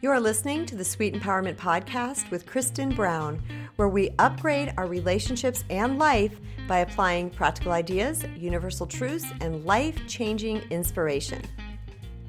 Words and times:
You 0.00 0.12
are 0.12 0.20
listening 0.20 0.64
to 0.66 0.76
the 0.76 0.84
Sweet 0.84 1.12
Empowerment 1.12 1.56
Podcast 1.56 2.30
with 2.30 2.46
Kristen 2.46 2.94
Brown, 2.94 3.42
where 3.74 3.88
we 3.88 4.14
upgrade 4.20 4.72
our 4.76 4.86
relationships 4.86 5.64
and 5.70 5.98
life 5.98 6.38
by 6.68 6.78
applying 6.78 7.30
practical 7.30 7.72
ideas, 7.72 8.22
universal 8.36 8.86
truths, 8.86 9.26
and 9.40 9.64
life 9.64 10.00
changing 10.06 10.58
inspiration. 10.70 11.42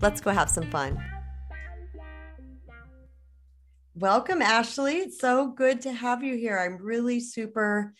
Let's 0.01 0.19
go 0.19 0.31
have 0.31 0.49
some 0.49 0.67
fun. 0.71 0.99
Welcome, 3.93 4.41
Ashley. 4.41 4.95
It's 4.95 5.19
so 5.19 5.51
good 5.51 5.79
to 5.81 5.93
have 5.93 6.23
you 6.23 6.37
here. 6.37 6.57
I'm 6.57 6.83
really 6.83 7.19
super 7.19 7.93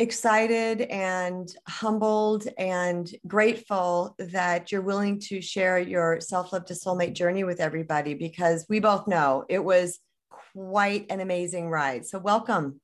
excited 0.00 0.80
and 0.80 1.54
humbled 1.68 2.48
and 2.56 3.14
grateful 3.26 4.16
that 4.18 4.72
you're 4.72 4.80
willing 4.80 5.20
to 5.20 5.42
share 5.42 5.78
your 5.78 6.20
self 6.20 6.54
love 6.54 6.64
to 6.64 6.72
soulmate 6.72 7.12
journey 7.12 7.44
with 7.44 7.60
everybody 7.60 8.14
because 8.14 8.64
we 8.70 8.80
both 8.80 9.06
know 9.06 9.44
it 9.50 9.62
was 9.62 9.98
quite 10.54 11.04
an 11.10 11.20
amazing 11.20 11.68
ride. 11.68 12.06
So, 12.06 12.18
welcome. 12.18 12.80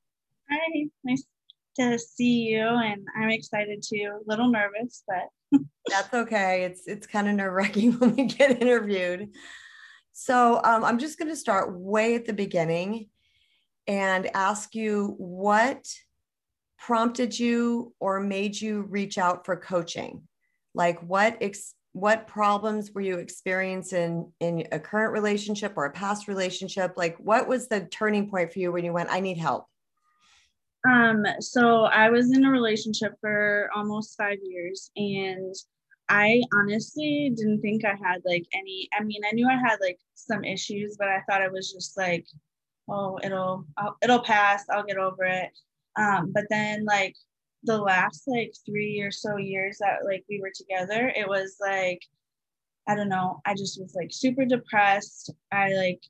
Hi, 0.50 0.84
nice 1.04 1.24
to 1.80 1.98
see 1.98 2.42
you. 2.50 2.60
And 2.60 3.06
I'm 3.16 3.30
excited 3.30 3.82
too. 3.82 4.20
A 4.20 4.30
little 4.30 4.51
nervous, 4.51 5.02
but 5.09 5.60
that's 5.87 6.12
okay. 6.12 6.64
It's 6.64 6.87
it's 6.87 7.06
kind 7.06 7.28
of 7.28 7.34
nerve 7.34 7.54
wracking 7.54 7.92
when 7.98 8.14
we 8.14 8.26
get 8.26 8.60
interviewed. 8.60 9.30
So, 10.12 10.60
um, 10.62 10.84
I'm 10.84 10.98
just 10.98 11.18
going 11.18 11.30
to 11.30 11.37
start 11.37 11.74
way 11.74 12.14
at 12.14 12.26
the 12.26 12.34
beginning 12.34 13.09
and 13.87 14.28
ask 14.34 14.74
you 14.74 15.14
what 15.16 15.87
prompted 16.78 17.38
you 17.38 17.94
or 18.00 18.20
made 18.20 18.60
you 18.60 18.82
reach 18.82 19.18
out 19.18 19.44
for 19.44 19.56
coaching? 19.56 20.22
Like 20.74 21.00
what 21.02 21.38
ex- 21.40 21.74
what 21.92 22.26
problems 22.26 22.92
were 22.92 23.00
you 23.00 23.18
experiencing 23.18 24.30
in 24.40 24.68
a 24.70 24.78
current 24.78 25.14
relationship 25.14 25.72
or 25.76 25.86
a 25.86 25.92
past 25.92 26.28
relationship? 26.28 26.92
Like 26.96 27.16
what 27.16 27.48
was 27.48 27.68
the 27.68 27.86
turning 27.86 28.28
point 28.28 28.52
for 28.52 28.58
you 28.58 28.70
when 28.70 28.84
you 28.84 28.92
went, 28.92 29.10
I 29.10 29.20
need 29.20 29.38
help? 29.38 29.66
Um, 30.86 31.24
so 31.40 31.84
I 31.84 32.10
was 32.10 32.32
in 32.32 32.45
a 32.45 32.51
relationship 32.51 33.14
for 33.20 33.70
almost 33.74 34.16
five 34.16 34.38
years 34.42 34.90
and 34.96 35.54
I 36.08 36.42
honestly 36.54 37.32
didn't 37.34 37.62
think 37.62 37.84
I 37.84 37.95
had 38.01 38.20
like 38.24 38.45
any, 38.52 38.88
I 38.96 39.02
mean, 39.02 39.23
I 39.26 39.32
knew 39.32 39.48
I 39.48 39.56
had 39.56 39.79
like 39.80 39.98
some 40.14 40.45
issues, 40.45 40.96
but 40.98 41.08
I 41.08 41.23
thought 41.29 41.42
it 41.42 41.51
was 41.51 41.73
just 41.73 41.96
like, 41.96 42.26
oh, 42.88 43.18
it'll, 43.24 43.66
I'll, 43.76 43.96
it'll 44.02 44.23
pass. 44.23 44.64
I'll 44.70 44.84
get 44.84 44.98
over 44.98 45.24
it. 45.24 45.51
Um, 45.96 46.32
but 46.32 46.44
then 46.50 46.84
like 46.84 47.14
the 47.64 47.78
last 47.78 48.24
like 48.26 48.54
three 48.64 49.00
or 49.00 49.10
so 49.10 49.36
years 49.36 49.78
that 49.78 50.04
like 50.04 50.24
we 50.28 50.40
were 50.40 50.52
together, 50.54 51.12
it 51.14 51.28
was 51.28 51.56
like, 51.60 52.00
I 52.88 52.94
don't 52.94 53.08
know, 53.08 53.40
I 53.44 53.54
just 53.54 53.80
was 53.80 53.94
like 53.94 54.10
super 54.12 54.44
depressed. 54.44 55.32
I 55.52 55.72
like 55.74 56.00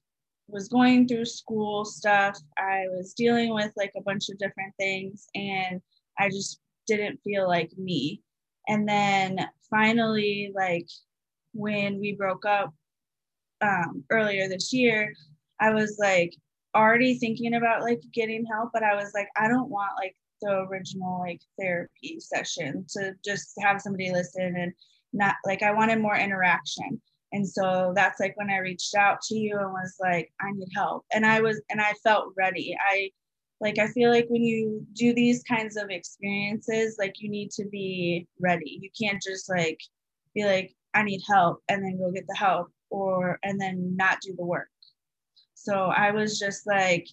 was 0.48 0.68
going 0.68 1.08
through 1.08 1.24
school 1.24 1.84
stuff. 1.84 2.38
I 2.58 2.84
was 2.90 3.14
dealing 3.14 3.54
with 3.54 3.72
like 3.76 3.92
a 3.96 4.02
bunch 4.02 4.28
of 4.28 4.38
different 4.38 4.74
things 4.78 5.26
and 5.34 5.80
I 6.18 6.28
just 6.28 6.60
didn't 6.86 7.20
feel 7.24 7.48
like 7.48 7.76
me. 7.76 8.22
And 8.68 8.88
then 8.88 9.38
finally, 9.70 10.52
like 10.54 10.88
when 11.52 11.98
we 11.98 12.12
broke 12.12 12.44
up 12.44 12.72
um, 13.60 14.04
earlier 14.10 14.48
this 14.48 14.72
year, 14.72 15.14
I 15.60 15.70
was 15.70 15.96
like, 15.98 16.34
already 16.76 17.18
thinking 17.18 17.54
about 17.54 17.82
like 17.82 18.00
getting 18.12 18.44
help, 18.44 18.70
but 18.72 18.82
I 18.82 18.94
was 18.94 19.12
like, 19.14 19.28
I 19.36 19.48
don't 19.48 19.70
want 19.70 19.92
like 19.98 20.14
the 20.42 20.66
original 20.70 21.20
like 21.20 21.40
therapy 21.58 22.20
session 22.20 22.84
to 22.90 23.14
just 23.24 23.52
have 23.60 23.80
somebody 23.80 24.12
listen 24.12 24.54
and 24.56 24.72
not 25.12 25.36
like 25.44 25.62
I 25.62 25.72
wanted 25.72 26.00
more 26.00 26.16
interaction. 26.16 27.00
And 27.32 27.48
so 27.48 27.92
that's 27.96 28.20
like 28.20 28.36
when 28.36 28.50
I 28.50 28.58
reached 28.58 28.94
out 28.94 29.20
to 29.22 29.34
you 29.34 29.58
and 29.58 29.72
was 29.72 29.96
like, 30.00 30.30
I 30.40 30.52
need 30.52 30.68
help. 30.74 31.04
And 31.12 31.26
I 31.26 31.40
was, 31.40 31.60
and 31.70 31.80
I 31.80 31.92
felt 32.04 32.32
ready. 32.36 32.76
I 32.90 33.10
like, 33.60 33.78
I 33.78 33.88
feel 33.88 34.10
like 34.10 34.26
when 34.28 34.44
you 34.44 34.86
do 34.92 35.14
these 35.14 35.42
kinds 35.42 35.76
of 35.76 35.90
experiences, 35.90 36.96
like 36.98 37.14
you 37.18 37.30
need 37.30 37.50
to 37.52 37.64
be 37.66 38.26
ready. 38.40 38.78
You 38.80 38.90
can't 38.98 39.22
just 39.22 39.48
like 39.48 39.80
be 40.34 40.44
like, 40.44 40.74
I 40.94 41.02
need 41.02 41.22
help 41.26 41.62
and 41.68 41.82
then 41.82 41.98
go 41.98 42.10
get 42.12 42.26
the 42.28 42.36
help 42.36 42.68
or, 42.90 43.38
and 43.42 43.60
then 43.60 43.96
not 43.96 44.20
do 44.20 44.34
the 44.36 44.44
work. 44.44 44.68
So 45.66 45.86
I 45.86 46.12
was 46.12 46.38
just 46.38 46.64
like, 46.64 47.08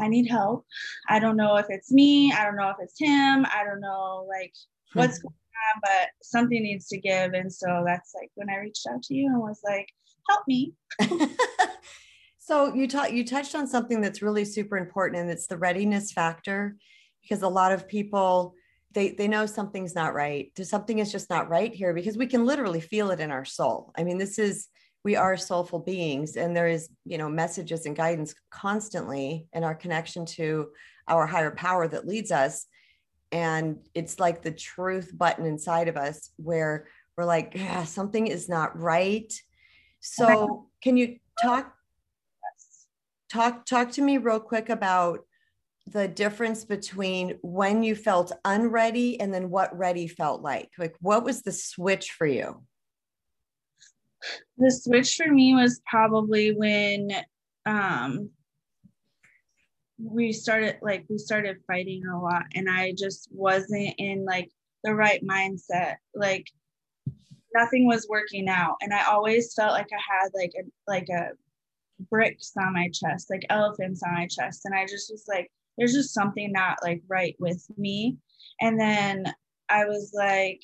I 0.00 0.08
need 0.08 0.26
help. 0.26 0.64
I 1.10 1.18
don't 1.18 1.36
know 1.36 1.56
if 1.56 1.66
it's 1.68 1.92
me. 1.92 2.32
I 2.32 2.44
don't 2.44 2.56
know 2.56 2.70
if 2.70 2.76
it's 2.80 2.98
him. 2.98 3.44
I 3.44 3.62
don't 3.64 3.80
know 3.80 4.26
like 4.26 4.54
hmm. 4.92 5.00
what's 5.00 5.18
going 5.18 5.34
on, 5.34 5.80
but 5.82 6.08
something 6.22 6.62
needs 6.62 6.88
to 6.88 6.98
give. 6.98 7.34
And 7.34 7.52
so 7.52 7.82
that's 7.84 8.14
like 8.14 8.30
when 8.36 8.48
I 8.48 8.58
reached 8.58 8.86
out 8.90 9.02
to 9.02 9.14
you 9.14 9.26
and 9.26 9.38
was 9.38 9.60
like, 9.62 9.86
help 10.30 10.44
me. 10.48 10.72
so 12.38 12.74
you 12.74 12.88
taught 12.88 13.12
you 13.12 13.26
touched 13.26 13.54
on 13.54 13.66
something 13.66 14.00
that's 14.00 14.22
really 14.22 14.46
super 14.46 14.78
important, 14.78 15.20
and 15.20 15.30
it's 15.30 15.46
the 15.46 15.58
readiness 15.58 16.10
factor, 16.10 16.76
because 17.20 17.42
a 17.42 17.48
lot 17.48 17.72
of 17.72 17.86
people 17.86 18.54
they 18.92 19.10
they 19.10 19.28
know 19.28 19.44
something's 19.44 19.94
not 19.94 20.14
right. 20.14 20.50
Something 20.62 21.00
is 21.00 21.12
just 21.12 21.28
not 21.28 21.50
right 21.50 21.74
here 21.74 21.92
because 21.92 22.16
we 22.16 22.26
can 22.26 22.46
literally 22.46 22.80
feel 22.80 23.10
it 23.10 23.20
in 23.20 23.30
our 23.30 23.44
soul. 23.44 23.92
I 23.96 24.04
mean, 24.04 24.16
this 24.16 24.38
is 24.38 24.68
we 25.04 25.16
are 25.16 25.36
soulful 25.36 25.80
beings 25.80 26.36
and 26.36 26.56
there 26.56 26.68
is 26.68 26.88
you 27.04 27.18
know 27.18 27.28
messages 27.28 27.86
and 27.86 27.96
guidance 27.96 28.34
constantly 28.50 29.46
in 29.52 29.64
our 29.64 29.74
connection 29.74 30.24
to 30.24 30.68
our 31.08 31.26
higher 31.26 31.50
power 31.50 31.88
that 31.88 32.06
leads 32.06 32.30
us. 32.30 32.66
And 33.32 33.78
it's 33.94 34.20
like 34.20 34.42
the 34.42 34.52
truth 34.52 35.10
button 35.16 35.46
inside 35.46 35.88
of 35.88 35.96
us 35.96 36.30
where 36.36 36.86
we're 37.16 37.24
like 37.24 37.52
yeah, 37.54 37.84
something 37.84 38.26
is 38.26 38.48
not 38.48 38.78
right. 38.78 39.32
So 40.00 40.68
can 40.82 40.96
you 40.96 41.18
talk 41.42 41.74
talk 43.30 43.66
talk 43.66 43.90
to 43.92 44.02
me 44.02 44.18
real 44.18 44.40
quick 44.40 44.68
about 44.68 45.20
the 45.86 46.06
difference 46.06 46.64
between 46.64 47.38
when 47.42 47.82
you 47.82 47.96
felt 47.96 48.30
unready 48.44 49.18
and 49.18 49.34
then 49.34 49.50
what 49.50 49.76
ready 49.76 50.06
felt 50.06 50.42
like? 50.42 50.70
Like 50.78 50.94
what 51.00 51.24
was 51.24 51.42
the 51.42 51.52
switch 51.52 52.12
for 52.12 52.26
you 52.26 52.62
the 54.58 54.70
switch 54.70 55.16
for 55.16 55.30
me 55.30 55.54
was 55.54 55.80
probably 55.86 56.54
when 56.54 57.10
um 57.66 58.30
we 59.98 60.32
started 60.32 60.76
like 60.82 61.04
we 61.08 61.18
started 61.18 61.62
fighting 61.66 62.04
a 62.06 62.20
lot 62.20 62.42
and 62.54 62.68
i 62.68 62.92
just 62.96 63.28
wasn't 63.30 63.94
in 63.98 64.24
like 64.24 64.50
the 64.84 64.94
right 64.94 65.22
mindset. 65.24 65.96
Like 66.14 66.46
nothing 67.54 67.86
was 67.86 68.06
working 68.08 68.48
out 68.48 68.76
and 68.80 68.94
i 68.94 69.04
always 69.04 69.52
felt 69.54 69.72
like 69.72 69.88
i 69.92 70.00
had 70.22 70.30
like 70.34 70.52
a 70.58 70.64
like 70.90 71.08
a 71.10 71.32
bricks 72.10 72.52
on 72.56 72.72
my 72.72 72.88
chest 72.88 73.28
like 73.30 73.44
elephants 73.50 74.02
on 74.02 74.14
my 74.14 74.26
chest 74.26 74.62
and 74.64 74.74
i 74.74 74.86
just 74.86 75.10
was 75.10 75.26
like 75.28 75.50
there's 75.76 75.92
just 75.92 76.14
something 76.14 76.50
not 76.50 76.78
like 76.82 77.02
right 77.08 77.36
with 77.38 77.64
me. 77.76 78.16
And 78.60 78.80
then 78.80 79.26
i 79.68 79.84
was 79.84 80.12
like 80.14 80.62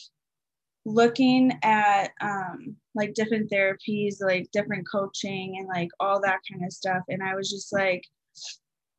looking 0.88 1.52
at 1.62 2.10
um, 2.20 2.76
like 2.94 3.14
different 3.14 3.50
therapies, 3.50 4.16
like 4.20 4.50
different 4.52 4.86
coaching 4.90 5.56
and 5.58 5.68
like 5.68 5.88
all 6.00 6.20
that 6.20 6.40
kind 6.50 6.64
of 6.64 6.72
stuff. 6.72 7.02
And 7.08 7.22
I 7.22 7.34
was 7.34 7.50
just 7.50 7.72
like, 7.72 8.02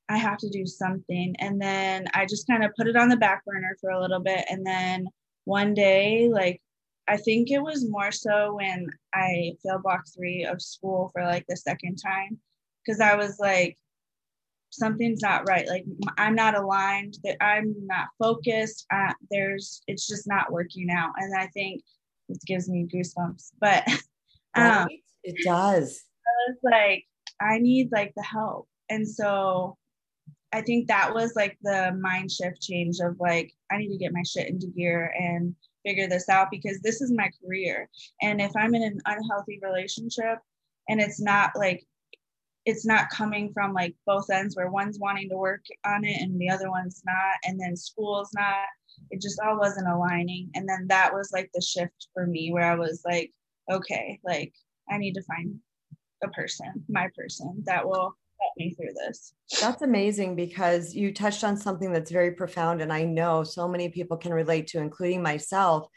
I 0.09 0.17
have 0.17 0.37
to 0.39 0.49
do 0.49 0.65
something. 0.65 1.35
And 1.39 1.61
then 1.61 2.07
I 2.13 2.25
just 2.25 2.47
kind 2.47 2.63
of 2.63 2.71
put 2.75 2.87
it 2.87 2.95
on 2.95 3.09
the 3.09 3.17
back 3.17 3.45
burner 3.45 3.77
for 3.79 3.91
a 3.91 4.01
little 4.01 4.19
bit. 4.19 4.45
And 4.49 4.65
then 4.65 5.07
one 5.45 5.73
day, 5.73 6.29
like, 6.31 6.61
I 7.07 7.17
think 7.17 7.51
it 7.51 7.61
was 7.61 7.89
more 7.89 8.11
so 8.11 8.55
when 8.55 8.87
I 9.13 9.53
failed 9.63 9.83
block 9.83 10.03
three 10.15 10.45
of 10.45 10.61
school 10.61 11.09
for 11.13 11.23
like 11.23 11.45
the 11.47 11.57
second 11.57 11.97
time. 11.97 12.39
Cause 12.87 12.99
I 12.99 13.15
was 13.15 13.37
like, 13.39 13.77
something's 14.69 15.21
not 15.21 15.47
right. 15.47 15.67
Like 15.67 15.85
i'm 16.17 16.35
not 16.35 16.55
aligned 16.55 17.17
that 17.23 17.37
i'm 17.41 17.75
not 17.85 18.07
focused 18.17 18.85
uh, 18.93 19.13
there's 19.31 19.81
it's 19.87 20.07
just 20.07 20.27
not 20.27 20.51
working 20.51 20.89
out. 20.91 21.11
And 21.17 21.35
i 21.35 21.47
think 21.47 21.81
it 22.29 22.39
gives 22.45 22.69
me 22.69 22.87
goosebumps 22.93 23.51
but 23.59 23.87
um 24.55 24.85
right. 24.85 24.99
it 25.23 25.35
does. 25.43 26.03
It's 26.47 26.63
like 26.63 27.03
i 27.41 27.57
need 27.57 27.91
like 27.91 28.13
the 28.15 28.23
help. 28.23 28.67
And 28.89 29.07
so 29.07 29.77
i 30.53 30.61
think 30.61 30.87
that 30.87 31.13
was 31.13 31.33
like 31.35 31.57
the 31.61 31.97
mind 32.01 32.31
shift 32.31 32.61
change 32.61 32.97
of 32.99 33.15
like 33.19 33.51
i 33.71 33.77
need 33.77 33.89
to 33.89 33.97
get 33.97 34.13
my 34.13 34.23
shit 34.23 34.49
into 34.49 34.67
gear 34.67 35.13
and 35.19 35.55
figure 35.85 36.07
this 36.07 36.27
out 36.27 36.49
because 36.51 36.79
this 36.81 37.01
is 37.01 37.11
my 37.11 37.29
career. 37.43 37.89
And 38.21 38.41
if 38.41 38.51
i'm 38.55 38.75
in 38.75 38.83
an 38.83 38.99
unhealthy 39.05 39.59
relationship 39.61 40.39
and 40.89 40.99
it's 40.99 41.21
not 41.21 41.51
like 41.55 41.85
it's 42.65 42.85
not 42.85 43.09
coming 43.09 43.51
from 43.53 43.73
like 43.73 43.95
both 44.05 44.29
ends 44.29 44.55
where 44.55 44.69
one's 44.69 44.99
wanting 44.99 45.29
to 45.29 45.37
work 45.37 45.63
on 45.85 46.03
it 46.03 46.21
and 46.21 46.39
the 46.39 46.49
other 46.49 46.69
one's 46.69 47.01
not 47.05 47.35
and 47.43 47.59
then 47.59 47.75
school's 47.75 48.29
not. 48.33 48.65
It 49.11 49.21
just 49.21 49.39
all 49.39 49.57
wasn't 49.57 49.87
aligning 49.87 50.49
and 50.55 50.67
then 50.67 50.85
that 50.87 51.13
was 51.13 51.31
like 51.31 51.49
the 51.53 51.61
shift 51.61 52.07
for 52.13 52.27
me 52.27 52.51
where 52.51 52.69
i 52.69 52.75
was 52.75 53.01
like 53.05 53.31
okay 53.71 54.19
like 54.25 54.53
i 54.89 54.97
need 54.97 55.13
to 55.13 55.23
find 55.23 55.55
a 56.23 56.27
person 56.29 56.83
my 56.89 57.07
person 57.15 57.63
that 57.65 57.87
will 57.87 58.13
help 58.41 58.53
me 58.57 58.73
through 58.73 58.93
this. 59.05 59.33
That's 59.61 59.81
amazing 59.81 60.35
because 60.35 60.93
you 60.93 61.13
touched 61.13 61.43
on 61.43 61.55
something 61.55 61.93
that's 61.93 62.11
very 62.11 62.31
profound 62.31 62.81
and 62.81 62.91
i 62.91 63.03
know 63.03 63.43
so 63.43 63.67
many 63.67 63.89
people 63.89 64.17
can 64.17 64.33
relate 64.33 64.67
to 64.67 64.79
including 64.79 65.21
myself 65.23 65.87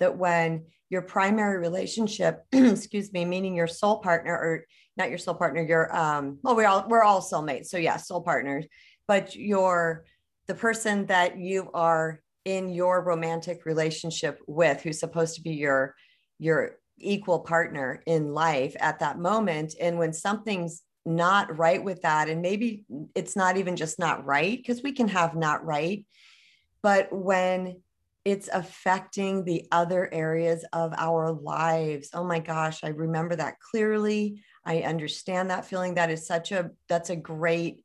that 0.00 0.16
when 0.16 0.64
your 0.88 1.02
primary 1.02 1.58
relationship, 1.58 2.44
excuse 2.52 3.12
me, 3.12 3.24
meaning 3.24 3.54
your 3.54 3.66
soul 3.66 3.98
partner 3.98 4.32
or 4.32 4.64
not 4.96 5.10
your 5.10 5.18
soul 5.18 5.34
partner, 5.34 5.62
your 5.62 5.94
um, 5.94 6.38
well, 6.42 6.56
we 6.56 6.64
all 6.64 6.86
we're 6.88 7.02
all 7.02 7.20
soulmates. 7.20 7.66
So 7.66 7.78
yeah, 7.78 7.96
soul 7.96 8.22
partners, 8.22 8.66
but 9.06 9.34
your 9.34 10.04
the 10.46 10.54
person 10.54 11.06
that 11.06 11.38
you 11.38 11.70
are 11.74 12.20
in 12.44 12.68
your 12.68 13.02
romantic 13.02 13.66
relationship 13.66 14.40
with, 14.46 14.80
who's 14.80 15.00
supposed 15.00 15.34
to 15.34 15.42
be 15.42 15.52
your 15.52 15.94
your 16.38 16.76
equal 16.98 17.40
partner 17.40 18.02
in 18.06 18.32
life 18.32 18.74
at 18.80 19.00
that 19.00 19.18
moment. 19.18 19.74
And 19.80 19.98
when 19.98 20.12
something's 20.12 20.82
not 21.04 21.56
right 21.58 21.82
with 21.82 22.02
that, 22.02 22.28
and 22.28 22.42
maybe 22.42 22.84
it's 23.14 23.36
not 23.36 23.56
even 23.56 23.76
just 23.76 23.98
not 23.98 24.24
right, 24.24 24.56
because 24.56 24.82
we 24.82 24.92
can 24.92 25.08
have 25.08 25.34
not 25.36 25.64
right, 25.64 26.04
but 26.82 27.12
when 27.12 27.80
it's 28.24 28.48
affecting 28.52 29.44
the 29.44 29.68
other 29.70 30.12
areas 30.12 30.64
of 30.72 30.92
our 30.98 31.30
lives. 31.30 32.10
Oh 32.12 32.24
my 32.24 32.40
gosh, 32.40 32.82
I 32.82 32.88
remember 32.88 33.36
that 33.36 33.60
clearly. 33.60 34.42
I 34.66 34.80
understand 34.80 35.50
that 35.50 35.64
feeling. 35.64 35.94
That 35.94 36.10
is 36.10 36.26
such 36.26 36.50
a 36.50 36.70
that's 36.88 37.10
a 37.10 37.16
great 37.16 37.84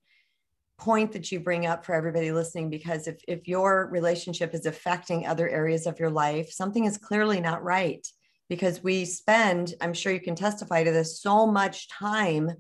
point 0.80 1.12
that 1.12 1.32
you 1.32 1.40
bring 1.40 1.68
up 1.68 1.86
for 1.86 1.94
everybody 1.94 2.32
listening 2.32 2.72
because 2.72 3.08
if 3.08 3.22
if 3.28 3.48
your 3.48 3.88
relationship 3.92 4.56
is 4.56 4.66
affecting 4.66 5.28
other 5.28 5.48
areas 5.48 5.86
of 5.86 6.00
your 6.00 6.10
life, 6.10 6.52
something 6.52 6.86
is 6.86 6.98
clearly 6.98 7.40
not 7.40 7.64
right 7.64 8.06
because 8.50 8.84
we 8.84 9.06
spend, 9.06 9.76
I'm 9.80 9.94
sure 9.94 10.12
you 10.12 10.20
can 10.20 10.36
testify 10.36 10.84
to 10.84 10.92
this, 10.92 11.22
so 11.22 11.48
much 11.48 11.88
time 11.88 12.52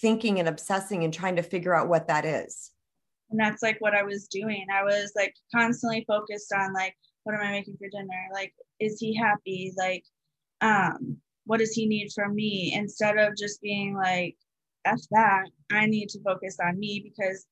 thinking 0.00 0.40
and 0.40 0.48
obsessing 0.48 1.04
and 1.04 1.14
trying 1.14 1.36
to 1.36 1.42
figure 1.42 1.74
out 1.74 1.88
what 1.88 2.08
that 2.08 2.24
is. 2.24 2.72
And 3.30 3.38
that's 3.38 3.62
like 3.62 3.80
what 3.80 3.94
i 3.94 4.02
was 4.02 4.28
doing. 4.28 4.66
I 4.72 4.82
was 4.82 5.12
like 5.14 5.34
constantly 5.54 6.04
focused 6.08 6.52
on 6.52 6.72
like 6.72 6.94
what 7.24 7.34
am 7.34 7.42
i 7.42 7.50
making 7.50 7.76
for 7.76 7.88
dinner? 7.88 8.28
Like 8.32 8.54
is 8.80 8.98
he 8.98 9.14
happy? 9.14 9.74
Like 9.76 10.04
um 10.62 11.18
what 11.46 11.60
does 11.60 11.72
he 11.72 11.86
need 11.86 12.10
from 12.14 12.34
me 12.34 12.72
instead 12.74 13.16
of 13.18 13.36
just 13.36 13.60
being 13.60 13.94
like 13.94 14.36
f 14.84 15.00
that 15.10 15.44
i 15.72 15.86
need 15.86 16.08
to 16.08 16.22
focus 16.22 16.58
on 16.62 16.78
me 16.78 17.00
because 17.02 17.46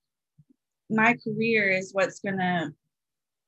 my 0.90 1.16
career 1.24 1.70
is 1.70 1.92
what's 1.92 2.20
going 2.20 2.38
to 2.38 2.72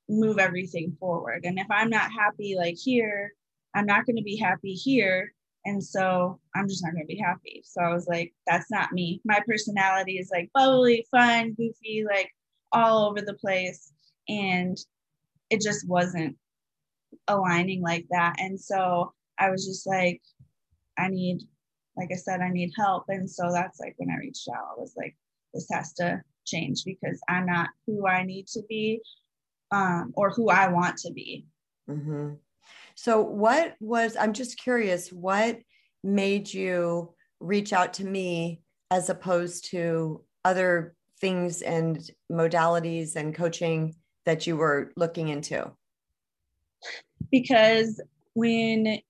move 0.08 0.38
everything 0.38 0.96
forward 0.98 1.44
and 1.44 1.58
if 1.58 1.66
i'm 1.70 1.90
not 1.90 2.10
happy 2.10 2.54
like 2.56 2.76
here 2.76 3.32
i'm 3.74 3.86
not 3.86 4.06
going 4.06 4.16
to 4.16 4.22
be 4.22 4.36
happy 4.36 4.72
here 4.72 5.32
and 5.66 5.82
so 5.82 6.40
I'm 6.54 6.68
just 6.68 6.82
not 6.84 6.92
going 6.92 7.02
to 7.02 7.12
be 7.12 7.18
happy. 7.18 7.60
So 7.64 7.82
I 7.82 7.92
was 7.92 8.06
like, 8.06 8.32
that's 8.46 8.70
not 8.70 8.92
me. 8.92 9.20
My 9.24 9.40
personality 9.46 10.16
is 10.16 10.30
like 10.32 10.48
bubbly, 10.54 11.04
fun, 11.10 11.54
goofy, 11.54 12.04
like 12.08 12.30
all 12.70 13.08
over 13.08 13.20
the 13.20 13.34
place. 13.34 13.92
And 14.28 14.78
it 15.50 15.60
just 15.60 15.88
wasn't 15.88 16.36
aligning 17.26 17.82
like 17.82 18.06
that. 18.10 18.36
And 18.38 18.58
so 18.58 19.12
I 19.40 19.50
was 19.50 19.66
just 19.66 19.88
like, 19.88 20.22
I 20.98 21.08
need, 21.08 21.42
like 21.96 22.10
I 22.12 22.16
said, 22.16 22.40
I 22.40 22.50
need 22.50 22.72
help. 22.76 23.04
And 23.08 23.30
so 23.30 23.50
that's 23.52 23.80
like 23.80 23.94
when 23.96 24.10
I 24.10 24.18
reached 24.18 24.48
out, 24.48 24.76
I 24.76 24.80
was 24.80 24.94
like, 24.96 25.16
this 25.54 25.66
has 25.72 25.92
to 25.94 26.22
change 26.46 26.84
because 26.84 27.20
I'm 27.28 27.46
not 27.46 27.70
who 27.86 28.06
I 28.06 28.22
need 28.24 28.46
to 28.48 28.62
be 28.68 29.00
um, 29.70 30.12
or 30.14 30.30
who 30.30 30.50
I 30.50 30.68
want 30.68 30.98
to 30.98 31.12
be. 31.12 31.46
Mm-hmm. 31.88 32.34
So, 32.94 33.20
what 33.20 33.76
was, 33.80 34.16
I'm 34.16 34.32
just 34.32 34.58
curious, 34.58 35.12
what 35.12 35.58
made 36.02 36.52
you 36.52 37.14
reach 37.40 37.72
out 37.72 37.94
to 37.94 38.04
me 38.04 38.62
as 38.90 39.10
opposed 39.10 39.70
to 39.70 40.24
other 40.44 40.94
things 41.20 41.62
and 41.62 41.98
modalities 42.30 43.16
and 43.16 43.34
coaching 43.34 43.94
that 44.24 44.46
you 44.46 44.56
were 44.56 44.92
looking 44.96 45.28
into? 45.28 45.70
Because 47.30 48.00
when 48.34 49.00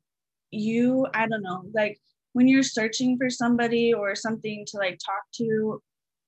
you, 0.50 1.06
I 1.14 1.26
don't 1.26 1.43
know, 1.43 1.64
like 1.75 1.98
when 2.32 2.48
you're 2.48 2.62
searching 2.62 3.16
for 3.19 3.31
somebody 3.31 3.94
or 3.94 4.14
something 4.14 4.64
to 4.69 4.78
like 4.78 4.98
talk 5.04 5.22
to, 5.37 5.81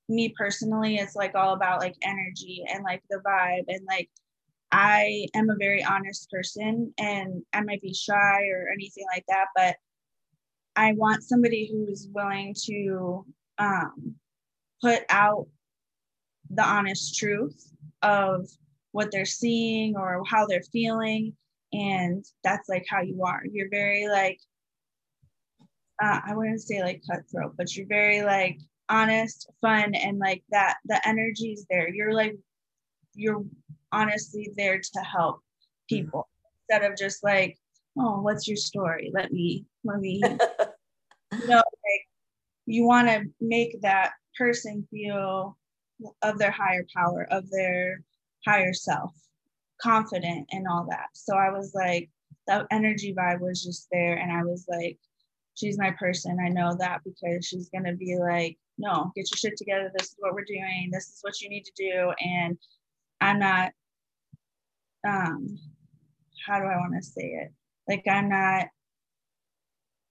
me 0.09 0.33
personally, 0.35 0.97
it's 0.97 1.15
like 1.15 1.35
all 1.35 1.53
about 1.53 1.79
like 1.79 1.95
energy 2.01 2.63
and 2.67 2.83
like 2.83 3.03
the 3.09 3.21
vibe 3.25 3.65
and 3.67 3.81
like 3.87 4.09
I 4.71 5.27
am 5.33 5.49
a 5.49 5.55
very 5.55 5.83
honest 5.83 6.29
person 6.29 6.93
and 6.97 7.43
I 7.53 7.61
might 7.61 7.81
be 7.81 7.93
shy 7.93 8.47
or 8.47 8.69
anything 8.73 9.05
like 9.13 9.23
that, 9.29 9.45
but 9.55 9.75
I 10.75 10.93
want 10.93 11.23
somebody 11.23 11.69
who's 11.71 12.07
willing 12.11 12.55
to 12.65 13.25
um, 13.57 14.15
put 14.81 15.01
out 15.09 15.47
the 16.51 16.63
honest 16.63 17.17
truth 17.17 17.71
of 18.01 18.47
what 18.91 19.11
they're 19.11 19.25
seeing 19.25 19.95
or 19.95 20.23
how 20.27 20.45
they're 20.45 20.63
feeling. 20.71 21.33
And 21.71 22.25
that's 22.43 22.67
like 22.67 22.85
how 22.89 23.01
you 23.01 23.23
are. 23.23 23.43
You're 23.51 23.69
very 23.69 24.07
like, 24.07 24.39
uh, 26.01 26.19
I 26.25 26.35
wouldn't 26.35 26.61
say 26.61 26.81
like 26.81 27.03
cutthroat, 27.09 27.55
but 27.57 27.75
you're 27.75 27.87
very 27.87 28.23
like 28.23 28.59
honest, 28.89 29.49
fun, 29.61 29.93
and 29.95 30.17
like 30.17 30.43
that 30.49 30.77
the 30.85 31.05
energy 31.07 31.51
is 31.51 31.65
there. 31.69 31.89
You're 31.89 32.13
like, 32.13 32.35
you're 33.13 33.43
honestly 33.91 34.49
there 34.55 34.79
to 34.79 34.99
help 35.01 35.41
people 35.87 36.27
instead 36.69 36.89
of 36.89 36.97
just 36.97 37.23
like, 37.23 37.57
oh, 37.97 38.21
what's 38.21 38.47
your 38.47 38.57
story? 38.57 39.11
Let 39.13 39.31
me, 39.31 39.65
let 39.83 39.99
me, 39.99 40.21
you 40.23 40.37
know, 41.47 41.57
like 41.57 42.07
you 42.65 42.85
want 42.85 43.07
to 43.09 43.25
make 43.41 43.81
that 43.81 44.11
person 44.37 44.87
feel 44.89 45.57
of 46.21 46.37
their 46.37 46.51
higher 46.51 46.85
power, 46.95 47.27
of 47.29 47.49
their 47.49 48.01
higher 48.45 48.73
self, 48.73 49.11
confident 49.81 50.47
and 50.51 50.67
all 50.69 50.85
that. 50.89 51.07
So 51.13 51.35
I 51.35 51.49
was 51.49 51.73
like, 51.73 52.09
that 52.47 52.65
energy 52.71 53.13
vibe 53.17 53.41
was 53.41 53.63
just 53.63 53.87
there. 53.91 54.15
And 54.15 54.31
I 54.31 54.43
was 54.43 54.65
like, 54.67 54.97
she's 55.55 55.77
my 55.77 55.91
person. 55.91 56.37
I 56.43 56.49
know 56.49 56.75
that 56.79 57.01
because 57.03 57.45
she's 57.45 57.69
going 57.69 57.85
to 57.85 57.93
be 57.93 58.17
like, 58.19 58.57
no, 58.77 59.11
get 59.15 59.29
your 59.29 59.37
shit 59.37 59.57
together. 59.57 59.91
This 59.97 60.09
is 60.09 60.15
what 60.19 60.33
we're 60.33 60.45
doing. 60.45 60.89
This 60.91 61.07
is 61.09 61.19
what 61.21 61.39
you 61.41 61.49
need 61.49 61.65
to 61.65 61.71
do. 61.77 62.11
And 62.19 62.57
I'm 63.21 63.39
not 63.39 63.71
um 65.07 65.57
how 66.45 66.59
do 66.59 66.65
I 66.65 66.77
want 66.77 66.93
to 66.95 67.01
say 67.01 67.21
it? 67.21 67.51
Like 67.87 68.03
I'm 68.09 68.29
not 68.29 68.67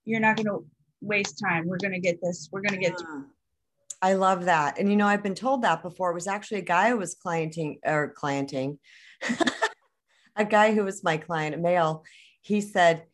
you're 0.04 0.20
not 0.20 0.36
going 0.36 0.46
to 0.46 0.64
waste 1.00 1.38
time. 1.38 1.66
We're 1.66 1.78
going 1.78 1.92
to 1.92 2.00
get 2.00 2.18
this. 2.22 2.48
We're 2.50 2.62
going 2.62 2.80
to 2.80 2.90
get 2.90 2.98
yeah. 2.98 3.20
I 4.00 4.14
love 4.14 4.44
that. 4.44 4.78
And 4.78 4.90
you 4.90 4.96
know, 4.96 5.06
I've 5.06 5.22
been 5.22 5.34
told 5.34 5.62
that 5.62 5.82
before. 5.82 6.10
It 6.10 6.14
was 6.14 6.26
actually 6.26 6.58
a 6.58 6.62
guy 6.62 6.90
who 6.90 6.98
was 6.98 7.14
clienting 7.14 7.78
or 7.84 8.14
clienting. 8.16 8.78
a 10.38 10.44
guy 10.44 10.72
who 10.72 10.84
was 10.84 11.04
my 11.04 11.16
client, 11.18 11.54
a 11.54 11.58
male. 11.58 12.04
He 12.40 12.60
said, 12.60 13.04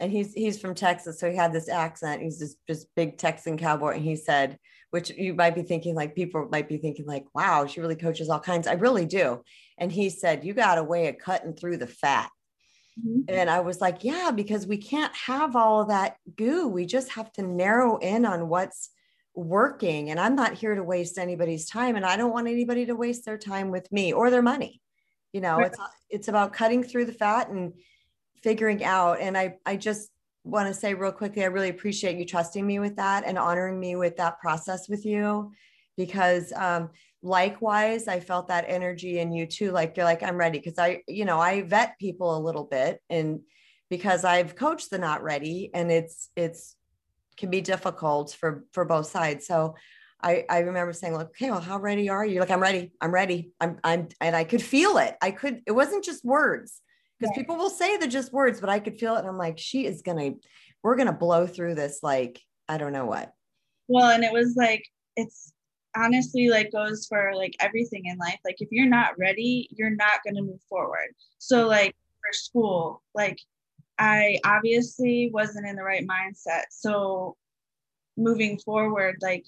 and 0.00 0.12
he's 0.12 0.32
he's 0.34 0.60
from 0.60 0.74
Texas, 0.74 1.18
so 1.18 1.30
he 1.30 1.36
had 1.36 1.52
this 1.52 1.68
accent. 1.68 2.22
He's 2.22 2.38
this 2.38 2.56
just 2.68 2.86
big 2.94 3.18
Texan 3.18 3.56
cowboy, 3.56 3.94
and 3.94 4.04
he 4.04 4.16
said, 4.16 4.58
which 4.90 5.10
you 5.10 5.34
might 5.34 5.56
be 5.56 5.62
thinking 5.62 5.96
like 5.96 6.14
people 6.14 6.48
might 6.52 6.68
be 6.68 6.76
thinking 6.76 7.04
like, 7.04 7.24
wow, 7.34 7.66
she 7.66 7.80
really 7.80 7.96
coaches 7.96 8.28
all 8.28 8.38
kinds. 8.38 8.68
I 8.68 8.74
really 8.74 9.06
do. 9.06 9.42
And 9.76 9.90
he 9.90 10.08
said, 10.08 10.44
you 10.44 10.54
got 10.54 10.78
a 10.78 10.84
way 10.84 11.08
of 11.08 11.18
cutting 11.18 11.54
through 11.54 11.78
the 11.78 11.88
fat. 11.88 12.30
Mm-hmm. 13.04 13.22
And 13.26 13.50
I 13.50 13.58
was 13.58 13.80
like, 13.80 14.04
yeah, 14.04 14.30
because 14.30 14.68
we 14.68 14.76
can't 14.76 15.12
have 15.16 15.56
all 15.56 15.80
of 15.80 15.88
that 15.88 16.18
goo. 16.36 16.68
We 16.68 16.86
just 16.86 17.10
have 17.10 17.32
to 17.32 17.42
narrow 17.42 17.96
in 17.96 18.24
on 18.24 18.48
what's 18.48 18.90
working. 19.34 20.10
And 20.10 20.20
I'm 20.20 20.36
not 20.36 20.54
here 20.54 20.76
to 20.76 20.84
waste 20.84 21.18
anybody's 21.18 21.68
time. 21.68 21.96
And 21.96 22.06
I 22.06 22.16
don't 22.16 22.32
want 22.32 22.46
anybody 22.46 22.86
to 22.86 22.94
waste 22.94 23.24
their 23.24 23.36
time 23.36 23.72
with 23.72 23.90
me 23.90 24.12
or 24.12 24.30
their 24.30 24.42
money. 24.42 24.80
You 25.34 25.42
know, 25.42 25.58
right. 25.58 25.66
it's 25.66 25.78
it's 26.08 26.28
about 26.28 26.54
cutting 26.54 26.82
through 26.82 27.04
the 27.04 27.12
fat 27.12 27.50
and 27.50 27.74
figuring 28.42 28.82
out. 28.82 29.20
And 29.20 29.36
I 29.36 29.56
I 29.66 29.76
just 29.76 30.10
want 30.44 30.68
to 30.68 30.74
say 30.74 30.94
real 30.94 31.12
quickly, 31.12 31.42
I 31.42 31.46
really 31.46 31.70
appreciate 31.70 32.16
you 32.16 32.24
trusting 32.24 32.66
me 32.66 32.78
with 32.78 32.96
that 32.96 33.24
and 33.26 33.36
honoring 33.36 33.78
me 33.78 33.96
with 33.96 34.16
that 34.16 34.38
process 34.40 34.88
with 34.88 35.04
you 35.04 35.52
because 35.96 36.52
um, 36.52 36.90
likewise, 37.22 38.06
I 38.06 38.20
felt 38.20 38.48
that 38.48 38.66
energy 38.68 39.18
in 39.18 39.32
you 39.32 39.46
too. 39.46 39.72
Like 39.72 39.96
you're 39.96 40.04
like, 40.04 40.22
I'm 40.22 40.36
ready. 40.36 40.60
Cause 40.60 40.78
I, 40.78 41.02
you 41.08 41.24
know, 41.24 41.40
I 41.40 41.62
vet 41.62 41.98
people 41.98 42.36
a 42.36 42.38
little 42.38 42.64
bit 42.64 43.00
and 43.08 43.40
because 43.90 44.24
I've 44.24 44.54
coached 44.54 44.90
the 44.90 44.98
not 44.98 45.22
ready 45.22 45.70
and 45.74 45.90
it's, 45.90 46.30
it's, 46.36 46.76
can 47.36 47.50
be 47.50 47.60
difficult 47.60 48.36
for, 48.38 48.64
for 48.72 48.84
both 48.84 49.06
sides. 49.06 49.46
So 49.46 49.74
I, 50.24 50.46
I 50.48 50.60
remember 50.60 50.94
saying 50.94 51.12
like, 51.12 51.26
okay, 51.26 51.50
well, 51.50 51.60
how 51.60 51.78
ready 51.78 52.08
are 52.08 52.24
you? 52.24 52.40
Like, 52.40 52.50
I'm 52.50 52.60
ready. 52.60 52.92
I'm 53.00 53.12
ready. 53.12 53.52
I'm, 53.60 53.78
I'm, 53.84 54.08
and 54.22 54.34
I 54.34 54.44
could 54.44 54.62
feel 54.62 54.96
it. 54.96 55.16
I 55.20 55.30
could, 55.30 55.60
it 55.66 55.72
wasn't 55.72 56.02
just 56.02 56.24
words 56.24 56.80
because 57.20 57.30
right. 57.30 57.38
people 57.38 57.56
will 57.56 57.68
say 57.68 57.98
they're 57.98 58.08
just 58.08 58.32
words, 58.32 58.58
but 58.58 58.70
I 58.70 58.80
could 58.80 58.98
feel 58.98 59.16
it. 59.16 59.20
And 59.20 59.28
I'm 59.28 59.36
like, 59.36 59.58
she 59.58 59.84
is 59.84 60.00
going 60.00 60.16
to, 60.16 60.48
we're 60.82 60.96
going 60.96 61.08
to 61.08 61.12
blow 61.12 61.46
through 61.46 61.74
this. 61.74 61.98
Like, 62.02 62.40
I 62.68 62.78
don't 62.78 62.92
know 62.92 63.04
what. 63.04 63.32
Well, 63.86 64.08
and 64.08 64.24
it 64.24 64.32
was 64.32 64.56
like, 64.56 64.86
it's 65.14 65.52
honestly 65.94 66.48
like 66.48 66.72
goes 66.72 67.06
for 67.06 67.32
like 67.34 67.54
everything 67.60 68.06
in 68.06 68.16
life. 68.16 68.38
Like, 68.46 68.56
if 68.60 68.68
you're 68.72 68.88
not 68.88 69.18
ready, 69.18 69.68
you're 69.72 69.90
not 69.90 70.24
going 70.24 70.36
to 70.36 70.42
move 70.42 70.62
forward. 70.70 71.14
So, 71.38 71.68
like, 71.68 71.94
for 72.20 72.32
school, 72.32 73.02
like, 73.14 73.38
I 73.98 74.38
obviously 74.44 75.30
wasn't 75.32 75.68
in 75.68 75.76
the 75.76 75.84
right 75.84 76.06
mindset. 76.06 76.64
So, 76.70 77.36
moving 78.16 78.58
forward, 78.58 79.18
like, 79.20 79.44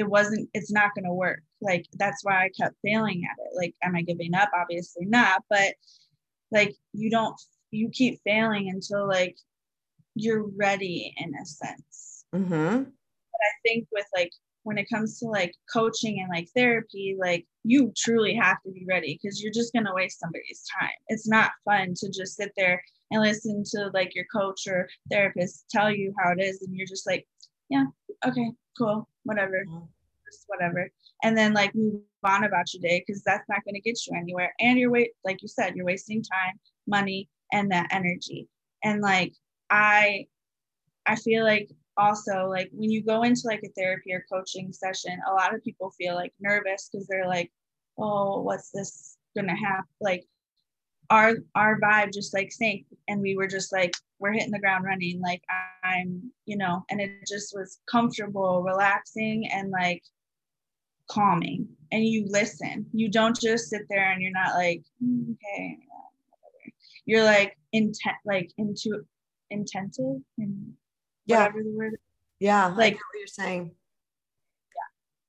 it 0.00 0.08
wasn't, 0.08 0.48
it's 0.54 0.72
not 0.72 0.94
going 0.94 1.04
to 1.04 1.12
work. 1.12 1.42
Like, 1.60 1.86
that's 1.98 2.24
why 2.24 2.44
I 2.44 2.50
kept 2.60 2.76
failing 2.82 3.22
at 3.30 3.38
it. 3.38 3.56
Like, 3.56 3.74
am 3.82 3.94
I 3.94 4.02
giving 4.02 4.34
up? 4.34 4.50
Obviously 4.54 5.04
not. 5.06 5.42
But 5.48 5.74
like 6.50 6.74
you 6.92 7.10
don't 7.10 7.40
you 7.70 7.88
keep 7.90 8.20
failing 8.24 8.68
until 8.68 9.06
like 9.06 9.36
you're 10.14 10.48
ready 10.56 11.14
in 11.16 11.32
a 11.40 11.46
sense. 11.46 12.24
Mm-hmm. 12.34 12.82
But 12.82 13.40
I 13.40 13.52
think 13.64 13.86
with 13.92 14.06
like 14.14 14.32
when 14.64 14.76
it 14.76 14.88
comes 14.90 15.18
to 15.18 15.26
like 15.26 15.54
coaching 15.72 16.20
and 16.20 16.28
like 16.28 16.48
therapy, 16.54 17.16
like 17.18 17.46
you 17.64 17.92
truly 17.96 18.34
have 18.34 18.58
to 18.66 18.72
be 18.72 18.84
ready 18.88 19.18
because 19.20 19.40
you're 19.42 19.52
just 19.52 19.72
gonna 19.72 19.94
waste 19.94 20.20
somebody's 20.20 20.64
time. 20.80 20.90
It's 21.08 21.28
not 21.28 21.52
fun 21.64 21.94
to 21.96 22.10
just 22.10 22.36
sit 22.36 22.52
there 22.56 22.82
and 23.10 23.22
listen 23.22 23.64
to 23.72 23.90
like 23.94 24.14
your 24.14 24.26
coach 24.34 24.66
or 24.68 24.88
therapist 25.10 25.64
tell 25.70 25.90
you 25.90 26.12
how 26.18 26.32
it 26.32 26.40
is, 26.40 26.62
and 26.62 26.76
you're 26.76 26.86
just 26.86 27.06
like, 27.06 27.26
yeah, 27.70 27.86
okay, 28.26 28.52
cool, 28.76 29.08
whatever, 29.24 29.64
mm-hmm. 29.66 29.84
just 30.30 30.44
whatever, 30.48 30.90
and 31.22 31.36
then 31.36 31.54
like 31.54 31.74
move 31.74 32.02
on 32.24 32.44
about 32.44 32.72
your 32.74 32.82
day 32.82 33.02
because 33.06 33.22
that's 33.22 33.48
not 33.48 33.64
gonna 33.64 33.80
get 33.80 33.98
you 34.06 34.16
anywhere. 34.16 34.52
And 34.60 34.78
you're 34.78 34.90
wait, 34.90 35.12
like 35.24 35.40
you 35.42 35.48
said, 35.48 35.74
you're 35.74 35.86
wasting 35.86 36.22
time, 36.22 36.60
money, 36.86 37.28
and 37.52 37.70
that 37.70 37.88
energy. 37.90 38.48
And 38.84 39.00
like 39.00 39.32
I, 39.70 40.26
I 41.06 41.16
feel 41.16 41.44
like 41.44 41.70
also 41.96 42.46
like 42.46 42.70
when 42.72 42.90
you 42.90 43.02
go 43.02 43.22
into 43.22 43.42
like 43.44 43.62
a 43.64 43.68
therapy 43.76 44.12
or 44.12 44.24
coaching 44.32 44.72
session 44.72 45.18
a 45.28 45.34
lot 45.34 45.54
of 45.54 45.62
people 45.62 45.90
feel 45.90 46.14
like 46.14 46.32
nervous 46.40 46.88
because 46.90 47.06
they're 47.06 47.26
like 47.26 47.50
oh 47.98 48.40
what's 48.40 48.70
this 48.70 49.18
gonna 49.36 49.56
happen 49.56 49.84
like 50.00 50.24
our 51.10 51.34
our 51.54 51.78
vibe 51.80 52.12
just 52.12 52.32
like 52.32 52.50
sank 52.50 52.86
and 53.08 53.20
we 53.20 53.36
were 53.36 53.46
just 53.46 53.72
like 53.72 53.94
we're 54.20 54.32
hitting 54.32 54.50
the 54.50 54.58
ground 54.58 54.84
running 54.84 55.20
like 55.20 55.42
i'm 55.82 56.30
you 56.46 56.56
know 56.56 56.84
and 56.90 57.00
it 57.00 57.10
just 57.26 57.54
was 57.54 57.78
comfortable 57.90 58.62
relaxing 58.62 59.48
and 59.52 59.70
like 59.70 60.02
calming 61.08 61.66
and 61.90 62.04
you 62.04 62.24
listen 62.28 62.86
you 62.92 63.10
don't 63.10 63.40
just 63.40 63.68
sit 63.68 63.82
there 63.88 64.12
and 64.12 64.22
you're 64.22 64.30
not 64.30 64.54
like 64.54 64.82
mm, 65.02 65.32
okay 65.32 65.78
you're 67.04 67.24
like 67.24 67.56
intent 67.72 68.16
like 68.24 68.52
into 68.56 69.04
intensive 69.50 70.20
and 70.38 70.72
yeah. 71.26 71.40
whatever 71.40 71.62
the 71.62 71.70
word. 71.70 71.96
Yeah, 72.38 72.68
like 72.68 72.94
what 72.94 73.18
you're 73.18 73.26
saying. 73.26 73.72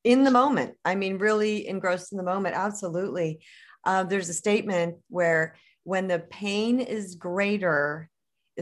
Yeah. 0.06 0.12
In 0.12 0.24
the 0.24 0.32
moment, 0.32 0.76
I 0.86 0.96
mean, 0.96 1.18
really 1.18 1.68
engrossed 1.68 2.12
in 2.12 2.18
the 2.18 2.24
moment. 2.24 2.56
Absolutely. 2.56 3.44
Uh, 3.84 4.04
there's 4.04 4.30
a 4.30 4.34
statement 4.34 4.98
where 5.10 5.56
when 5.84 6.08
the 6.08 6.20
pain 6.20 6.80
is 6.80 7.16
greater 7.16 8.10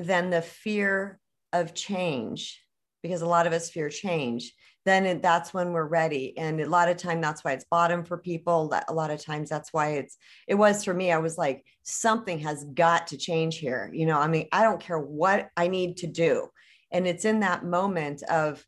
than 0.06 0.30
the 0.30 0.42
fear 0.42 1.20
of 1.54 1.74
change, 1.74 2.62
because 3.02 3.22
a 3.22 3.28
lot 3.28 3.48
of 3.48 3.54
us 3.54 3.70
fear 3.70 3.90
change, 3.90 4.54
then 4.86 5.06
it, 5.06 5.22
that's 5.22 5.54
when 5.54 5.72
we're 5.72 5.88
ready. 5.88 6.38
And 6.38 6.60
a 6.60 6.70
lot 6.70 6.90
of 6.90 6.98
time, 6.98 7.22
that's 7.22 7.44
why 7.44 7.52
it's 7.52 7.66
bottom 7.70 8.04
for 8.04 8.18
people. 8.18 8.74
A 8.88 8.94
lot 8.94 9.12
of 9.12 9.24
times, 9.24 9.50
that's 9.50 9.74
why 9.74 9.94
it's. 9.94 10.18
It 10.48 10.56
was 10.56 10.84
for 10.84 10.94
me. 10.94 11.12
I 11.12 11.18
was 11.18 11.38
like, 11.38 11.66
something 11.84 12.40
has 12.40 12.64
got 12.74 13.08
to 13.08 13.18
change 13.18 13.58
here. 13.58 13.92
You 13.94 14.06
know, 14.06 14.18
I 14.18 14.28
mean, 14.28 14.48
I 14.52 14.64
don't 14.64 14.82
care 14.82 15.00
what 15.00 15.50
I 15.58 15.68
need 15.68 15.98
to 15.98 16.08
do 16.08 16.50
and 16.92 17.08
it's 17.08 17.26
in 17.26 17.40
that 17.42 17.66
moment 17.66 18.24
of 18.24 18.64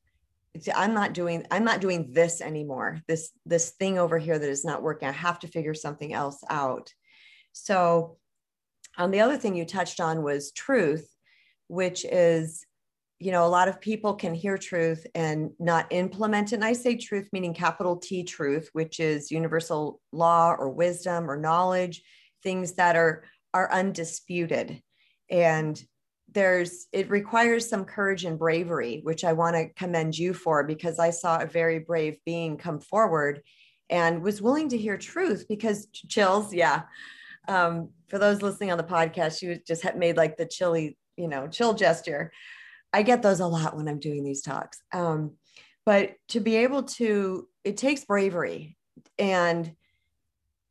i'm 0.76 0.94
not 0.94 1.14
doing 1.14 1.46
i'm 1.52 1.64
not 1.64 1.82
doing 1.82 2.12
this 2.12 2.42
anymore 2.42 3.00
this 3.08 3.32
this 3.46 3.72
thing 3.72 3.98
over 3.98 4.18
here 4.18 4.38
that 4.38 4.50
is 4.50 4.66
not 4.66 4.82
working 4.82 5.08
i 5.08 5.12
have 5.12 5.40
to 5.40 5.48
figure 5.48 5.74
something 5.74 6.14
else 6.14 6.44
out 6.50 6.94
so 7.54 8.18
um, 8.98 9.12
the 9.12 9.22
other 9.22 9.38
thing 9.38 9.56
you 9.56 9.66
touched 9.66 10.02
on 10.02 10.24
was 10.24 10.52
truth 10.52 11.11
which 11.72 12.06
is 12.06 12.66
you 13.20 13.32
know 13.32 13.46
a 13.46 13.48
lot 13.48 13.68
of 13.68 13.80
people 13.80 14.14
can 14.16 14.34
hear 14.34 14.58
truth 14.58 15.08
and 15.16 15.52
not 15.60 15.88
implement 15.92 16.52
it. 16.52 16.56
And 16.56 16.66
i 16.66 16.74
say 16.74 16.96
truth 16.96 17.30
meaning 17.32 17.54
capital 17.54 17.96
t 17.98 18.24
truth 18.24 18.70
which 18.74 19.00
is 19.00 19.32
universal 19.32 20.02
law 20.12 20.54
or 20.58 20.70
wisdom 20.70 21.30
or 21.30 21.38
knowledge 21.38 22.04
things 22.44 22.74
that 22.74 22.96
are 22.96 23.24
are 23.54 23.72
undisputed. 23.72 24.82
And 25.30 25.82
there's 26.34 26.88
it 26.92 27.10
requires 27.10 27.68
some 27.68 27.84
courage 27.84 28.24
and 28.24 28.40
bravery 28.40 29.02
which 29.04 29.26
i 29.26 29.34
want 29.34 29.54
to 29.54 29.68
commend 29.74 30.18
you 30.18 30.34
for 30.34 30.64
because 30.64 30.98
i 30.98 31.10
saw 31.10 31.40
a 31.40 31.46
very 31.46 31.80
brave 31.80 32.18
being 32.26 32.56
come 32.56 32.80
forward 32.80 33.42
and 33.90 34.24
was 34.24 34.42
willing 34.42 34.70
to 34.70 34.78
hear 34.78 34.98
truth 34.98 35.46
because 35.50 35.88
chills 36.08 36.54
yeah. 36.54 36.84
Um, 37.48 37.90
for 38.08 38.18
those 38.18 38.42
listening 38.42 38.72
on 38.72 38.78
the 38.78 38.84
podcast 38.84 39.40
she 39.40 39.60
just 39.68 39.84
had 39.84 39.98
made 39.98 40.16
like 40.16 40.38
the 40.38 40.46
chilly 40.46 40.98
you 41.22 41.28
know 41.28 41.48
chill 41.48 41.74
gesture 41.74 42.32
i 42.92 43.04
get 43.04 43.22
those 43.22 43.40
a 43.40 43.46
lot 43.46 43.76
when 43.78 43.88
i'm 43.88 44.00
doing 44.00 44.24
these 44.24 44.42
talks. 44.42 44.82
Um, 44.92 45.34
but 45.86 46.16
to 46.30 46.40
be 46.40 46.58
able 46.58 46.84
to 46.84 47.48
it 47.64 47.78
takes 47.78 48.06
bravery 48.06 48.78
and 49.18 49.74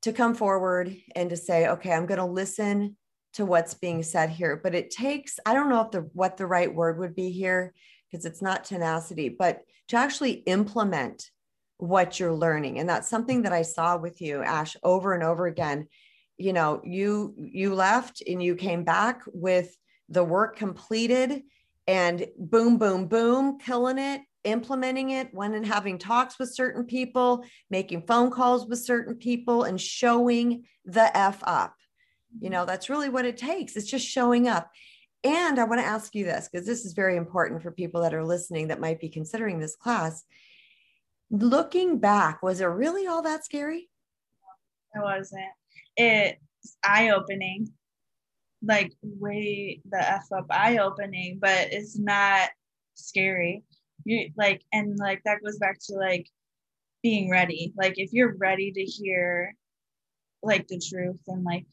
to 0.02 0.12
come 0.12 0.34
forward 0.34 0.94
and 1.14 1.30
to 1.30 1.36
say 1.36 1.68
okay 1.68 1.92
i'm 1.92 2.06
going 2.06 2.18
to 2.18 2.26
listen 2.26 2.96
to 3.32 3.46
what's 3.46 3.74
being 3.74 4.02
said 4.02 4.28
here. 4.28 4.60
But 4.62 4.74
it 4.74 4.90
takes 4.90 5.38
i 5.46 5.54
don't 5.54 5.68
know 5.68 5.82
if 5.82 5.90
the 5.92 6.00
what 6.12 6.36
the 6.36 6.46
right 6.46 6.72
word 6.74 6.98
would 6.98 7.14
be 7.14 7.30
here 7.30 7.72
because 8.10 8.24
it's 8.24 8.42
not 8.42 8.64
tenacity 8.64 9.28
but 9.28 9.62
to 9.88 9.96
actually 9.96 10.32
implement 10.46 11.30
what 11.78 12.20
you're 12.20 12.34
learning. 12.34 12.78
And 12.78 12.88
that's 12.88 13.08
something 13.08 13.42
that 13.42 13.52
i 13.52 13.62
saw 13.62 13.96
with 13.96 14.20
you 14.20 14.42
ash 14.42 14.76
over 14.82 15.14
and 15.14 15.22
over 15.22 15.46
again. 15.46 15.88
You 16.38 16.52
know 16.52 16.80
you 16.84 17.34
you 17.36 17.74
left 17.74 18.22
and 18.26 18.42
you 18.42 18.56
came 18.56 18.84
back 18.84 19.22
with 19.26 19.76
the 20.10 20.24
work 20.24 20.56
completed 20.56 21.42
and 21.86 22.26
boom 22.38 22.76
boom 22.78 23.06
boom 23.06 23.58
killing 23.58 23.98
it 23.98 24.20
implementing 24.44 25.10
it 25.10 25.32
went 25.34 25.54
and 25.54 25.66
having 25.66 25.98
talks 25.98 26.38
with 26.38 26.54
certain 26.54 26.84
people 26.84 27.44
making 27.68 28.02
phone 28.06 28.30
calls 28.30 28.66
with 28.66 28.78
certain 28.78 29.14
people 29.14 29.64
and 29.64 29.80
showing 29.80 30.64
the 30.86 31.16
f 31.16 31.40
up 31.44 31.74
you 32.38 32.50
know, 32.50 32.64
that's 32.64 32.88
really 32.88 33.08
what 33.08 33.24
it 33.24 33.36
takes. 33.36 33.76
It's 33.76 33.90
just 33.90 34.06
showing 34.06 34.48
up. 34.48 34.70
And 35.24 35.58
I 35.58 35.64
want 35.64 35.80
to 35.80 35.86
ask 35.86 36.14
you 36.14 36.24
this 36.24 36.48
because 36.50 36.66
this 36.66 36.84
is 36.84 36.92
very 36.92 37.16
important 37.16 37.62
for 37.62 37.70
people 37.70 38.02
that 38.02 38.14
are 38.14 38.24
listening 38.24 38.68
that 38.68 38.80
might 38.80 39.00
be 39.00 39.08
considering 39.08 39.58
this 39.58 39.76
class. 39.76 40.24
Looking 41.30 41.98
back, 41.98 42.42
was 42.42 42.60
it 42.60 42.66
really 42.66 43.06
all 43.06 43.22
that 43.22 43.44
scary? 43.44 43.88
It 44.94 45.02
wasn't. 45.02 45.42
It's 45.96 46.76
eye 46.82 47.10
opening, 47.10 47.68
like 48.62 48.92
way 49.02 49.80
the 49.90 49.98
F 49.98 50.26
up 50.36 50.46
eye 50.50 50.78
opening, 50.78 51.38
but 51.40 51.72
it's 51.72 51.98
not 51.98 52.50
scary. 52.94 53.62
You 54.04 54.30
like, 54.36 54.62
and 54.72 54.98
like 54.98 55.22
that 55.24 55.42
goes 55.44 55.58
back 55.58 55.78
to 55.88 55.96
like 55.96 56.26
being 57.02 57.30
ready. 57.30 57.72
Like, 57.76 57.94
if 57.98 58.12
you're 58.12 58.34
ready 58.36 58.72
to 58.72 58.82
hear 58.82 59.54
like 60.42 60.66
the 60.68 60.78
truth 60.78 61.20
and 61.26 61.44
like 61.44 61.66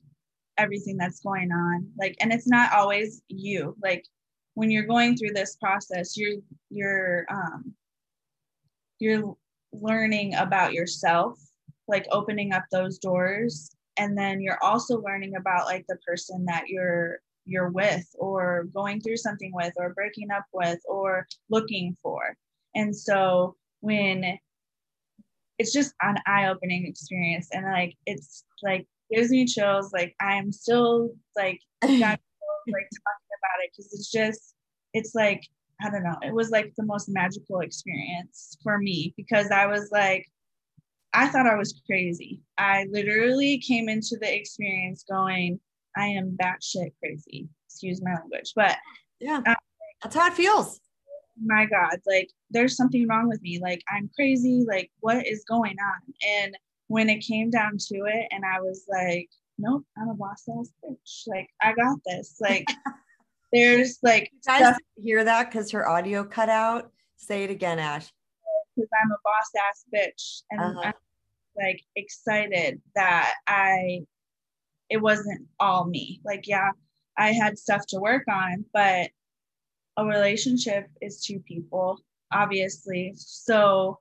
everything 0.57 0.97
that's 0.97 1.21
going 1.21 1.51
on 1.51 1.87
like 1.99 2.15
and 2.19 2.33
it's 2.33 2.47
not 2.47 2.73
always 2.73 3.21
you 3.27 3.75
like 3.81 4.03
when 4.55 4.71
you're 4.71 4.85
going 4.85 5.15
through 5.15 5.31
this 5.33 5.55
process 5.57 6.17
you're 6.17 6.39
you're 6.69 7.25
um 7.29 7.73
you're 8.99 9.35
learning 9.71 10.33
about 10.35 10.73
yourself 10.73 11.39
like 11.87 12.05
opening 12.11 12.53
up 12.53 12.63
those 12.71 12.97
doors 12.97 13.75
and 13.97 14.17
then 14.17 14.41
you're 14.41 14.63
also 14.63 15.01
learning 15.01 15.35
about 15.35 15.65
like 15.65 15.85
the 15.87 15.97
person 16.05 16.45
that 16.45 16.63
you're 16.67 17.19
you're 17.45 17.69
with 17.69 18.05
or 18.19 18.65
going 18.73 18.99
through 18.99 19.17
something 19.17 19.51
with 19.53 19.73
or 19.77 19.93
breaking 19.93 20.29
up 20.31 20.45
with 20.53 20.79
or 20.87 21.25
looking 21.49 21.95
for 22.01 22.35
and 22.75 22.95
so 22.95 23.55
when 23.79 24.37
it's 25.59 25.73
just 25.73 25.93
an 26.01 26.17
eye-opening 26.27 26.85
experience 26.85 27.49
and 27.51 27.65
like 27.65 27.95
it's 28.05 28.43
like 28.61 28.85
gives 29.11 29.29
me 29.29 29.45
chills. 29.45 29.91
Like 29.93 30.15
I'm 30.19 30.51
still 30.51 31.11
like 31.35 31.59
not 31.83 32.19
like 32.67 32.89
talking 32.89 33.33
about 33.39 33.63
it 33.63 33.71
because 33.71 33.93
it's 33.93 34.11
just 34.11 34.55
it's 34.93 35.15
like 35.15 35.41
I 35.81 35.89
don't 35.89 36.03
know. 36.03 36.17
It 36.23 36.33
was 36.33 36.49
like 36.49 36.73
the 36.75 36.85
most 36.85 37.07
magical 37.07 37.59
experience 37.59 38.57
for 38.63 38.79
me 38.79 39.13
because 39.15 39.51
I 39.51 39.67
was 39.67 39.89
like, 39.91 40.25
I 41.17 41.27
thought 41.27 41.47
I 41.47 41.55
was 41.55 41.81
crazy. 41.87 42.43
I 42.59 42.85
literally 42.91 43.57
came 43.57 43.89
into 43.89 44.17
the 44.21 44.31
experience 44.31 45.03
going, 45.09 45.59
I 45.95 46.05
am 46.05 46.37
batshit 46.39 46.91
crazy. 46.99 47.49
Excuse 47.67 48.03
my 48.03 48.13
language, 48.13 48.53
but 48.55 48.77
yeah, 49.19 49.41
uh, 49.47 49.55
that's 50.03 50.15
how 50.15 50.27
it 50.27 50.33
feels. 50.33 50.79
My 51.43 51.65
God, 51.65 51.99
like 52.05 52.29
there's 52.51 52.75
something 52.75 53.07
wrong 53.07 53.29
with 53.29 53.41
me. 53.41 53.59
Like 53.59 53.81
I'm 53.89 54.11
crazy. 54.15 54.63
Like 54.67 54.91
what 54.99 55.25
is 55.25 55.43
going 55.49 55.75
on? 55.79 56.13
And 56.43 56.57
when 56.85 57.09
it 57.09 57.25
came 57.25 57.49
down 57.49 57.77
to 57.77 57.95
it 58.05 58.27
and 58.29 58.45
I 58.45 58.61
was 58.61 58.85
like, 58.87 59.27
nope, 59.57 59.85
I'm 59.97 60.09
a 60.09 60.13
boss 60.13 60.43
ass 60.59 60.71
bitch. 60.85 61.23
Like, 61.27 61.49
I 61.61 61.73
got 61.73 61.97
this. 62.05 62.37
Like, 62.39 62.67
there's 63.53 63.97
like, 64.03 64.29
you 64.31 64.39
guys 64.45 64.59
stuff- 64.59 64.77
hear 64.95 65.23
that 65.23 65.49
because 65.49 65.71
her 65.71 65.89
audio 65.89 66.23
cut 66.23 66.49
out? 66.49 66.91
Say 67.17 67.43
it 67.43 67.49
again, 67.49 67.79
Ash. 67.79 68.11
Because 68.75 68.89
I'm 69.03 69.11
a 69.11 69.17
boss 69.23 69.51
ass 69.67 69.85
bitch. 69.93 70.41
And 70.51 70.77
uh-huh. 70.77 70.93
Like 71.57 71.81
excited 71.95 72.81
that 72.95 73.33
I, 73.47 74.01
it 74.89 74.97
wasn't 74.97 75.47
all 75.59 75.85
me. 75.85 76.21
Like, 76.23 76.47
yeah, 76.47 76.71
I 77.17 77.31
had 77.31 77.57
stuff 77.57 77.85
to 77.87 77.99
work 77.99 78.23
on, 78.29 78.65
but 78.73 79.09
a 79.97 80.05
relationship 80.05 80.87
is 81.01 81.23
two 81.23 81.39
people, 81.39 81.99
obviously. 82.31 83.13
So, 83.15 83.99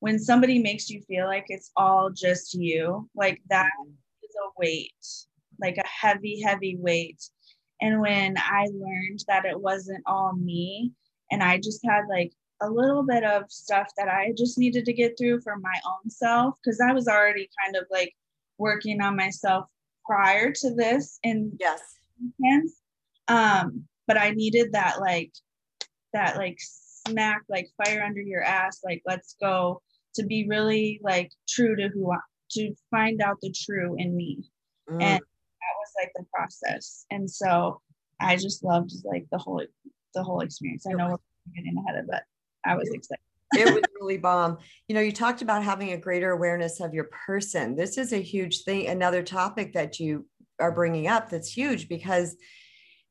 when 0.00 0.18
somebody 0.18 0.58
makes 0.58 0.90
you 0.90 1.00
feel 1.02 1.26
like 1.26 1.44
it's 1.48 1.70
all 1.76 2.10
just 2.10 2.54
you, 2.54 3.08
like 3.14 3.40
that 3.50 3.70
is 4.24 4.34
a 4.34 4.50
weight, 4.58 4.92
like 5.60 5.76
a 5.76 5.86
heavy, 5.86 6.42
heavy 6.42 6.76
weight. 6.76 7.22
And 7.80 8.00
when 8.00 8.36
I 8.36 8.66
learned 8.72 9.24
that 9.28 9.44
it 9.44 9.60
wasn't 9.60 10.02
all 10.06 10.32
me 10.32 10.90
and 11.30 11.40
I 11.40 11.58
just 11.58 11.84
had 11.84 12.02
like 12.08 12.32
a 12.62 12.70
little 12.70 13.02
bit 13.02 13.24
of 13.24 13.50
stuff 13.50 13.88
that 13.98 14.08
I 14.08 14.32
just 14.36 14.56
needed 14.58 14.84
to 14.86 14.92
get 14.92 15.18
through 15.18 15.40
for 15.42 15.56
my 15.56 15.80
own 15.86 16.08
self, 16.08 16.54
because 16.62 16.80
I 16.80 16.92
was 16.92 17.08
already 17.08 17.48
kind 17.62 17.76
of 17.76 17.84
like 17.90 18.14
working 18.58 19.00
on 19.00 19.16
myself 19.16 19.68
prior 20.06 20.52
to 20.52 20.74
this 20.74 21.18
in 21.22 21.52
yes. 21.60 21.82
Um, 23.28 23.84
but 24.06 24.16
I 24.16 24.30
needed 24.30 24.72
that 24.72 25.00
like 25.00 25.32
that 26.12 26.36
like 26.36 26.58
smack 27.08 27.42
like 27.48 27.68
fire 27.84 28.02
under 28.02 28.20
your 28.20 28.42
ass, 28.42 28.80
like 28.84 29.02
let's 29.06 29.36
go 29.40 29.82
to 30.14 30.24
be 30.24 30.46
really 30.48 31.00
like 31.02 31.30
true 31.48 31.74
to 31.76 31.88
who 31.88 32.12
I 32.12 32.18
to 32.52 32.74
find 32.90 33.22
out 33.22 33.38
the 33.40 33.50
true 33.52 33.96
in 33.98 34.14
me. 34.14 34.50
Mm. 34.88 35.02
And 35.02 35.20
that 35.20 35.74
was 35.80 35.92
like 36.00 36.12
the 36.14 36.24
process. 36.34 37.06
And 37.10 37.30
so 37.30 37.80
I 38.20 38.36
just 38.36 38.62
loved 38.62 38.92
like 39.04 39.26
the 39.32 39.38
whole 39.38 39.64
the 40.14 40.22
whole 40.22 40.40
experience. 40.40 40.86
I 40.86 40.92
know 40.92 41.08
we're 41.08 41.54
getting 41.56 41.76
ahead 41.78 42.04
of 42.04 42.10
it. 42.12 42.22
I 42.64 42.74
was 42.74 42.90
excited. 42.90 43.22
it 43.54 43.74
was 43.74 43.82
really 44.00 44.18
bomb. 44.18 44.58
You 44.88 44.94
know, 44.94 45.00
you 45.00 45.12
talked 45.12 45.42
about 45.42 45.62
having 45.62 45.92
a 45.92 45.96
greater 45.96 46.30
awareness 46.30 46.80
of 46.80 46.94
your 46.94 47.10
person. 47.26 47.76
This 47.76 47.98
is 47.98 48.12
a 48.12 48.22
huge 48.22 48.64
thing. 48.64 48.86
Another 48.86 49.22
topic 49.22 49.74
that 49.74 50.00
you 50.00 50.26
are 50.58 50.72
bringing 50.72 51.06
up 51.06 51.28
that's 51.28 51.52
huge 51.52 51.88
because 51.88 52.36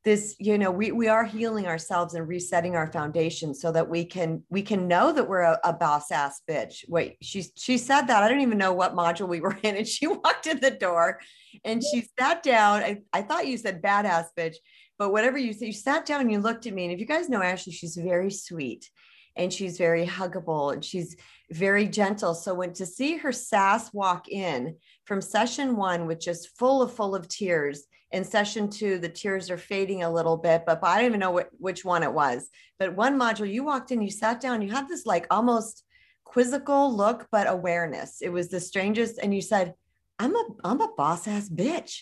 this 0.04 0.34
you 0.40 0.58
know 0.58 0.70
we 0.70 0.90
we 0.90 1.08
are 1.08 1.24
healing 1.24 1.66
ourselves 1.66 2.14
and 2.14 2.26
resetting 2.26 2.74
our 2.74 2.90
foundation 2.90 3.54
so 3.54 3.70
that 3.70 3.88
we 3.88 4.04
can 4.04 4.42
we 4.50 4.62
can 4.62 4.88
know 4.88 5.12
that 5.12 5.28
we're 5.28 5.42
a, 5.42 5.58
a 5.64 5.72
boss 5.72 6.10
ass 6.10 6.42
bitch 6.48 6.84
wait 6.88 7.16
she 7.22 7.44
she 7.56 7.78
said 7.78 8.02
that 8.02 8.22
i 8.22 8.28
don't 8.28 8.40
even 8.40 8.58
know 8.58 8.72
what 8.72 8.96
module 8.96 9.28
we 9.28 9.40
were 9.42 9.56
in 9.62 9.76
and 9.76 9.86
she 9.86 10.06
walked 10.06 10.46
in 10.46 10.58
the 10.60 10.70
door 10.70 11.20
and 11.64 11.82
she 11.82 12.08
sat 12.18 12.42
down 12.42 12.82
i, 12.82 13.00
I 13.12 13.22
thought 13.22 13.46
you 13.46 13.56
said 13.56 13.82
badass 13.82 14.26
bitch 14.36 14.56
but 14.98 15.12
whatever 15.12 15.38
you 15.38 15.52
said 15.52 15.66
you 15.66 15.72
sat 15.72 16.04
down 16.04 16.20
and 16.20 16.32
you 16.32 16.40
looked 16.40 16.66
at 16.66 16.74
me 16.74 16.84
and 16.84 16.92
if 16.92 16.98
you 16.98 17.06
guys 17.06 17.28
know 17.28 17.42
ashley 17.42 17.72
she's 17.72 17.96
very 17.96 18.30
sweet 18.30 18.90
and 19.36 19.52
she's 19.52 19.78
very 19.78 20.06
huggable 20.06 20.72
and 20.72 20.84
she's 20.84 21.16
very 21.50 21.86
gentle 21.86 22.34
so 22.34 22.54
when 22.54 22.72
to 22.72 22.86
see 22.86 23.16
her 23.16 23.32
sass 23.32 23.92
walk 23.92 24.28
in 24.28 24.76
from 25.04 25.20
session 25.20 25.76
one 25.76 26.06
with 26.06 26.20
just 26.20 26.56
full 26.58 26.82
of 26.82 26.92
full 26.92 27.14
of 27.14 27.28
tears 27.28 27.84
in 28.12 28.24
session 28.24 28.68
two, 28.68 28.98
the 28.98 29.08
tears 29.08 29.50
are 29.50 29.58
fading 29.58 30.02
a 30.02 30.12
little 30.12 30.36
bit, 30.36 30.64
but, 30.66 30.80
but 30.80 30.88
I 30.88 30.96
don't 30.98 31.06
even 31.06 31.20
know 31.20 31.44
which 31.58 31.84
one 31.84 32.02
it 32.02 32.12
was. 32.12 32.48
But 32.78 32.94
one 32.94 33.18
module, 33.18 33.50
you 33.50 33.64
walked 33.64 33.90
in, 33.90 34.02
you 34.02 34.10
sat 34.10 34.40
down, 34.40 34.62
you 34.62 34.70
had 34.70 34.86
this 34.86 35.06
like 35.06 35.26
almost 35.30 35.82
quizzical 36.24 36.94
look, 36.94 37.26
but 37.32 37.48
awareness. 37.48 38.20
It 38.20 38.28
was 38.28 38.48
the 38.48 38.60
strangest. 38.60 39.18
And 39.18 39.34
you 39.34 39.40
said, 39.40 39.74
I'm 40.18 40.36
a, 40.36 40.44
I'm 40.62 40.80
a 40.80 40.92
boss 40.94 41.26
ass 41.26 41.48
bitch. 41.48 42.00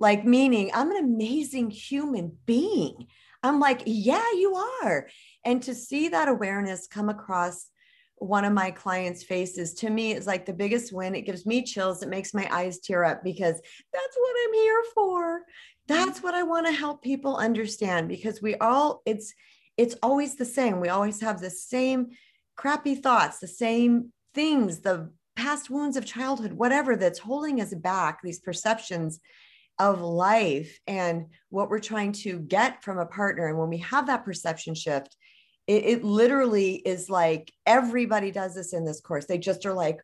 Like 0.00 0.24
meaning 0.24 0.70
I'm 0.74 0.90
an 0.90 1.04
amazing 1.04 1.70
human 1.70 2.36
being. 2.44 3.06
I'm 3.44 3.60
like, 3.60 3.82
yeah, 3.86 4.32
you 4.32 4.54
are. 4.82 5.08
And 5.44 5.62
to 5.64 5.74
see 5.74 6.08
that 6.08 6.28
awareness 6.28 6.86
come 6.86 7.08
across 7.08 7.68
one 8.16 8.44
of 8.44 8.52
my 8.52 8.70
clients' 8.70 9.24
faces 9.24 9.74
to 9.74 9.90
me 9.90 10.12
is 10.12 10.26
like 10.26 10.46
the 10.46 10.52
biggest 10.52 10.92
win. 10.92 11.14
It 11.14 11.22
gives 11.22 11.44
me 11.44 11.64
chills. 11.64 12.02
It 12.02 12.08
makes 12.08 12.32
my 12.32 12.48
eyes 12.54 12.78
tear 12.78 13.04
up 13.04 13.24
because 13.24 13.60
that's 13.92 14.16
what 14.16 14.36
I'm 14.46 14.54
here 14.54 14.82
for. 14.94 15.40
That's 15.88 16.22
what 16.22 16.34
I 16.34 16.44
want 16.44 16.66
to 16.66 16.72
help 16.72 17.02
people 17.02 17.36
understand 17.36 18.08
because 18.08 18.40
we 18.40 18.54
all 18.56 19.02
it's 19.04 19.34
it's 19.76 19.96
always 20.02 20.36
the 20.36 20.44
same. 20.44 20.78
We 20.78 20.88
always 20.88 21.20
have 21.20 21.40
the 21.40 21.50
same 21.50 22.10
crappy 22.56 22.94
thoughts, 22.94 23.40
the 23.40 23.48
same 23.48 24.12
things, 24.34 24.80
the 24.80 25.10
past 25.34 25.70
wounds 25.70 25.96
of 25.96 26.06
childhood, 26.06 26.52
whatever 26.52 26.94
that's 26.94 27.18
holding 27.18 27.60
us 27.60 27.74
back, 27.74 28.20
these 28.22 28.38
perceptions 28.38 29.18
of 29.78 30.00
life 30.00 30.78
and 30.86 31.26
what 31.48 31.70
we're 31.70 31.80
trying 31.80 32.12
to 32.12 32.38
get 32.38 32.84
from 32.84 32.98
a 32.98 33.06
partner. 33.06 33.48
And 33.48 33.58
when 33.58 33.70
we 33.70 33.78
have 33.78 34.06
that 34.06 34.24
perception 34.24 34.74
shift, 34.74 35.16
it, 35.66 35.84
it 35.84 36.04
literally 36.04 36.74
is 36.74 37.08
like 37.08 37.52
everybody 37.66 38.30
does 38.30 38.54
this 38.54 38.72
in 38.72 38.84
this 38.84 39.00
course. 39.00 39.26
They 39.26 39.38
just 39.38 39.64
are 39.66 39.72
like, 39.72 40.00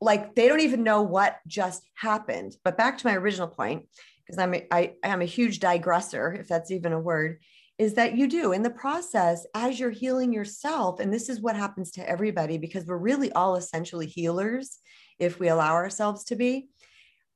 like 0.00 0.34
they 0.34 0.48
don't 0.48 0.60
even 0.60 0.82
know 0.82 1.02
what 1.02 1.38
just 1.46 1.82
happened. 1.94 2.56
But 2.64 2.76
back 2.76 2.98
to 2.98 3.06
my 3.06 3.14
original 3.14 3.48
point, 3.48 3.86
because 4.26 4.38
I'm 4.38 4.54
a, 4.54 4.66
I 4.70 4.94
am 5.02 5.22
a 5.22 5.26
huge 5.26 5.60
digressor, 5.60 6.32
if 6.32 6.48
that's 6.48 6.70
even 6.70 6.92
a 6.92 7.00
word, 7.00 7.40
is 7.78 7.94
that 7.94 8.16
you 8.16 8.28
do 8.28 8.52
in 8.52 8.62
the 8.62 8.70
process 8.70 9.46
as 9.54 9.80
you're 9.80 9.90
healing 9.90 10.32
yourself, 10.32 11.00
and 11.00 11.12
this 11.12 11.28
is 11.28 11.40
what 11.40 11.56
happens 11.56 11.90
to 11.92 12.08
everybody 12.08 12.58
because 12.58 12.84
we're 12.84 12.96
really 12.96 13.32
all 13.32 13.56
essentially 13.56 14.06
healers 14.06 14.78
if 15.18 15.40
we 15.40 15.48
allow 15.48 15.72
ourselves 15.72 16.24
to 16.24 16.36
be. 16.36 16.68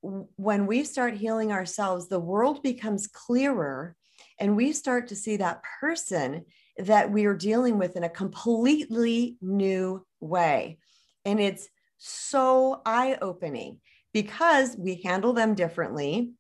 When 0.03 0.67
we 0.67 0.85
start 0.85 1.14
healing 1.14 1.51
ourselves, 1.51 2.09
the 2.09 2.21
world 2.21 2.62
becomes 2.62 3.07
clearer, 3.07 3.97
and 4.38 4.55
we 4.55 4.73
start 4.73 5.09
to 5.09 5.17
see 5.17 5.38
that 5.38 5.62
person 5.81 6.45
that 6.79 7.11
we 7.11 7.25
are 7.27 7.37
dealing 7.37 7.79
with 7.79 7.97
in 7.97 8.05
a 8.05 8.09
completely 8.09 9.37
new 9.41 10.05
way. 10.21 10.79
And 11.25 11.41
it's 11.41 11.69
so 11.99 12.83
eye 12.85 13.17
opening 13.23 13.81
because 14.13 14.77
we 14.77 15.01
handle 15.03 15.33
them 15.33 15.55
differently. 15.55 16.33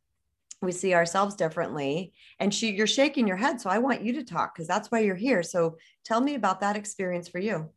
We 0.60 0.72
see 0.72 0.94
ourselves 0.94 1.34
differently. 1.34 2.12
And 2.38 2.52
she, 2.52 2.72
you're 2.72 2.86
shaking 2.86 3.28
your 3.28 3.36
head. 3.36 3.60
So 3.60 3.70
I 3.70 3.78
want 3.78 4.02
you 4.02 4.14
to 4.14 4.24
talk 4.24 4.54
because 4.54 4.68
that's 4.68 4.90
why 4.90 5.00
you're 5.00 5.14
here. 5.14 5.42
So 5.42 5.76
tell 6.04 6.20
me 6.20 6.34
about 6.34 6.60
that 6.60 6.76
experience 6.76 7.28
for 7.28 7.38
you. 7.38 7.70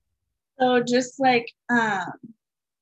So 0.59 0.81
just 0.81 1.19
like, 1.19 1.51
um, 1.69 2.05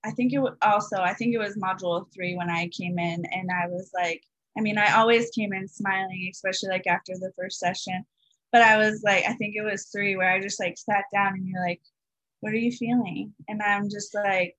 I 0.03 0.11
think 0.11 0.33
it 0.33 0.39
was 0.39 0.55
also, 0.61 0.97
I 0.97 1.13
think 1.13 1.33
it 1.33 1.39
was 1.39 1.57
module 1.57 2.05
three 2.13 2.35
when 2.35 2.49
I 2.49 2.69
came 2.69 2.99
in 2.99 3.25
and 3.25 3.49
I 3.51 3.67
was 3.67 3.91
like, 3.93 4.21
I 4.57 4.61
mean, 4.61 4.77
I 4.77 4.93
always 4.93 5.31
came 5.31 5.51
in 5.51 5.67
smiling, 5.67 6.29
especially 6.31 6.69
like 6.69 6.87
after 6.87 7.13
the 7.15 7.33
first 7.37 7.59
session. 7.59 8.05
But 8.55 8.61
I 8.61 8.77
was 8.77 9.03
like, 9.03 9.25
I 9.27 9.33
think 9.33 9.57
it 9.57 9.69
was 9.69 9.87
three 9.87 10.15
where 10.15 10.31
I 10.31 10.39
just 10.39 10.61
like 10.61 10.77
sat 10.77 11.03
down 11.13 11.33
and 11.33 11.45
you're 11.45 11.61
like, 11.61 11.81
what 12.39 12.53
are 12.53 12.55
you 12.55 12.71
feeling? 12.71 13.33
And 13.49 13.61
I'm 13.61 13.89
just 13.89 14.15
like, 14.15 14.55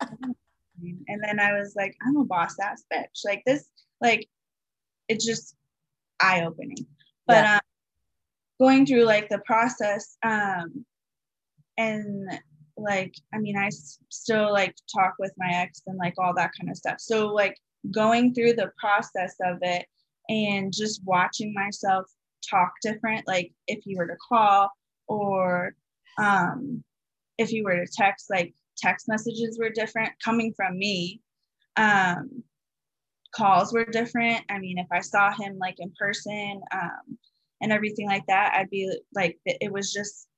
and 0.00 1.24
then 1.24 1.40
I 1.40 1.54
was 1.58 1.74
like, 1.74 1.96
I'm 2.06 2.18
a 2.18 2.24
boss 2.24 2.54
ass 2.60 2.84
bitch. 2.94 3.24
Like 3.24 3.42
this, 3.44 3.68
like 4.00 4.28
it's 5.08 5.26
just 5.26 5.56
eye 6.20 6.44
opening. 6.46 6.86
But 7.26 7.42
yeah. 7.42 7.54
um, 7.54 7.60
going 8.60 8.86
through 8.86 9.06
like 9.06 9.28
the 9.28 9.40
process, 9.40 10.16
um, 10.22 10.84
and 11.78 12.30
like, 12.76 13.12
I 13.34 13.38
mean, 13.38 13.58
I 13.58 13.70
still 14.08 14.52
like 14.52 14.76
talk 14.94 15.14
with 15.18 15.32
my 15.36 15.50
ex 15.52 15.82
and 15.88 15.98
like 15.98 16.14
all 16.16 16.32
that 16.36 16.52
kind 16.56 16.70
of 16.70 16.76
stuff. 16.76 17.00
So 17.00 17.26
like 17.26 17.56
going 17.90 18.34
through 18.34 18.52
the 18.52 18.70
process 18.78 19.34
of 19.44 19.58
it 19.62 19.84
and 20.28 20.72
just 20.72 21.00
watching 21.04 21.52
myself 21.52 22.08
talk 22.50 22.72
different 22.82 23.26
like 23.26 23.52
if 23.66 23.84
you 23.86 23.96
were 23.96 24.06
to 24.06 24.16
call 24.28 24.70
or 25.08 25.74
um, 26.18 26.82
if 27.38 27.52
you 27.52 27.64
were 27.64 27.76
to 27.76 27.92
text 27.92 28.26
like 28.30 28.54
text 28.76 29.08
messages 29.08 29.58
were 29.58 29.70
different. 29.70 30.12
Coming 30.24 30.52
from 30.56 30.78
me 30.78 31.20
um, 31.76 32.42
calls 33.34 33.72
were 33.72 33.84
different. 33.84 34.44
I 34.48 34.58
mean 34.58 34.78
if 34.78 34.86
i 34.92 35.00
saw 35.00 35.32
him 35.32 35.58
like 35.58 35.76
in 35.78 35.92
person 35.98 36.60
um, 36.72 37.18
and 37.60 37.72
everything 37.72 38.06
like 38.06 38.24
that 38.28 38.54
i'd 38.54 38.70
be 38.70 38.90
like 39.14 39.38
it 39.44 39.72
was 39.72 39.92
just 39.92 40.28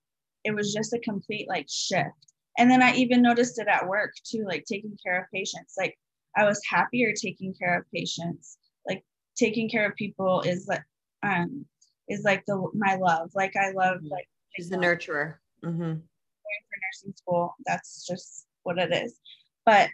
it 0.44 0.54
was 0.54 0.72
just 0.72 0.94
a 0.94 0.98
complete 1.00 1.48
like 1.48 1.66
shift. 1.68 2.08
And 2.58 2.70
then 2.70 2.82
i 2.82 2.94
even 2.94 3.22
noticed 3.22 3.58
it 3.58 3.68
at 3.68 3.86
work 3.88 4.12
too 4.24 4.44
like 4.46 4.64
taking 4.64 4.96
care 5.04 5.20
of 5.20 5.30
patients. 5.32 5.74
Like 5.78 5.96
i 6.36 6.44
was 6.44 6.60
happier 6.68 7.12
taking 7.12 7.54
care 7.54 7.78
of 7.78 7.90
patients. 7.94 8.58
Like 8.88 9.04
taking 9.36 9.68
care 9.70 9.86
of 9.88 9.96
people 9.96 10.42
is 10.42 10.66
like 10.68 10.82
um 11.22 11.64
is 12.10 12.24
like 12.24 12.44
the 12.46 12.68
my 12.74 12.96
love. 12.96 13.30
Like 13.34 13.54
I 13.56 13.70
love 13.70 13.98
mm-hmm. 13.98 14.08
like 14.08 14.28
she's 14.54 14.68
the 14.68 14.76
nurturer. 14.76 15.36
Mm-hmm. 15.64 15.80
Going 15.80 16.02
for 16.02 16.78
nursing 16.82 17.14
school, 17.16 17.54
that's 17.66 18.06
just 18.06 18.46
what 18.64 18.78
it 18.78 18.92
is. 18.92 19.18
But 19.64 19.88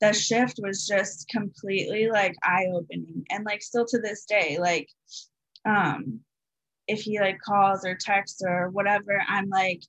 the 0.00 0.12
shift 0.12 0.60
was 0.62 0.86
just 0.86 1.28
completely 1.28 2.08
like 2.08 2.34
eye 2.42 2.66
opening, 2.72 3.24
and 3.30 3.44
like 3.44 3.62
still 3.62 3.84
to 3.86 3.98
this 3.98 4.24
day, 4.24 4.58
like 4.60 4.88
um, 5.64 6.20
if 6.86 7.00
he 7.00 7.20
like 7.20 7.38
calls 7.44 7.84
or 7.84 7.96
texts 7.96 8.42
or 8.46 8.70
whatever, 8.70 9.22
I'm 9.28 9.48
like, 9.48 9.82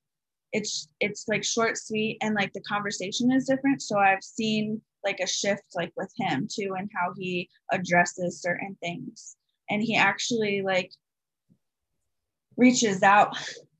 it's 0.51 0.89
it's 0.99 1.27
like 1.27 1.43
short, 1.43 1.77
sweet, 1.77 2.17
and 2.21 2.35
like 2.35 2.53
the 2.53 2.61
conversation 2.61 3.31
is 3.31 3.45
different. 3.45 3.81
So 3.81 3.99
I've 3.99 4.23
seen 4.23 4.81
like 5.03 5.19
a 5.21 5.27
shift 5.27 5.63
like 5.75 5.93
with 5.95 6.11
him 6.17 6.47
too 6.51 6.73
and 6.77 6.89
how 6.93 7.13
he 7.17 7.47
addresses 7.71 8.41
certain 8.41 8.75
things 8.81 9.37
and 9.69 9.81
he 9.81 9.95
actually 9.95 10.61
like 10.61 10.91
reaches 12.57 13.03
out 13.03 13.37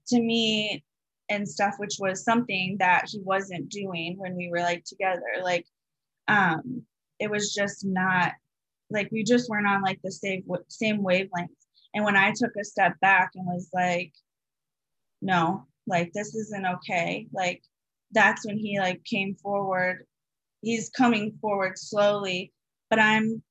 to 0.08 0.20
me 0.22 0.84
and 1.30 1.48
stuff 1.48 1.76
which 1.78 1.98
was 2.00 2.24
something 2.24 2.78
that 2.80 3.06
he 3.10 3.20
wasn't 3.20 3.70
doing 3.70 4.16
when 4.18 4.36
we 4.36 4.50
were 4.50 4.60
like 4.60 4.84
together. 4.86 5.42
Like 5.44 5.66
um 6.28 6.84
it 7.20 7.30
was 7.30 7.54
just 7.54 7.86
not 7.86 8.34
like 8.90 9.10
we 9.12 9.24
just 9.24 9.50
weren't 9.50 9.68
on 9.68 9.82
like 9.82 10.00
the 10.04 10.12
same 10.12 10.44
same 10.70 11.04
wavelength. 11.04 11.52
And 11.94 12.06
when 12.06 12.16
i 12.16 12.32
took 12.36 12.52
a 12.60 12.64
step 12.64 13.00
back 13.02 13.32
and 13.36 13.46
was 13.46 13.70
like 13.74 14.14
no 15.22 15.66
like 15.88 16.12
this 16.14 16.36
isn't 16.36 16.66
okay 16.66 17.28
like 17.34 17.62
that's 18.12 18.46
when 18.46 18.58
he 18.58 18.80
like 18.80 19.04
came 19.04 19.36
forward. 19.36 20.06
He's 20.62 20.90
coming 20.90 21.38
forward 21.42 21.78
slowly 21.78 22.52
but 22.90 23.00
i'm 23.00 23.42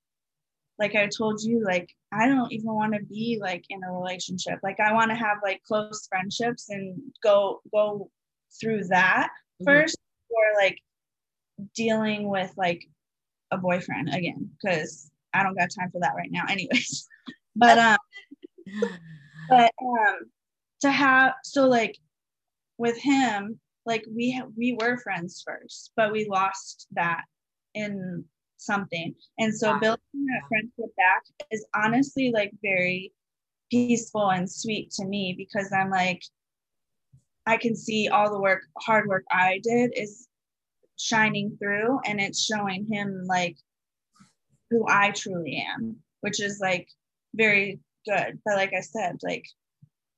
like 0.79 0.95
I 0.95 1.09
told 1.09 1.43
you, 1.43 1.65
like 1.65 1.95
I 2.13 2.29
don't 2.29 2.53
even 2.53 2.73
want 2.73 2.95
to 2.95 3.05
be 3.05 3.39
like 3.41 3.65
in 3.71 3.83
a 3.83 3.93
relationship. 3.93 4.59
Like 4.63 4.81
I 4.81 4.93
want 4.93 5.11
to 5.11 5.17
have 5.17 5.39
like 5.43 5.63
close 5.67 6.07
friendships 6.09 6.69
and 6.69 7.01
go 7.23 7.61
go 7.73 8.11
through 8.61 8.85
that 8.85 9.29
mm-hmm. 9.29 9.65
first 9.65 9.97
or 10.31 10.63
like 10.63 10.79
dealing 11.75 12.29
with 12.29 12.53
like 12.57 12.85
a 13.51 13.59
boyfriend 13.59 14.15
again 14.15 14.51
because 14.61 15.11
I 15.33 15.43
don't 15.43 15.57
got 15.57 15.71
time 15.71 15.91
for 15.91 16.01
that 16.01 16.15
right 16.17 16.31
now 16.31 16.45
anyways. 16.49 17.07
but 17.57 17.79
um 17.79 17.99
but 19.49 19.73
um 19.83 20.19
to 20.83 20.91
have 20.91 21.33
so 21.45 21.67
like 21.67 21.97
with 22.79 22.99
him 22.99 23.59
like 23.87 24.05
we 24.15 24.43
we 24.57 24.77
were 24.79 24.99
friends 24.99 25.43
first 25.47 25.93
but 25.97 26.13
we 26.13 26.27
lost 26.29 26.87
that 26.93 27.23
in 27.75 28.25
something. 28.67 29.15
And 29.39 29.55
so 29.57 29.73
wow. 29.73 29.79
building 29.81 30.27
that 30.27 30.49
friendship 30.49 30.95
back 30.97 31.23
is 31.51 31.67
honestly 31.75 32.31
like 32.33 32.53
very 32.63 33.13
peaceful 33.71 34.31
and 34.31 34.51
sweet 34.51 34.91
to 34.93 35.05
me 35.05 35.35
because 35.37 35.73
i'm 35.77 35.91
like 35.91 36.23
i 37.47 37.57
can 37.57 37.75
see 37.75 38.09
all 38.09 38.31
the 38.31 38.41
work 38.41 38.63
hard 38.79 39.07
work 39.07 39.25
i 39.31 39.61
did 39.63 39.93
is 39.97 40.29
shining 40.99 41.57
through 41.61 41.99
and 42.07 42.21
it's 42.21 42.45
showing 42.45 42.87
him 42.91 43.25
like 43.27 43.57
who 44.71 44.87
i 44.89 45.11
truly 45.11 45.65
am 45.75 45.97
which 46.21 46.41
is 46.41 46.59
like 46.61 46.89
very 47.35 47.79
good. 48.07 48.39
But 48.45 48.57
like 48.57 48.73
i 48.73 48.81
said 48.81 49.17
like 49.23 49.45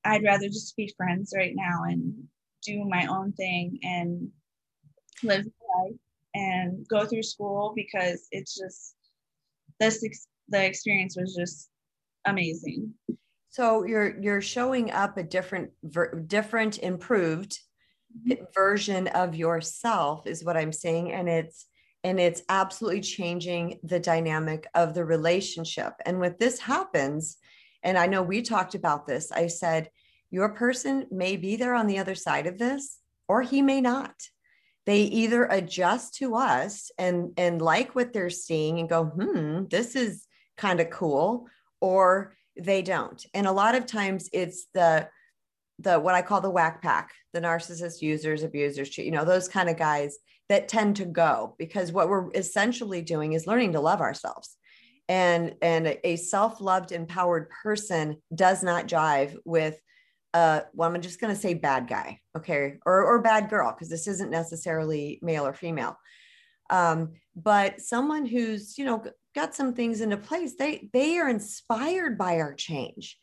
i'd 0.05 0.23
rather 0.23 0.47
just 0.47 0.75
be 0.77 0.93
friends 0.95 1.33
right 1.35 1.53
now 1.55 1.83
and 1.83 2.13
do 2.63 2.85
my 2.87 3.07
own 3.07 3.31
thing 3.33 3.79
and 3.83 4.29
live 5.23 5.45
life 5.45 5.95
and 6.35 6.87
go 6.87 7.05
through 7.05 7.23
school 7.23 7.73
because 7.75 8.27
it's 8.31 8.57
just 8.57 8.95
this 9.79 10.03
ex- 10.03 10.27
the 10.49 10.63
experience 10.63 11.15
was 11.17 11.35
just 11.35 11.69
amazing 12.25 12.93
so 13.49 13.85
you're 13.85 14.19
you're 14.21 14.41
showing 14.41 14.91
up 14.91 15.17
a 15.17 15.23
different 15.23 15.71
ver- 15.83 16.19
different 16.27 16.77
improved 16.79 17.57
mm-hmm. 18.27 18.43
version 18.53 19.07
of 19.07 19.35
yourself 19.35 20.27
is 20.27 20.43
what 20.43 20.57
i'm 20.57 20.73
saying 20.73 21.11
and 21.11 21.27
it's 21.29 21.65
and 22.03 22.19
it's 22.19 22.43
absolutely 22.47 23.01
changing 23.01 23.79
the 23.83 23.99
dynamic 23.99 24.67
of 24.75 24.93
the 24.93 25.03
relationship 25.03 25.93
and 26.05 26.19
when 26.19 26.35
this 26.39 26.59
happens 26.59 27.37
and 27.83 27.97
i 27.97 28.05
know 28.05 28.21
we 28.21 28.41
talked 28.41 28.75
about 28.75 29.07
this 29.07 29.31
i 29.31 29.47
said 29.47 29.89
your 30.31 30.49
person 30.49 31.07
may 31.11 31.37
be 31.37 31.55
there 31.55 31.73
on 31.73 31.87
the 31.87 31.99
other 31.99 32.15
side 32.15 32.47
of 32.47 32.57
this, 32.57 32.99
or 33.27 33.41
he 33.41 33.61
may 33.61 33.81
not. 33.81 34.15
They 34.85 35.01
either 35.01 35.45
adjust 35.45 36.15
to 36.15 36.35
us 36.35 36.91
and, 36.97 37.33
and 37.37 37.61
like 37.61 37.95
what 37.95 38.13
they're 38.13 38.29
seeing 38.29 38.79
and 38.79 38.89
go, 38.89 39.05
hmm, 39.05 39.65
this 39.69 39.95
is 39.95 40.25
kind 40.57 40.79
of 40.79 40.89
cool, 40.89 41.47
or 41.79 42.35
they 42.57 42.81
don't. 42.81 43.23
And 43.33 43.47
a 43.47 43.51
lot 43.51 43.75
of 43.75 43.85
times 43.85 44.29
it's 44.33 44.67
the 44.73 45.07
the 45.81 45.97
what 45.97 46.15
I 46.15 46.21
call 46.21 46.41
the 46.41 46.49
whack 46.49 46.81
pack, 46.81 47.11
the 47.31 47.39
narcissist 47.39 48.01
users, 48.01 48.43
abusers, 48.43 48.97
you 48.97 49.11
know, 49.11 49.23
those 49.23 49.47
kind 49.47 49.69
of 49.69 49.77
guys 49.77 50.17
that 50.49 50.67
tend 50.67 50.97
to 50.97 51.05
go 51.05 51.55
because 51.57 51.91
what 51.91 52.09
we're 52.09 52.29
essentially 52.31 53.01
doing 53.01 53.33
is 53.33 53.47
learning 53.47 53.73
to 53.73 53.79
love 53.79 54.01
ourselves. 54.01 54.57
And 55.07 55.55
and 55.61 55.97
a 56.03 56.17
self-loved 56.17 56.91
empowered 56.91 57.49
person 57.63 58.17
does 58.33 58.61
not 58.61 58.87
jive 58.87 59.35
with 59.45 59.79
uh 60.33 60.61
well 60.73 60.93
i'm 60.93 61.01
just 61.01 61.19
going 61.19 61.33
to 61.33 61.39
say 61.39 61.53
bad 61.53 61.87
guy 61.87 62.19
okay? 62.39 62.77
Or 62.85 63.03
or 63.03 63.21
bad 63.21 63.49
girl 63.49 63.71
because 63.71 63.89
this 63.89 64.07
isn't 64.07 64.29
necessarily 64.29 65.19
male 65.21 65.45
or 65.45 65.53
female. 65.53 65.97
Um 66.69 67.13
but 67.35 67.81
someone 67.81 68.25
who's 68.25 68.77
you 68.77 68.85
know 68.85 69.03
got 69.35 69.55
some 69.55 69.73
things 69.73 70.01
into 70.01 70.17
place 70.17 70.55
they 70.55 70.89
they 70.93 71.17
are 71.17 71.29
inspired 71.29 72.17
by 72.17 72.39
our 72.39 72.53
change. 72.53 73.17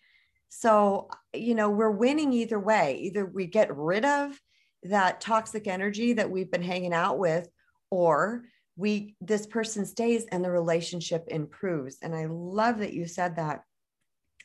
So 0.49 1.09
you 1.35 1.55
know 1.55 1.71
we're 1.71 1.91
winning 1.91 2.33
either 2.33 2.59
way. 2.59 3.01
Either 3.03 3.27
we 3.27 3.47
get 3.47 3.77
rid 3.77 4.05
of 4.05 4.39
that 4.85 5.21
toxic 5.21 5.67
energy 5.67 6.13
that 6.15 6.31
we've 6.31 6.51
been 6.51 6.63
hanging 6.63 6.93
out 6.93 7.19
with 7.19 7.49
or 7.91 8.45
we 8.77 9.17
this 9.21 9.47
person 9.47 9.87
stays 9.87 10.27
and 10.31 10.45
the 10.45 10.51
relationship 10.51 11.25
improves. 11.29 11.99
And 12.03 12.15
i 12.15 12.27
love 12.27 12.79
that 12.79 12.93
you 12.93 13.07
said 13.07 13.37
that 13.37 13.63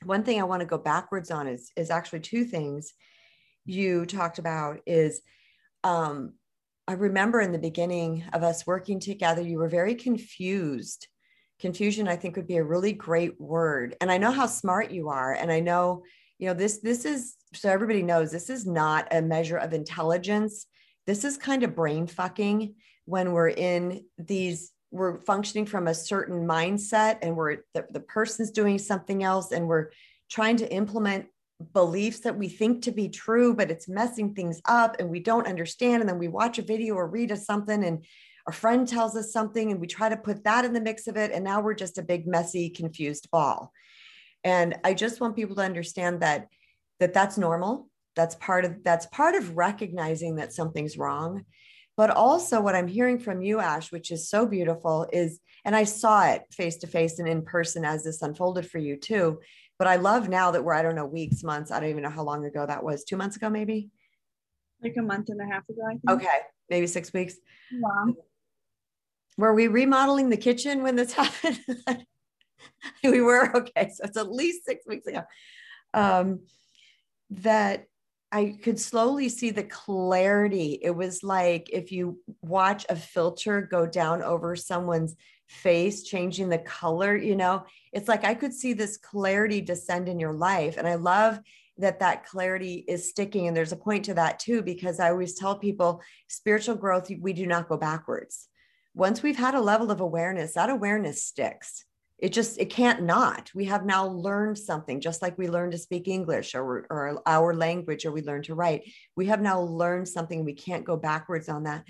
one 0.04 0.24
thing 0.24 0.40
I 0.40 0.46
want 0.46 0.62
to 0.62 0.66
go 0.66 0.78
backwards 0.78 1.32
on 1.32 1.48
is 1.48 1.72
is 1.76 1.90
actually 1.90 2.22
two 2.22 2.46
things 2.46 2.94
you 3.66 4.06
talked 4.06 4.40
about 4.40 4.80
is 4.86 5.22
um, 5.84 6.34
I 6.88 6.94
remember 6.94 7.42
in 7.42 7.52
the 7.52 7.60
beginning 7.60 8.24
of 8.34 8.44
us 8.44 8.66
working 8.66 9.00
together, 9.00 9.42
you 9.42 9.58
were 9.58 9.70
very 9.70 9.96
confused. 9.96 11.08
Confusion, 11.60 12.08
I 12.08 12.16
think, 12.16 12.36
would 12.36 12.48
be 12.48 12.58
a 12.58 12.64
really 12.64 12.92
great 12.92 13.40
word. 13.40 13.96
And 14.02 14.12
I 14.12 14.18
know 14.18 14.32
how 14.32 14.48
smart 14.48 14.92
you 14.92 15.10
are. 15.10 15.34
And 15.34 15.52
I 15.52 15.60
know, 15.60 16.04
you 16.40 16.48
know, 16.48 16.54
this 16.54 16.80
this 16.80 17.06
is 17.06 17.36
so 17.54 17.70
everybody 17.70 18.02
knows 18.02 18.32
this 18.32 18.50
is 18.50 18.66
not 18.66 19.08
a 19.12 19.22
measure 19.22 19.58
of 19.58 19.74
intelligence. 19.74 20.66
This 21.06 21.24
is 21.24 21.38
kind 21.38 21.64
of 21.64 21.76
brain 21.76 22.08
fucking 22.08 22.76
when 23.06 23.32
we're 23.32 23.50
in 23.50 24.06
these 24.18 24.72
we're 24.92 25.20
functioning 25.22 25.66
from 25.66 25.88
a 25.88 25.94
certain 25.94 26.46
mindset 26.46 27.18
and 27.22 27.36
we're 27.36 27.58
the, 27.74 27.86
the 27.92 28.00
person's 28.00 28.52
doing 28.52 28.78
something 28.78 29.24
else 29.24 29.52
and 29.52 29.68
we're 29.68 29.90
trying 30.30 30.58
to 30.58 30.72
implement 30.72 31.26
beliefs 31.74 32.20
that 32.20 32.38
we 32.38 32.50
think 32.50 32.82
to 32.82 32.92
be 32.92 33.08
true 33.08 33.54
but 33.54 33.70
it's 33.70 33.88
messing 33.88 34.34
things 34.34 34.62
up 34.66 34.98
and 35.00 35.10
we 35.10 35.20
don't 35.20 35.48
understand. 35.48 36.02
And 36.02 36.10
then 36.10 36.20
we 36.20 36.28
watch 36.28 36.60
a 36.60 36.64
video 36.64 36.96
or 36.96 37.08
read 37.08 37.32
a 37.32 37.38
something 37.38 37.84
and 37.84 38.04
a 38.48 38.52
friend 38.52 38.88
tells 38.88 39.16
us 39.16 39.32
something 39.32 39.72
and 39.72 39.80
we 39.80 39.88
try 39.88 40.10
to 40.10 40.18
put 40.18 40.44
that 40.44 40.66
in 40.66 40.74
the 40.74 40.82
mix 40.82 41.08
of 41.08 41.16
it. 41.16 41.32
And 41.32 41.44
now 41.44 41.62
we're 41.62 41.76
just 41.76 41.98
a 41.98 42.04
big 42.04 42.28
messy 42.28 42.70
confused 42.70 43.30
ball. 43.32 43.72
And 44.44 44.78
i 44.84 44.94
just 44.94 45.22
want 45.22 45.36
people 45.36 45.56
to 45.56 45.62
understand 45.62 46.22
that 46.22 46.48
that 47.00 47.14
that's 47.14 47.38
normal. 47.38 47.90
That's 48.16 48.36
part 48.36 48.66
of 48.66 48.84
that's 48.84 49.06
part 49.08 49.36
of 49.36 49.56
recognizing 49.56 50.36
that 50.36 50.54
something's 50.54 50.98
wrong 50.98 51.46
but 51.98 52.10
also, 52.10 52.62
what 52.62 52.76
I'm 52.76 52.88
hearing 52.88 53.20
from 53.20 53.42
you, 53.42 53.60
Ash, 53.60 53.92
which 53.92 54.12
is 54.12 54.30
so 54.30 54.46
beautiful, 54.46 55.08
is, 55.12 55.40
and 55.66 55.76
I 55.76 55.84
saw 55.84 56.26
it 56.26 56.44
face 56.52 56.78
to 56.78 56.88
face 56.88 57.20
and 57.20 57.28
in 57.28 57.44
person 57.44 57.84
as 57.86 58.04
this 58.04 58.22
unfolded 58.22 58.70
for 58.70 58.78
you 58.78 58.96
too. 58.96 59.40
But 59.78 59.88
I 59.88 59.98
love 59.98 60.30
now 60.30 60.52
that 60.52 60.64
we're, 60.64 60.74
I 60.74 60.84
don't 60.84 60.96
know, 60.96 61.06
weeks, 61.06 61.44
months, 61.44 61.72
I 61.72 61.80
don't 61.80 61.90
even 61.90 62.04
know 62.04 62.10
how 62.10 62.24
long 62.24 62.46
ago 62.46 62.66
that 62.66 62.84
was, 62.84 63.04
two 63.04 63.18
months 63.18 63.36
ago, 63.36 63.50
maybe? 63.50 63.90
Like 64.82 64.96
a 64.98 65.02
month 65.02 65.30
and 65.30 65.42
a 65.42 65.46
half 65.46 65.68
ago, 65.70 65.82
I 65.86 65.92
think. 65.92 66.10
Okay, 66.10 66.40
maybe 66.70 66.88
six 66.88 67.12
weeks. 67.14 67.36
Wow. 67.74 68.16
Were 69.38 69.54
we 69.54 69.68
remodeling 69.68 70.30
the 70.30 70.38
kitchen 70.38 70.84
when 70.84 70.96
this 70.96 71.14
happened? 71.14 71.60
we 73.04 73.22
were 73.22 73.56
okay. 73.58 73.90
So 73.94 74.06
it's 74.06 74.18
at 74.18 74.32
least 74.32 74.66
six 74.66 74.86
weeks 74.88 75.08
ago. 75.08 75.24
Um, 75.94 76.42
that 77.32 77.86
I 78.32 78.58
could 78.62 78.80
slowly 78.80 79.28
see 79.28 79.52
the 79.52 79.64
clarity. 79.64 80.80
It 80.82 80.92
was 80.92 81.22
like 81.22 81.70
if 81.72 81.92
you 81.92 82.20
watch 82.42 82.86
a 82.90 82.96
filter 82.96 83.62
go 83.62 83.86
down 83.86 84.24
over 84.24 84.56
someone's 84.56 85.16
face, 85.48 86.04
changing 86.04 86.48
the 86.48 86.60
color, 86.60 87.16
you 87.16 87.36
know, 87.36 87.66
it's 87.92 88.08
like 88.08 88.24
I 88.24 88.34
could 88.34 88.54
see 88.54 88.72
this 88.72 88.96
clarity 88.96 89.60
descend 89.60 90.08
in 90.08 90.20
your 90.20 90.34
life. 90.34 90.78
And 90.78 90.88
I 90.88 90.96
love 90.96 91.40
that 91.78 92.00
that 92.00 92.26
clarity 92.26 92.86
is 92.88 93.10
sticking. 93.10 93.48
And 93.48 93.58
there's 93.58 93.74
a 93.74 93.78
point 93.78 94.06
to 94.06 94.14
that 94.14 94.40
too, 94.40 94.62
because 94.62 95.00
I 95.00 95.10
always 95.10 95.34
tell 95.34 95.58
people 95.58 96.02
spiritual 96.28 96.76
growth, 96.76 97.12
we 97.20 97.34
do 97.34 97.46
not 97.46 97.68
go 97.68 97.76
backwards. 97.76 98.48
Once 98.94 99.22
we've 99.22 99.38
had 99.38 99.56
a 99.56 99.62
level 99.62 99.92
of 99.92 100.00
awareness, 100.00 100.54
that 100.54 100.70
awareness 100.70 101.24
sticks 101.24 101.84
it 102.22 102.32
just 102.32 102.60
it 102.60 102.70
can't 102.70 103.02
not. 103.02 103.50
We 103.56 103.66
have 103.66 103.86
now 103.86 104.06
learned 104.06 104.58
something 104.58 105.02
just 105.02 105.22
like 105.22 105.38
we 105.38 105.50
learned 105.50 105.72
to 105.72 105.78
speak 105.78 106.08
english 106.08 106.54
or, 106.54 106.86
or 106.90 107.22
our 107.26 107.54
language 107.54 108.06
or 108.06 108.12
we 108.12 108.22
learn 108.22 108.44
to 108.44 108.56
write. 108.56 108.84
We 109.16 109.26
have 109.26 109.42
now 109.42 109.60
learned 109.62 110.08
something. 110.08 110.46
We 110.46 110.54
can't 110.54 110.86
go 110.86 110.96
backwards 110.96 111.50
on 111.50 111.64
that. 111.64 111.84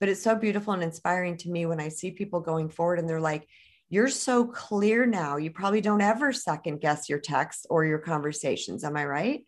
But 0.00 0.08
it's 0.08 0.22
so 0.22 0.34
beautiful 0.34 0.72
and 0.72 0.82
inspiring 0.82 1.36
to 1.38 1.50
me 1.50 1.66
when 1.66 1.80
i 1.80 1.88
see 1.88 2.10
people 2.10 2.40
going 2.40 2.68
forward 2.68 2.98
and 2.98 3.08
they're 3.08 3.20
like 3.20 3.46
you're 3.90 4.08
so 4.08 4.46
clear 4.46 5.06
now. 5.06 5.36
You 5.36 5.50
probably 5.50 5.80
don't 5.80 6.00
ever 6.00 6.32
second 6.32 6.80
guess 6.80 7.08
your 7.08 7.20
texts 7.20 7.66
or 7.70 7.84
your 7.84 7.98
conversations. 7.98 8.82
Am 8.82 8.96
i 8.96 9.04
right? 9.04 9.46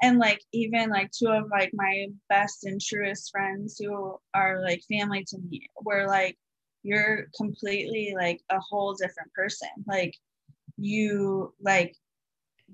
And 0.00 0.18
like 0.18 0.40
even 0.52 0.88
like 0.90 1.10
two 1.10 1.28
of 1.28 1.50
like 1.50 1.70
my 1.74 2.06
best 2.28 2.64
and 2.64 2.80
truest 2.80 3.30
friends 3.30 3.76
who 3.78 4.16
are 4.34 4.62
like 4.62 4.80
family 4.90 5.24
to 5.28 5.38
me 5.38 5.68
were 5.84 6.06
like 6.06 6.38
you're 6.82 7.26
completely 7.36 8.14
like 8.16 8.40
a 8.50 8.58
whole 8.60 8.94
different 8.94 9.32
person. 9.34 9.68
Like 9.86 10.14
you 10.76 11.54
like 11.60 11.94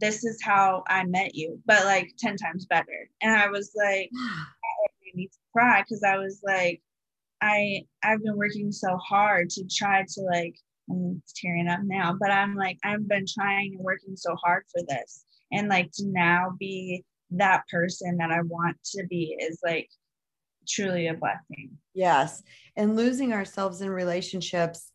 this 0.01 0.25
is 0.25 0.41
how 0.43 0.85
i 0.89 1.05
met 1.05 1.35
you 1.35 1.61
but 1.67 1.85
like 1.85 2.15
10 2.19 2.37
times 2.37 2.67
better. 2.67 3.09
And 3.21 3.35
i 3.35 3.49
was 3.49 3.73
like 3.77 4.11
i 4.15 5.11
made 5.15 5.31
to 5.33 5.39
cry 5.53 5.83
because 5.83 6.03
i 6.03 6.17
was 6.17 6.41
like 6.45 6.81
i 7.43 7.83
i've 8.03 8.23
been 8.23 8.37
working 8.37 8.73
so 8.73 8.97
hard 8.97 9.51
to 9.51 9.65
try 9.67 10.05
to 10.09 10.21
like 10.23 10.55
i'm 10.91 11.23
tearing 11.37 11.69
up 11.69 11.81
now 11.83 12.17
but 12.19 12.31
i'm 12.31 12.55
like 12.55 12.79
i've 12.85 13.07
been 13.09 13.27
trying 13.27 13.75
and 13.75 13.85
working 13.85 14.17
so 14.17 14.35
hard 14.37 14.65
for 14.73 14.83
this. 14.89 15.25
And 15.51 15.69
like 15.69 15.91
to 15.93 16.07
now 16.07 16.55
be 16.59 17.05
that 17.31 17.65
person 17.71 18.17
that 18.19 18.31
i 18.31 18.41
want 18.43 18.77
to 18.97 19.07
be 19.07 19.37
is 19.41 19.61
like 19.65 19.89
truly 20.69 21.09
a 21.09 21.15
blessing. 21.15 21.71
Yes. 21.95 22.43
And 22.77 22.97
losing 22.97 23.33
ourselves 23.33 23.81
in 23.81 23.91
relationships 23.91 24.93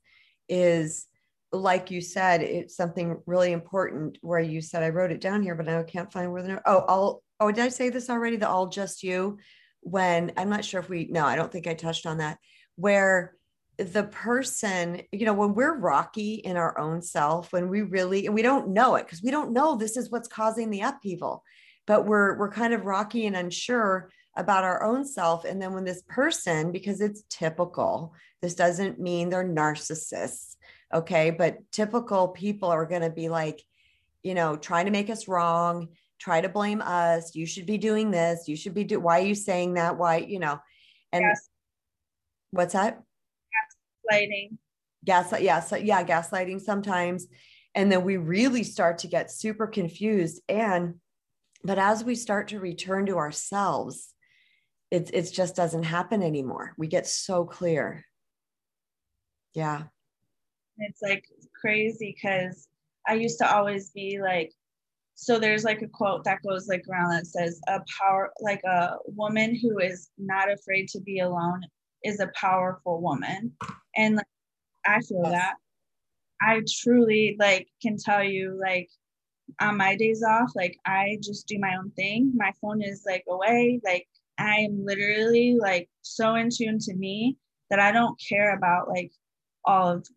is 0.47 1.07
like 1.51 1.91
you 1.91 2.01
said, 2.01 2.41
it's 2.41 2.75
something 2.75 3.21
really 3.27 3.51
important 3.51 4.17
where 4.21 4.39
you 4.39 4.59
said 4.59 4.81
I 4.81 4.89
wrote 4.89 5.11
it 5.11 5.21
down 5.21 5.43
here, 5.43 5.53
but 5.53 5.69
I 5.69 5.83
can't 5.83 6.11
find 6.11 6.31
where 6.31 6.41
the 6.41 6.61
oh 6.65 6.79
all 6.87 7.23
oh 7.39 7.51
did 7.51 7.63
I 7.63 7.69
say 7.69 7.89
this 7.89 8.09
already? 8.09 8.37
The 8.37 8.49
all 8.49 8.67
just 8.67 9.03
you 9.03 9.37
when 9.81 10.31
I'm 10.35 10.49
not 10.49 10.65
sure 10.65 10.79
if 10.79 10.89
we 10.89 11.07
no, 11.11 11.25
I 11.25 11.35
don't 11.35 11.51
think 11.51 11.67
I 11.67 11.75
touched 11.75 12.05
on 12.05 12.17
that, 12.17 12.39
where 12.75 13.35
the 13.77 14.03
person, 14.03 15.01
you 15.11 15.25
know, 15.25 15.33
when 15.33 15.53
we're 15.53 15.77
rocky 15.77 16.35
in 16.35 16.57
our 16.57 16.77
own 16.77 17.01
self, 17.01 17.51
when 17.53 17.69
we 17.69 17.81
really 17.81 18.25
and 18.25 18.35
we 18.35 18.41
don't 18.41 18.69
know 18.69 18.95
it 18.95 19.05
because 19.05 19.21
we 19.21 19.31
don't 19.31 19.53
know 19.53 19.75
this 19.75 19.97
is 19.97 20.09
what's 20.09 20.27
causing 20.27 20.69
the 20.69 20.81
upheaval, 20.81 21.43
but 21.85 22.05
we're 22.05 22.37
we're 22.37 22.51
kind 22.51 22.73
of 22.73 22.85
rocky 22.85 23.27
and 23.27 23.35
unsure 23.35 24.09
about 24.35 24.63
our 24.63 24.83
own 24.83 25.05
self. 25.05 25.45
And 25.45 25.61
then 25.61 25.73
when 25.73 25.85
this 25.85 26.03
person, 26.07 26.71
because 26.71 27.01
it's 27.01 27.23
typical, 27.29 28.13
this 28.41 28.55
doesn't 28.55 28.99
mean 28.99 29.29
they're 29.29 29.43
narcissists, 29.43 30.55
okay, 30.93 31.31
but 31.31 31.59
typical 31.71 32.29
people 32.29 32.69
are 32.69 32.85
going 32.85 33.01
to 33.01 33.09
be 33.09 33.29
like, 33.29 33.61
you 34.23 34.33
know, 34.33 34.55
trying 34.55 34.85
to 34.85 34.91
make 34.91 35.09
us 35.09 35.27
wrong, 35.27 35.89
try 36.19 36.41
to 36.41 36.49
blame 36.49 36.81
us. 36.81 37.35
You 37.35 37.45
should 37.45 37.65
be 37.65 37.77
doing 37.77 38.11
this. 38.11 38.47
You 38.47 38.55
should 38.55 38.73
be 38.73 38.83
do. 38.85 38.99
Why 38.99 39.19
are 39.19 39.25
you 39.25 39.35
saying 39.35 39.73
that? 39.73 39.97
Why, 39.97 40.17
you 40.17 40.39
know, 40.39 40.59
and 41.11 41.21
yes. 41.21 41.49
what's 42.51 42.73
that? 42.73 43.01
Gaslighting. 44.11 44.57
Gaslight. 45.05 45.43
Yeah. 45.43 45.59
So, 45.59 45.75
yeah. 45.75 46.03
Gaslighting 46.03 46.61
sometimes. 46.61 47.27
And 47.75 47.91
then 47.91 48.03
we 48.03 48.17
really 48.17 48.63
start 48.63 48.99
to 48.99 49.07
get 49.07 49.31
super 49.31 49.67
confused. 49.67 50.41
And, 50.47 50.95
but 51.63 51.77
as 51.77 52.03
we 52.03 52.15
start 52.15 52.49
to 52.49 52.59
return 52.59 53.07
to 53.07 53.17
ourselves, 53.17 54.12
it, 54.93 55.09
it 55.11 55.33
just 55.33 55.55
doesn't 55.55 55.83
happen 55.83 56.21
anymore. 56.21 56.75
We 56.77 56.85
get 56.87 57.07
so 57.07 57.45
clear. 57.45 58.05
Yeah. 59.55 59.83
It's 60.77 61.01
like 61.01 61.25
crazy 61.59 62.15
because 62.15 62.67
I 63.07 63.15
used 63.15 63.39
to 63.39 63.51
always 63.51 63.89
be 63.89 64.19
like, 64.21 64.51
so 65.15 65.39
there's 65.39 65.63
like 65.63 65.81
a 65.81 65.87
quote 65.87 66.23
that 66.25 66.43
goes 66.47 66.67
like 66.67 66.83
around 66.87 67.09
that 67.09 67.25
says 67.25 67.59
a 67.67 67.79
power 67.99 68.31
like 68.39 68.61
a 68.65 68.97
woman 69.05 69.55
who 69.55 69.79
is 69.79 70.09
not 70.17 70.51
afraid 70.51 70.87
to 70.89 70.99
be 71.01 71.19
alone 71.19 71.61
is 72.03 72.19
a 72.19 72.31
powerful 72.35 72.99
woman 72.99 73.51
and 73.95 74.15
like, 74.15 74.25
i 74.87 74.99
feel 75.01 75.21
yes. 75.23 75.31
that 75.31 75.53
i 76.41 76.59
truly 76.81 77.35
like 77.39 77.67
can 77.79 77.95
tell 77.95 78.23
you 78.23 78.59
like 78.59 78.89
on 79.61 79.77
my 79.77 79.95
days 79.95 80.23
off 80.23 80.49
like 80.55 80.75
i 80.87 81.15
just 81.21 81.47
do 81.47 81.59
my 81.59 81.75
own 81.77 81.91
thing 81.91 82.33
my 82.35 82.51
phone 82.59 82.81
is 82.81 83.03
like 83.05 83.23
away 83.29 83.79
like 83.85 84.07
i'm 84.37 84.83
literally 84.83 85.57
like 85.59 85.89
so 86.01 86.35
in 86.35 86.49
tune 86.49 86.79
to 86.79 86.93
me 86.95 87.37
that 87.69 87.79
i 87.79 87.91
don't 87.91 88.19
care 88.29 88.55
about 88.55 88.89
like 88.89 89.11
all 89.65 89.89
of 89.89 90.07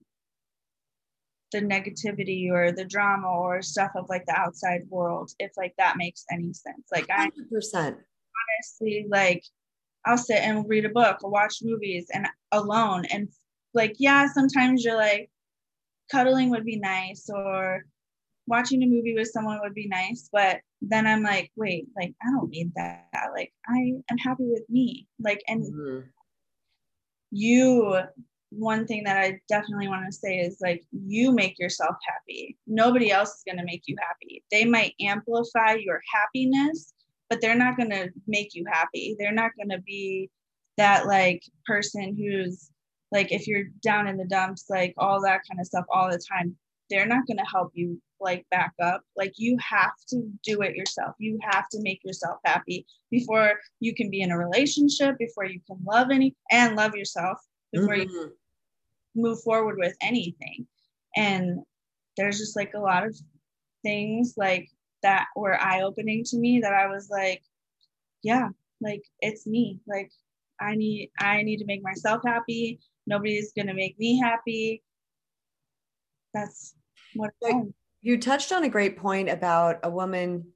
the 1.52 1.60
negativity 1.60 2.50
or 2.50 2.72
the 2.72 2.84
drama 2.84 3.28
or 3.28 3.62
stuff 3.62 3.92
of 3.94 4.08
like 4.08 4.26
the 4.26 4.38
outside 4.38 4.82
world 4.88 5.30
if 5.38 5.52
like 5.56 5.74
that 5.78 5.96
makes 5.96 6.24
any 6.30 6.52
sense 6.52 6.88
like 6.92 7.06
100%. 7.06 7.30
honestly 7.74 9.06
like 9.08 9.42
i'll 10.04 10.18
sit 10.18 10.38
and 10.38 10.68
read 10.68 10.84
a 10.84 10.90
book 10.90 11.22
or 11.22 11.30
watch 11.30 11.58
movies 11.62 12.08
and 12.12 12.26
alone 12.52 13.04
and 13.06 13.28
like 13.74 13.94
yeah 13.98 14.26
sometimes 14.32 14.84
you're 14.84 14.96
like 14.96 15.30
cuddling 16.10 16.50
would 16.50 16.64
be 16.64 16.78
nice 16.78 17.28
or 17.32 17.84
watching 18.46 18.82
a 18.82 18.86
movie 18.86 19.14
with 19.14 19.28
someone 19.28 19.60
would 19.62 19.74
be 19.74 19.88
nice 19.88 20.28
but 20.32 20.60
then 20.80 21.06
i'm 21.06 21.22
like 21.22 21.50
wait 21.56 21.86
like 21.96 22.14
i 22.22 22.30
don't 22.30 22.50
need 22.50 22.72
that 22.74 23.08
like 23.34 23.52
i 23.68 23.92
am 24.10 24.18
happy 24.18 24.44
with 24.44 24.62
me 24.68 25.06
like 25.20 25.42
and 25.48 25.64
mm-hmm. 25.64 26.00
you 27.30 27.98
one 28.50 28.86
thing 28.86 29.04
that 29.04 29.16
I 29.16 29.40
definitely 29.48 29.88
want 29.88 30.06
to 30.06 30.12
say 30.12 30.38
is 30.38 30.58
like 30.60 30.84
you 30.92 31.32
make 31.32 31.58
yourself 31.58 31.96
happy. 32.06 32.56
Nobody 32.66 33.10
else 33.10 33.30
is 33.30 33.42
going 33.46 33.58
to 33.58 33.64
make 33.64 33.82
you 33.86 33.96
happy. 34.00 34.44
They 34.50 34.64
might 34.64 34.94
amplify 35.00 35.74
your 35.74 36.00
happiness, 36.12 36.94
but 37.28 37.40
they're 37.40 37.56
not 37.56 37.76
going 37.76 37.90
to 37.90 38.10
make 38.26 38.54
you 38.54 38.64
happy. 38.70 39.16
They're 39.18 39.32
not 39.32 39.50
going 39.56 39.70
to 39.70 39.82
be 39.84 40.30
that 40.76 41.06
like 41.06 41.42
person 41.64 42.16
who's 42.16 42.70
like 43.12 43.32
if 43.32 43.46
you're 43.46 43.64
down 43.82 44.06
in 44.08 44.16
the 44.16 44.26
dumps 44.26 44.66
like 44.68 44.92
all 44.98 45.22
that 45.22 45.40
kind 45.48 45.60
of 45.60 45.66
stuff 45.66 45.84
all 45.90 46.10
the 46.10 46.20
time. 46.32 46.56
They're 46.90 47.06
not 47.06 47.26
going 47.26 47.38
to 47.38 47.50
help 47.50 47.72
you 47.74 48.00
like 48.20 48.46
back 48.50 48.72
up. 48.82 49.02
Like 49.16 49.34
you 49.36 49.56
have 49.60 49.92
to 50.08 50.22
do 50.44 50.62
it 50.62 50.76
yourself. 50.76 51.14
You 51.18 51.38
have 51.42 51.68
to 51.70 51.82
make 51.82 52.00
yourself 52.04 52.38
happy 52.44 52.86
before 53.10 53.54
you 53.80 53.94
can 53.94 54.10
be 54.10 54.22
in 54.22 54.30
a 54.30 54.38
relationship, 54.38 55.18
before 55.18 55.44
you 55.44 55.60
can 55.66 55.78
love 55.84 56.10
any 56.10 56.34
and 56.50 56.76
love 56.76 56.94
yourself 56.94 57.38
before 57.72 57.94
mm-hmm. 57.96 58.10
you 58.10 58.32
move 59.14 59.40
forward 59.42 59.76
with 59.78 59.94
anything. 60.00 60.66
And 61.16 61.60
there's 62.16 62.38
just 62.38 62.56
like 62.56 62.72
a 62.74 62.80
lot 62.80 63.06
of 63.06 63.16
things 63.82 64.34
like 64.36 64.68
that 65.02 65.26
were 65.36 65.60
eye 65.60 65.82
opening 65.82 66.24
to 66.24 66.36
me 66.36 66.60
that 66.60 66.72
I 66.72 66.88
was 66.88 67.08
like, 67.10 67.42
yeah, 68.22 68.48
like 68.80 69.02
it's 69.20 69.46
me. 69.46 69.80
Like 69.86 70.10
I 70.60 70.74
need 70.74 71.10
I 71.18 71.42
need 71.42 71.58
to 71.58 71.66
make 71.66 71.82
myself 71.82 72.22
happy. 72.26 72.80
Nobody's 73.06 73.52
gonna 73.56 73.74
make 73.74 73.98
me 73.98 74.18
happy. 74.18 74.82
That's 76.36 76.74
what 77.14 77.32
you 78.02 78.20
touched 78.20 78.52
on 78.52 78.64
a 78.64 78.68
great 78.68 78.98
point 78.98 79.30
about 79.30 79.78
a 79.82 79.90
woman 79.90 80.46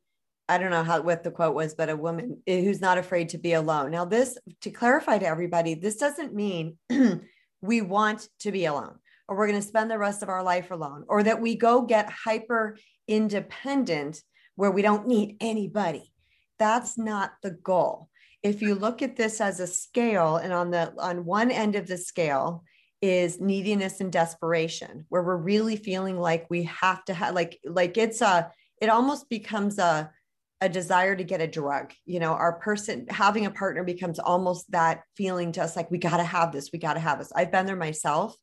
I 0.48 0.58
don't 0.58 0.72
know 0.72 0.82
how 0.82 1.00
what 1.00 1.22
the 1.22 1.30
quote 1.30 1.54
was, 1.54 1.74
but 1.74 1.88
a 1.88 1.96
woman 1.96 2.42
who's 2.44 2.80
not 2.80 2.98
afraid 2.98 3.28
to 3.30 3.38
be 3.38 3.52
alone. 3.52 3.92
Now, 3.92 4.04
this 4.04 4.36
to 4.62 4.70
clarify 4.72 5.18
to 5.18 5.26
everybody, 5.26 5.74
this 5.74 5.96
doesn't 5.96 6.34
mean 6.34 6.76
we 7.62 7.82
want 7.82 8.26
to 8.40 8.50
be 8.50 8.64
alone 8.64 8.96
or 9.28 9.36
we're 9.36 9.46
going 9.46 9.62
to 9.62 9.66
spend 9.66 9.88
the 9.88 9.96
rest 9.96 10.24
of 10.24 10.28
our 10.28 10.42
life 10.42 10.72
alone 10.72 11.04
or 11.06 11.22
that 11.22 11.40
we 11.40 11.54
go 11.54 11.82
get 11.82 12.10
hyper 12.10 12.76
independent 13.06 14.20
where 14.56 14.72
we 14.72 14.82
don't 14.82 15.06
need 15.06 15.36
anybody. 15.40 16.12
That's 16.58 16.98
not 16.98 17.30
the 17.44 17.52
goal. 17.52 18.08
If 18.42 18.60
you 18.60 18.74
look 18.74 19.02
at 19.02 19.16
this 19.16 19.40
as 19.40 19.60
a 19.60 19.68
scale 19.68 20.36
and 20.36 20.52
on 20.52 20.72
the 20.72 20.92
on 20.98 21.24
one 21.24 21.52
end 21.52 21.76
of 21.76 21.86
the 21.86 21.96
scale 21.96 22.64
is 23.02 23.40
neediness 23.40 24.00
and 24.00 24.12
desperation 24.12 25.06
where 25.08 25.22
we're 25.22 25.36
really 25.36 25.76
feeling 25.76 26.18
like 26.18 26.46
we 26.50 26.64
have 26.64 27.04
to 27.04 27.14
have 27.14 27.34
like 27.34 27.58
like 27.64 27.96
it's 27.96 28.20
a 28.20 28.50
it 28.80 28.90
almost 28.90 29.28
becomes 29.30 29.78
a 29.78 30.10
a 30.60 30.68
desire 30.68 31.16
to 31.16 31.24
get 31.24 31.40
a 31.40 31.46
drug 31.46 31.92
you 32.04 32.20
know? 32.20 32.32
Our 32.32 32.58
person 32.58 33.06
having 33.08 33.46
a 33.46 33.50
partner 33.50 33.84
becomes 33.84 34.18
almost 34.18 34.70
that 34.72 35.02
feeling 35.16 35.52
to 35.52 35.62
us 35.62 35.76
like 35.76 35.90
we 35.90 35.98
got 35.98 36.18
to 36.18 36.24
have 36.24 36.52
this 36.52 36.70
we 36.72 36.78
got 36.78 36.94
to 36.94 37.00
have 37.00 37.18
this. 37.18 37.32
I've 37.34 37.52
been 37.52 37.66
there 37.66 37.76
myself. 37.76 38.36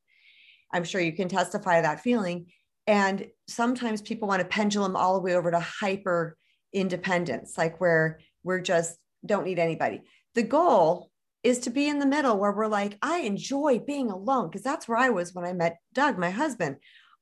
I'm 0.73 0.83
sure 0.83 1.01
you 1.01 1.13
can 1.13 1.29
testify 1.29 1.81
that 1.81 2.01
feeling. 2.01 2.47
And 2.87 3.27
sometimes 3.47 4.01
people 4.01 4.27
want 4.27 4.41
to 4.41 4.47
pendulum 4.47 4.95
all 4.95 5.13
the 5.13 5.21
way 5.21 5.35
over 5.35 5.51
to 5.51 5.59
hyper 5.59 6.37
independence 6.73 7.57
like 7.57 7.79
where 7.79 8.19
we're 8.43 8.61
just 8.61 8.97
don't 9.25 9.45
need 9.45 9.59
anybody. 9.59 10.01
The 10.33 10.43
goal 10.43 11.11
is 11.47 11.59
to 11.59 11.69
be 11.69 11.87
in 11.87 11.97
the 11.97 12.05
middle 12.05 12.37
where 12.37 12.51
we're 12.51 12.67
like 12.67 12.97
i 13.01 13.19
enjoy 13.19 13.79
being 13.79 14.11
alone 14.11 14.49
because 14.49 14.61
that's 14.61 14.85
where 14.85 14.97
i 14.97 15.09
was 15.09 15.33
when 15.33 15.45
i 15.45 15.53
met 15.53 15.77
doug 15.93 16.17
my 16.17 16.29
husband. 16.29 16.75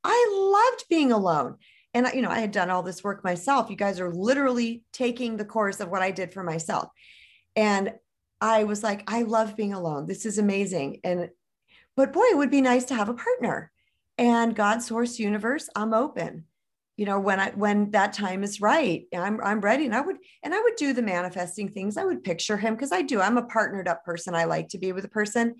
I 0.04 0.28
loved 0.32 0.86
being 0.90 1.12
alone. 1.12 1.58
And 1.94 2.08
you 2.14 2.24
know 2.24 2.32
i 2.32 2.40
had 2.40 2.52
done 2.52 2.72
all 2.72 2.82
this 2.82 3.04
work 3.04 3.24
myself. 3.24 3.70
You 3.70 3.76
guys 3.76 4.00
are 4.00 4.12
literally 4.12 4.84
taking 4.92 5.38
the 5.38 5.46
course 5.46 5.80
of 5.80 5.90
what 5.90 6.02
i 6.02 6.10
did 6.10 6.34
for 6.34 6.44
myself. 6.44 6.90
And 7.56 7.94
i 8.42 8.64
was 8.64 8.82
like 8.82 9.04
i 9.08 9.22
love 9.22 9.56
being 9.56 9.74
alone. 9.74 10.08
This 10.08 10.26
is 10.26 10.40
amazing. 10.40 11.02
And 11.04 11.30
but 11.96 12.12
boy 12.12 12.26
it 12.32 12.38
would 12.38 12.52
be 12.52 12.62
nice 12.62 12.86
to 12.86 12.96
have 12.96 13.10
a 13.10 13.14
partner. 13.14 13.72
And 14.18 14.56
god 14.56 14.82
source 14.82 15.20
universe 15.20 15.70
i'm 15.76 15.94
open 15.94 16.46
you 16.98 17.06
know 17.06 17.20
when 17.20 17.40
i 17.40 17.52
when 17.52 17.92
that 17.92 18.14
time 18.14 18.44
is 18.44 18.62
right 18.62 19.06
i'm 19.16 19.40
i'm 19.44 19.62
ready 19.62 19.86
and 19.86 19.96
i 19.96 20.02
would 20.02 20.18
and 20.44 20.54
i 20.54 20.62
would 20.62 20.76
do 20.76 20.94
the 20.94 21.02
manifesting 21.02 21.70
things 21.70 21.98
i 21.98 22.06
would 22.06 22.24
picture 22.24 22.58
him 22.58 22.74
because 22.74 22.92
i 22.92 23.02
do 23.02 23.20
i'm 23.22 23.38
a 23.38 23.46
partnered 23.46 23.88
up 23.88 24.04
person 24.06 24.34
i 24.34 24.46
like 24.46 24.70
to 24.70 24.78
be 24.78 24.92
with 24.92 25.06
a 25.06 25.10
person 25.10 25.56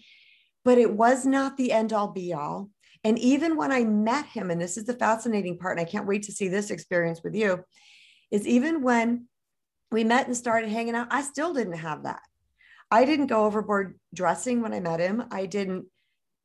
but 0.64 0.78
it 0.78 0.92
was 0.92 1.26
not 1.26 1.58
the 1.58 1.72
end 1.72 1.94
all 1.94 2.08
be 2.08 2.34
all 2.34 2.70
and 3.06 3.20
even 3.20 3.56
when 3.56 3.72
I 3.72 3.84
met 3.84 4.26
him, 4.26 4.50
and 4.50 4.60
this 4.60 4.78
is 4.78 4.86
the 4.86 4.96
fascinating 4.96 5.60
part, 5.60 5.78
and 5.78 5.88
I 5.88 5.90
can't 5.90 6.08
wait 6.08 6.24
to 6.24 6.32
see 6.32 6.48
this 6.48 6.72
experience 6.72 7.22
with 7.24 7.36
you, 7.36 7.64
is 8.32 8.48
even 8.48 8.82
when 8.82 9.28
we 9.92 10.04
met 10.04 10.26
and 10.26 10.36
started 10.36 10.72
hanging 10.72 10.96
out, 10.96 11.10
I 11.12 11.22
still 11.22 11.54
didn't 11.54 11.78
have 11.78 12.04
that. 12.04 12.22
I 12.90 13.06
didn't 13.06 13.28
go 13.28 13.46
overboard 13.46 14.00
dressing 14.12 14.64
when 14.64 14.74
I 14.74 14.80
met 14.80 15.00
him. 15.00 15.24
I 15.30 15.46
didn't 15.46 15.86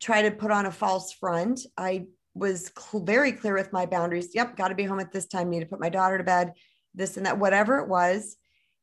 try 0.03 0.20
to 0.20 0.31
put 0.31 0.50
on 0.50 0.66
a 0.66 0.70
false 0.70 1.14
front. 1.14 1.61
I 1.79 2.05
was 2.34 2.70
cl- 2.78 3.04
very 3.04 3.32
clear 3.32 3.54
with 3.54 3.72
my 3.72 3.86
boundaries. 3.86 4.34
Yep, 4.34 4.56
got 4.56 4.68
to 4.68 4.74
be 4.74 4.84
home 4.84 5.00
at 5.00 5.12
this 5.12 5.26
time, 5.26 5.50
need 5.50 5.60
to 5.60 5.66
put 5.66 5.80
my 5.80 5.88
daughter 5.88 6.18
to 6.18 6.24
bed, 6.24 6.54
this 6.94 7.16
and 7.16 7.26
that, 7.26 7.38
whatever 7.38 7.78
it 7.78 7.88
was. 7.88 8.36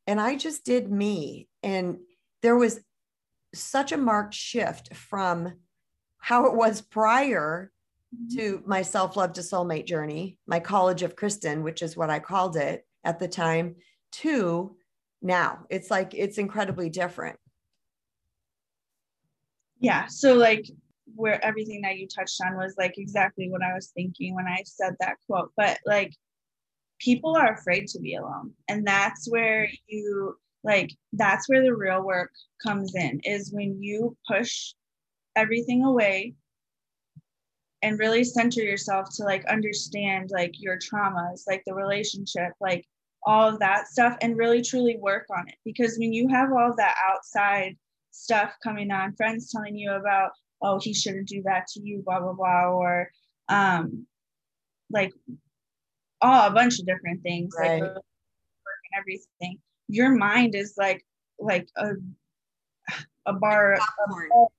And 0.05 0.19
I 0.19 0.35
just 0.35 0.65
did 0.65 0.91
me. 0.91 1.47
And 1.63 1.97
there 2.41 2.55
was 2.55 2.79
such 3.53 3.91
a 3.91 3.97
marked 3.97 4.33
shift 4.33 4.95
from 4.95 5.53
how 6.19 6.45
it 6.45 6.53
was 6.53 6.81
prior 6.81 7.71
mm-hmm. 8.13 8.37
to 8.37 8.63
my 8.65 8.81
self 8.81 9.15
love 9.15 9.33
to 9.33 9.41
soulmate 9.41 9.85
journey, 9.85 10.37
my 10.47 10.59
college 10.59 11.03
of 11.03 11.15
Kristen, 11.15 11.63
which 11.63 11.81
is 11.81 11.97
what 11.97 12.09
I 12.09 12.19
called 12.19 12.57
it 12.57 12.85
at 13.03 13.19
the 13.19 13.27
time, 13.27 13.75
to 14.13 14.75
now. 15.21 15.65
It's 15.69 15.89
like 15.89 16.13
it's 16.13 16.37
incredibly 16.37 16.89
different. 16.89 17.37
Yeah. 19.79 20.07
So, 20.07 20.33
like, 20.33 20.65
where 21.15 21.43
everything 21.43 21.81
that 21.81 21.97
you 21.97 22.07
touched 22.07 22.39
on 22.45 22.55
was 22.55 22.75
like 22.77 22.97
exactly 22.97 23.49
what 23.49 23.63
I 23.63 23.73
was 23.73 23.91
thinking 23.95 24.35
when 24.35 24.47
I 24.47 24.63
said 24.65 24.95
that 24.99 25.17
quote. 25.27 25.51
But 25.57 25.79
like 25.85 26.13
people 26.99 27.35
are 27.35 27.53
afraid 27.53 27.87
to 27.87 27.99
be 27.99 28.15
alone. 28.15 28.53
And 28.67 28.85
that's 28.85 29.29
where 29.29 29.69
you 29.87 30.37
like 30.63 30.91
that's 31.13 31.47
where 31.47 31.63
the 31.63 31.75
real 31.75 32.03
work 32.03 32.31
comes 32.61 32.95
in 32.95 33.19
is 33.23 33.53
when 33.53 33.81
you 33.81 34.17
push 34.27 34.73
everything 35.35 35.83
away 35.83 36.33
and 37.83 37.99
really 37.99 38.23
center 38.23 38.61
yourself 38.61 39.07
to 39.15 39.23
like 39.23 39.45
understand 39.45 40.31
like 40.31 40.53
your 40.59 40.77
traumas, 40.77 41.43
like 41.47 41.61
the 41.65 41.73
relationship, 41.73 42.53
like 42.59 42.85
all 43.25 43.47
of 43.47 43.59
that 43.59 43.87
stuff 43.87 44.17
and 44.21 44.37
really 44.37 44.61
truly 44.61 44.97
work 44.97 45.25
on 45.29 45.47
it 45.47 45.55
because 45.65 45.97
when 45.97 46.13
you 46.13 46.27
have 46.27 46.51
all 46.51 46.73
that 46.75 46.95
outside 47.11 47.75
stuff 48.11 48.55
coming 48.63 48.89
on 48.89 49.13
friends 49.15 49.51
telling 49.51 49.75
you 49.75 49.91
about 49.91 50.31
oh 50.61 50.79
he 50.81 50.93
shouldn't 50.93 51.27
do 51.27 51.41
that 51.43 51.67
to 51.67 51.81
you 51.81 52.01
blah 52.05 52.19
blah 52.19 52.33
blah 52.33 52.69
or 52.69 53.09
um 53.49 54.05
like 54.91 55.13
oh 56.21 56.47
a 56.47 56.51
bunch 56.51 56.79
of 56.79 56.85
different 56.85 57.21
things 57.23 57.53
right. 57.59 57.81
like 57.81 57.91
and 58.91 58.99
everything. 58.99 59.59
Your 59.87 60.11
mind 60.11 60.55
is 60.55 60.75
like 60.77 61.05
like 61.39 61.67
a 61.77 61.91
a 63.25 63.33
bar 63.33 63.73
a 63.73 64.09
ball, 64.09 64.51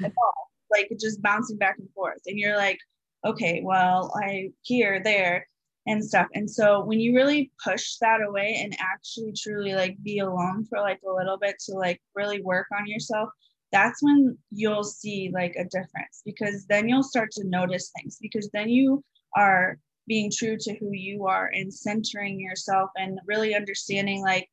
a 0.00 0.10
ball, 0.10 0.50
like 0.70 0.90
just 1.00 1.22
bouncing 1.22 1.56
back 1.56 1.76
and 1.78 1.90
forth. 1.94 2.20
And 2.26 2.38
you're 2.38 2.56
like 2.56 2.78
okay 3.26 3.62
well 3.64 4.12
i 4.22 4.48
here 4.62 5.02
there 5.02 5.44
and 5.88 6.04
stuff. 6.04 6.26
And 6.34 6.48
so 6.48 6.84
when 6.84 7.00
you 7.00 7.16
really 7.16 7.50
push 7.64 7.96
that 8.02 8.20
away 8.20 8.60
and 8.62 8.76
actually 8.78 9.32
truly 9.32 9.72
like 9.72 9.96
be 10.02 10.18
alone 10.18 10.66
for 10.68 10.78
like 10.80 11.00
a 11.08 11.12
little 11.12 11.38
bit 11.38 11.56
to 11.64 11.72
like 11.72 12.00
really 12.14 12.42
work 12.42 12.66
on 12.78 12.86
yourself 12.86 13.30
that's 13.72 14.02
when 14.02 14.36
you'll 14.50 14.84
see 14.84 15.30
like 15.32 15.54
a 15.56 15.64
difference 15.64 16.22
because 16.24 16.66
then 16.66 16.88
you'll 16.88 17.02
start 17.02 17.30
to 17.32 17.44
notice 17.44 17.90
things 17.96 18.18
because 18.20 18.48
then 18.52 18.68
you 18.68 19.02
are 19.36 19.78
being 20.06 20.30
true 20.34 20.56
to 20.58 20.74
who 20.76 20.90
you 20.92 21.26
are 21.26 21.50
and 21.52 21.72
centering 21.72 22.40
yourself 22.40 22.90
and 22.96 23.18
really 23.26 23.54
understanding 23.54 24.22
like 24.22 24.48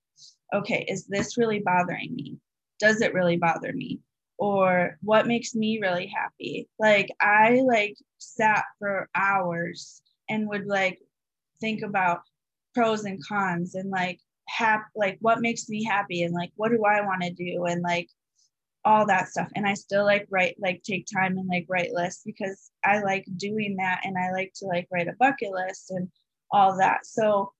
okay 0.53 0.85
is 0.87 1.05
this 1.07 1.37
really 1.37 1.59
bothering 1.59 2.13
me? 2.13 2.37
Does 2.79 3.01
it 3.01 3.13
really 3.13 3.37
bother 3.37 3.71
me? 3.73 3.99
Or 4.37 4.97
what 5.01 5.27
makes 5.27 5.55
me 5.55 5.79
really 5.81 6.07
happy? 6.07 6.67
Like 6.77 7.09
i 7.21 7.61
like 7.65 7.95
sat 8.17 8.65
for 8.79 9.09
hours 9.15 10.01
and 10.29 10.49
would 10.49 10.65
like 10.65 10.99
think 11.61 11.83
about 11.83 12.21
pros 12.73 13.05
and 13.05 13.25
cons 13.25 13.75
and 13.75 13.89
like 13.89 14.19
hap 14.47 14.85
like 14.95 15.17
what 15.21 15.41
makes 15.41 15.69
me 15.69 15.83
happy 15.83 16.23
and 16.23 16.33
like 16.33 16.51
what 16.55 16.69
do 16.69 16.83
i 16.85 17.01
want 17.01 17.21
to 17.23 17.31
do 17.31 17.65
and 17.65 17.81
like 17.81 18.07
all 18.85 19.05
that 19.07 19.27
stuff. 19.27 19.49
And 19.55 19.67
i 19.67 19.73
still 19.73 20.05
like 20.05 20.27
write 20.29 20.55
like 20.59 20.81
take 20.83 21.07
time 21.13 21.37
and 21.37 21.47
like 21.47 21.65
write 21.67 21.91
lists 21.91 22.21
because 22.25 22.71
i 22.83 23.01
like 23.01 23.25
doing 23.37 23.75
that 23.77 24.01
and 24.03 24.15
i 24.17 24.31
like 24.31 24.53
to 24.57 24.67
like 24.67 24.87
write 24.91 25.07
a 25.07 25.15
bucket 25.19 25.51
list 25.51 25.91
and 25.91 26.07
all 26.51 26.77
that. 26.77 27.05
So 27.05 27.51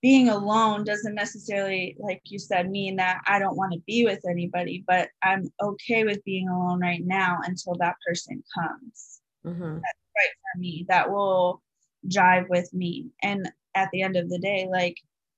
being 0.00 0.28
alone 0.28 0.84
doesn't 0.84 1.14
necessarily 1.14 1.96
like 1.98 2.22
you 2.26 2.38
said 2.38 2.70
mean 2.70 2.96
that 2.96 3.20
i 3.26 3.38
don't 3.38 3.56
want 3.56 3.72
to 3.72 3.80
be 3.80 4.04
with 4.04 4.20
anybody 4.30 4.84
but 4.86 5.08
i'm 5.24 5.50
okay 5.60 6.04
with 6.04 6.22
being 6.24 6.48
alone 6.48 6.80
right 6.80 7.04
now 7.04 7.38
until 7.44 7.74
that 7.74 7.96
person 8.06 8.42
comes. 8.54 9.20
Mm-hmm. 9.44 9.74
that's 9.74 9.98
right 10.16 10.34
for 10.54 10.60
me. 10.60 10.84
That 10.88 11.10
will 11.10 11.62
jive 12.08 12.48
with 12.48 12.72
me. 12.72 13.08
And 13.22 13.50
at 13.74 13.88
the 13.92 14.02
end 14.02 14.16
of 14.16 14.28
the 14.28 14.38
day 14.38 14.68
like 14.70 14.96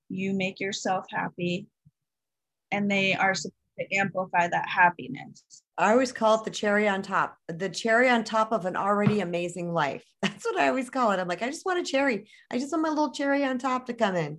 you 0.08 0.32
make 0.32 0.60
yourself 0.60 1.06
happy 1.10 1.66
and 2.70 2.90
they 2.90 3.14
are 3.14 3.34
to 3.80 3.96
amplify 3.96 4.48
that 4.48 4.68
happiness. 4.68 5.62
I 5.78 5.92
always 5.92 6.12
call 6.12 6.36
it 6.36 6.44
the 6.44 6.50
cherry 6.50 6.86
on 6.88 7.02
top, 7.02 7.36
the 7.48 7.68
cherry 7.68 8.08
on 8.08 8.22
top 8.22 8.52
of 8.52 8.66
an 8.66 8.76
already 8.76 9.20
amazing 9.20 9.72
life. 9.72 10.04
That's 10.22 10.44
what 10.44 10.58
I 10.58 10.68
always 10.68 10.90
call 10.90 11.10
it. 11.12 11.18
I'm 11.18 11.28
like, 11.28 11.42
I 11.42 11.46
just 11.46 11.64
want 11.64 11.80
a 11.80 11.90
cherry. 11.90 12.28
I 12.50 12.58
just 12.58 12.72
want 12.72 12.82
my 12.82 12.90
little 12.90 13.12
cherry 13.12 13.44
on 13.44 13.58
top 13.58 13.86
to 13.86 13.94
come 13.94 14.16
in. 14.16 14.38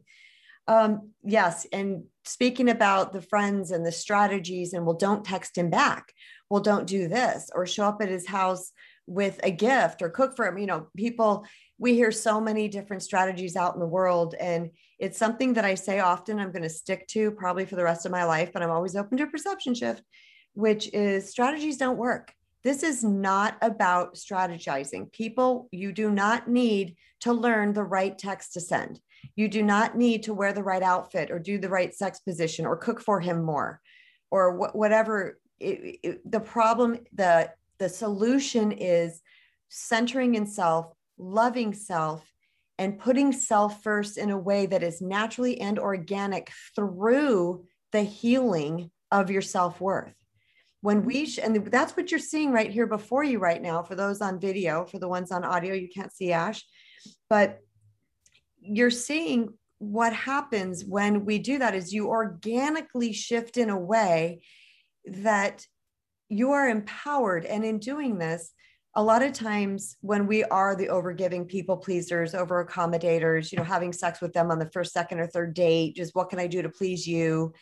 Um, 0.68 1.12
yes. 1.24 1.66
And 1.74 2.04
speaking 2.26 2.70
about 2.70 3.14
the 3.14 3.22
friends 3.22 3.72
and 3.72 3.86
the 3.86 3.92
strategies, 3.92 4.74
and 4.74 4.86
well, 4.86 4.96
don't 4.96 5.26
text 5.26 5.58
him 5.58 5.70
back. 5.70 6.14
Well, 6.50 6.62
don't 6.62 6.88
do 6.88 7.08
this 7.08 7.50
or 7.56 7.66
show 7.66 7.86
up 7.86 8.02
at 8.02 8.10
his 8.10 8.28
house 8.28 8.72
with 9.08 9.40
a 9.44 9.52
gift 9.52 10.02
or 10.02 10.10
cook 10.10 10.36
for 10.36 10.46
him. 10.46 10.58
You 10.58 10.68
know, 10.68 10.88
people, 10.96 11.46
we 11.78 11.96
hear 11.96 12.12
so 12.12 12.40
many 12.40 12.68
different 12.68 13.04
strategies 13.04 13.56
out 13.56 13.74
in 13.74 13.80
the 13.80 13.88
world. 13.88 14.36
And 14.40 14.70
it's 15.02 15.18
something 15.18 15.54
that 15.54 15.66
I 15.66 15.74
say 15.74 16.00
often 16.00 16.38
I'm 16.38 16.52
going 16.52 16.62
to 16.62 16.70
stick 16.70 17.08
to 17.08 17.32
probably 17.32 17.66
for 17.66 17.76
the 17.76 17.84
rest 17.84 18.06
of 18.06 18.12
my 18.12 18.24
life, 18.24 18.52
but 18.54 18.62
I'm 18.62 18.70
always 18.70 18.96
open 18.96 19.18
to 19.18 19.24
a 19.24 19.28
perception 19.28 19.74
shift, 19.74 20.04
which 20.54 20.94
is 20.94 21.28
strategies 21.28 21.78
don't 21.78 21.98
work. 21.98 22.32
This 22.64 22.84
is 22.84 23.04
not 23.04 23.58
about 23.64 24.14
strategizing. 24.14 25.12
People, 25.12 25.68
you 25.72 25.92
do 25.92 26.12
not 26.12 26.48
need 26.48 26.96
to 27.22 27.34
learn 27.34 27.74
the 27.74 27.84
right 27.84 28.16
text 28.16 28.54
to 28.54 28.62
send. 28.62 29.00
You 29.36 29.48
do 29.48 29.64
not 29.64 29.98
need 29.98 30.22
to 30.24 30.36
wear 30.36 30.54
the 30.54 30.62
right 30.64 30.84
outfit 30.84 31.32
or 31.32 31.40
do 31.40 31.58
the 31.58 31.70
right 31.70 31.96
sex 31.96 32.20
position 32.20 32.68
or 32.68 32.78
cook 32.78 33.02
for 33.02 33.20
him 33.20 33.42
more 33.42 33.82
or 34.30 34.56
wh- 34.56 34.76
whatever. 34.76 35.40
It, 35.60 36.00
it, 36.04 36.32
the 36.32 36.40
problem, 36.40 37.00
the, 37.12 37.52
the 37.80 37.90
solution 37.90 38.72
is 38.72 39.24
centering 39.70 40.36
in 40.36 40.46
self, 40.46 40.94
loving 41.18 41.74
self, 41.74 42.24
and 42.78 43.00
putting 43.00 43.32
self 43.32 43.84
first 43.84 44.18
in 44.18 44.30
a 44.30 44.38
way 44.38 44.66
that 44.66 44.84
is 44.84 45.02
naturally 45.02 45.60
and 45.60 45.78
organic 45.78 46.52
through 46.76 47.66
the 47.92 48.02
healing 48.02 48.90
of 49.12 49.30
your 49.30 49.42
self 49.42 49.80
worth. 49.80 50.14
When 50.82 51.06
we, 51.06 51.28
sh- 51.28 51.40
and 51.40 51.56
that's 51.68 51.96
what 51.96 52.10
you're 52.10 52.20
seeing 52.20 52.52
right 52.52 52.72
here 52.72 52.88
before 52.88 53.24
you 53.24 53.40
right 53.40 53.62
now, 53.62 53.84
for 53.84 53.96
those 53.96 54.20
on 54.22 54.40
video, 54.40 54.86
for 54.86 54.98
the 54.98 55.08
ones 55.08 55.32
on 55.32 55.44
audio, 55.44 55.76
you 55.76 55.90
can't 55.94 56.14
see 56.14 56.32
Ash, 56.32 56.64
but 57.30 57.60
you're 58.60 58.90
seeing 58.90 59.54
what 59.78 60.14
happens 60.14 60.86
when 60.86 61.26
we 61.26 61.40
do 61.40 61.58
that 61.58 61.76
is 61.76 61.94
you 61.94 62.08
organically 62.08 63.14
shift 63.14 63.58
in 63.58 63.70
a 63.70 63.80
way 63.80 64.42
that 65.06 65.66
you 66.30 66.52
are 66.52 66.70
empowered. 66.70 67.46
And 67.46 67.66
in 67.66 67.80
doing 67.80 68.18
this, 68.18 68.52
a 68.96 69.04
lot 69.04 69.24
of 69.24 69.32
times 69.32 69.96
when 70.02 70.28
we 70.28 70.44
are 70.46 70.76
the 70.76 70.88
overgiving 70.88 71.48
people 71.48 71.78
pleasers 71.78 72.36
over 72.36 72.66
accommodators 72.66 73.52
you 73.52 73.58
know 73.58 73.64
having 73.64 73.94
sex 73.94 74.22
with 74.22 74.34
them 74.34 74.52
on 74.52 74.60
the 74.60 74.70
first 74.72 74.94
second 74.94 75.20
or 75.20 75.28
third 75.28 75.54
date 75.54 75.96
just 75.96 76.16
what 76.16 76.30
can 76.30 76.40
i 76.40 76.48
do 76.48 76.62
to 76.62 76.70
please 76.70 77.08
you? 77.08 77.54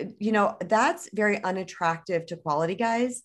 Uh, 0.00 0.04
you 0.18 0.32
know 0.32 0.56
that's 0.66 1.08
very 1.14 1.42
unattractive 1.44 2.26
to 2.26 2.36
quality 2.36 2.74
guys 2.74 3.22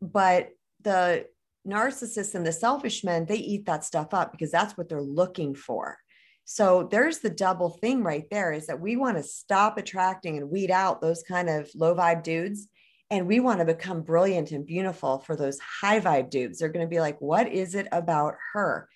but 0.00 0.50
the 0.82 1.24
narcissists 1.66 2.34
and 2.34 2.46
the 2.46 2.52
selfish 2.52 3.04
men 3.04 3.24
they 3.26 3.36
eat 3.36 3.66
that 3.66 3.84
stuff 3.84 4.12
up 4.12 4.32
because 4.32 4.50
that's 4.50 4.76
what 4.76 4.88
they're 4.88 5.00
looking 5.00 5.54
for. 5.54 5.98
So 6.44 6.88
there's 6.90 7.20
the 7.20 7.30
double 7.30 7.70
thing 7.70 8.02
right 8.02 8.24
there 8.30 8.52
is 8.52 8.66
that 8.66 8.80
we 8.80 8.96
want 8.96 9.16
to 9.16 9.22
stop 9.22 9.78
attracting 9.78 10.38
and 10.38 10.50
weed 10.50 10.70
out 10.72 11.00
those 11.00 11.22
kind 11.22 11.48
of 11.48 11.70
low 11.74 11.94
vibe 11.94 12.24
dudes 12.24 12.68
and 13.12 13.26
we 13.26 13.40
want 13.40 13.58
to 13.58 13.66
become 13.66 14.00
brilliant 14.00 14.52
and 14.52 14.64
beautiful 14.64 15.18
for 15.18 15.36
those 15.36 15.58
high 15.58 16.00
vibe 16.00 16.30
dudes. 16.30 16.58
They're 16.58 16.70
going 16.70 16.86
to 16.86 16.90
be 16.90 16.98
like, 16.98 17.20
what 17.20 17.46
is 17.46 17.74
it 17.74 17.86
about 17.92 18.36
her? 18.54 18.88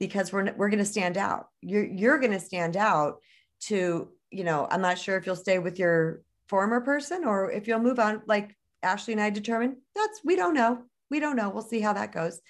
Because 0.00 0.32
we're, 0.32 0.54
we're 0.54 0.70
going 0.70 0.78
to 0.78 0.86
stand 0.86 1.18
out. 1.18 1.48
You're, 1.60 1.84
you're 1.84 2.18
going 2.18 2.32
to 2.32 2.40
stand 2.40 2.78
out 2.78 3.18
to, 3.66 4.08
you 4.30 4.44
know, 4.44 4.66
I'm 4.70 4.80
not 4.80 4.98
sure 4.98 5.18
if 5.18 5.26
you'll 5.26 5.36
stay 5.36 5.58
with 5.58 5.78
your 5.78 6.22
former 6.48 6.80
person 6.80 7.26
or 7.26 7.52
if 7.52 7.68
you'll 7.68 7.78
move 7.78 7.98
on. 7.98 8.22
Like 8.26 8.56
Ashley 8.82 9.12
and 9.12 9.20
I 9.20 9.28
determined 9.28 9.76
that's, 9.94 10.22
we 10.24 10.34
don't 10.34 10.54
know. 10.54 10.84
We 11.10 11.20
don't 11.20 11.36
know. 11.36 11.50
We'll 11.50 11.62
see 11.62 11.80
how 11.80 11.92
that 11.92 12.10
goes. 12.10 12.40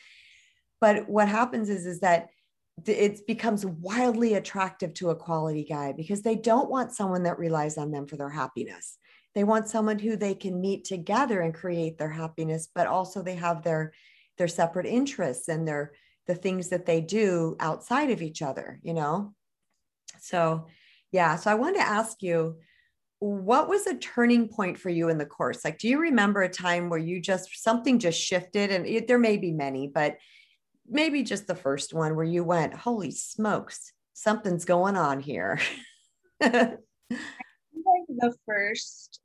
But 0.81 1.09
what 1.09 1.29
happens 1.29 1.69
is, 1.69 1.85
is 1.85 1.99
that 2.01 2.29
it 2.87 3.27
becomes 3.27 3.67
wildly 3.67 4.35
attractive 4.35 4.95
to 4.95 5.11
a 5.11 5.17
quality 5.17 5.65
guy 5.65 5.95
because 5.97 6.23
they 6.23 6.37
don't 6.37 6.71
want 6.71 6.95
someone 6.95 7.25
that 7.25 7.41
relies 7.41 7.77
on 7.77 7.91
them 7.91 8.07
for 8.07 8.17
their 8.17 8.31
happiness 8.31 8.99
they 9.35 9.45
want 9.45 9.69
someone 9.69 9.99
who 9.99 10.17
they 10.17 10.35
can 10.35 10.61
meet 10.61 10.85
together 10.85 11.41
and 11.41 11.55
create 11.55 11.99
their 11.99 12.11
happiness 12.11 12.69
but 12.75 12.87
also 12.87 13.23
they 13.23 13.37
have 13.37 13.63
their 13.63 13.93
their 14.37 14.49
separate 14.49 14.87
interests 14.87 15.49
and 15.49 15.67
their 15.67 15.93
the 16.27 16.35
things 16.35 16.69
that 16.69 16.87
they 16.87 17.01
do 17.01 17.57
outside 17.61 18.11
of 18.11 18.23
each 18.23 18.43
other 18.43 18.79
you 18.83 18.95
know? 18.95 19.35
So 20.21 20.67
yeah 21.13 21.37
so 21.37 21.51
i 21.51 21.55
wanted 21.55 21.79
to 21.79 21.89
ask 21.89 22.23
you 22.23 22.59
what 23.21 23.69
was 23.69 23.87
a 23.87 23.97
turning 23.97 24.47
point 24.47 24.79
for 24.79 24.91
you 24.91 25.09
in 25.09 25.19
the 25.19 25.27
course? 25.27 25.65
Like 25.65 25.79
do 25.79 25.89
you 25.89 25.99
remember 25.99 26.43
a 26.43 26.49
time 26.49 26.89
where 26.89 27.01
you 27.01 27.21
just 27.21 27.51
something 27.61 27.99
just 27.99 28.21
shifted? 28.21 28.71
And 28.71 28.87
it, 28.87 29.09
there 29.09 29.19
may 29.19 29.37
be 29.37 29.51
many 29.51 29.89
but 29.89 30.19
maybe 30.89 31.23
just 31.23 31.47
the 31.47 31.55
first 31.55 31.93
one 31.93 32.17
where 32.17 32.25
you 32.25 32.43
went 32.45 32.75
holy 32.75 33.11
smokes 33.11 33.93
something's 34.15 34.65
going 34.65 34.97
on 34.97 35.21
here 35.21 35.61
the 38.09 38.35
first 38.47 39.21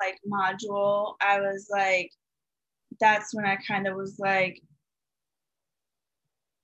like 0.00 0.18
module, 0.30 1.14
I 1.20 1.40
was 1.40 1.68
like, 1.70 2.10
that's 3.00 3.34
when 3.34 3.46
I 3.46 3.56
kind 3.56 3.86
of 3.86 3.96
was 3.96 4.18
like, 4.18 4.60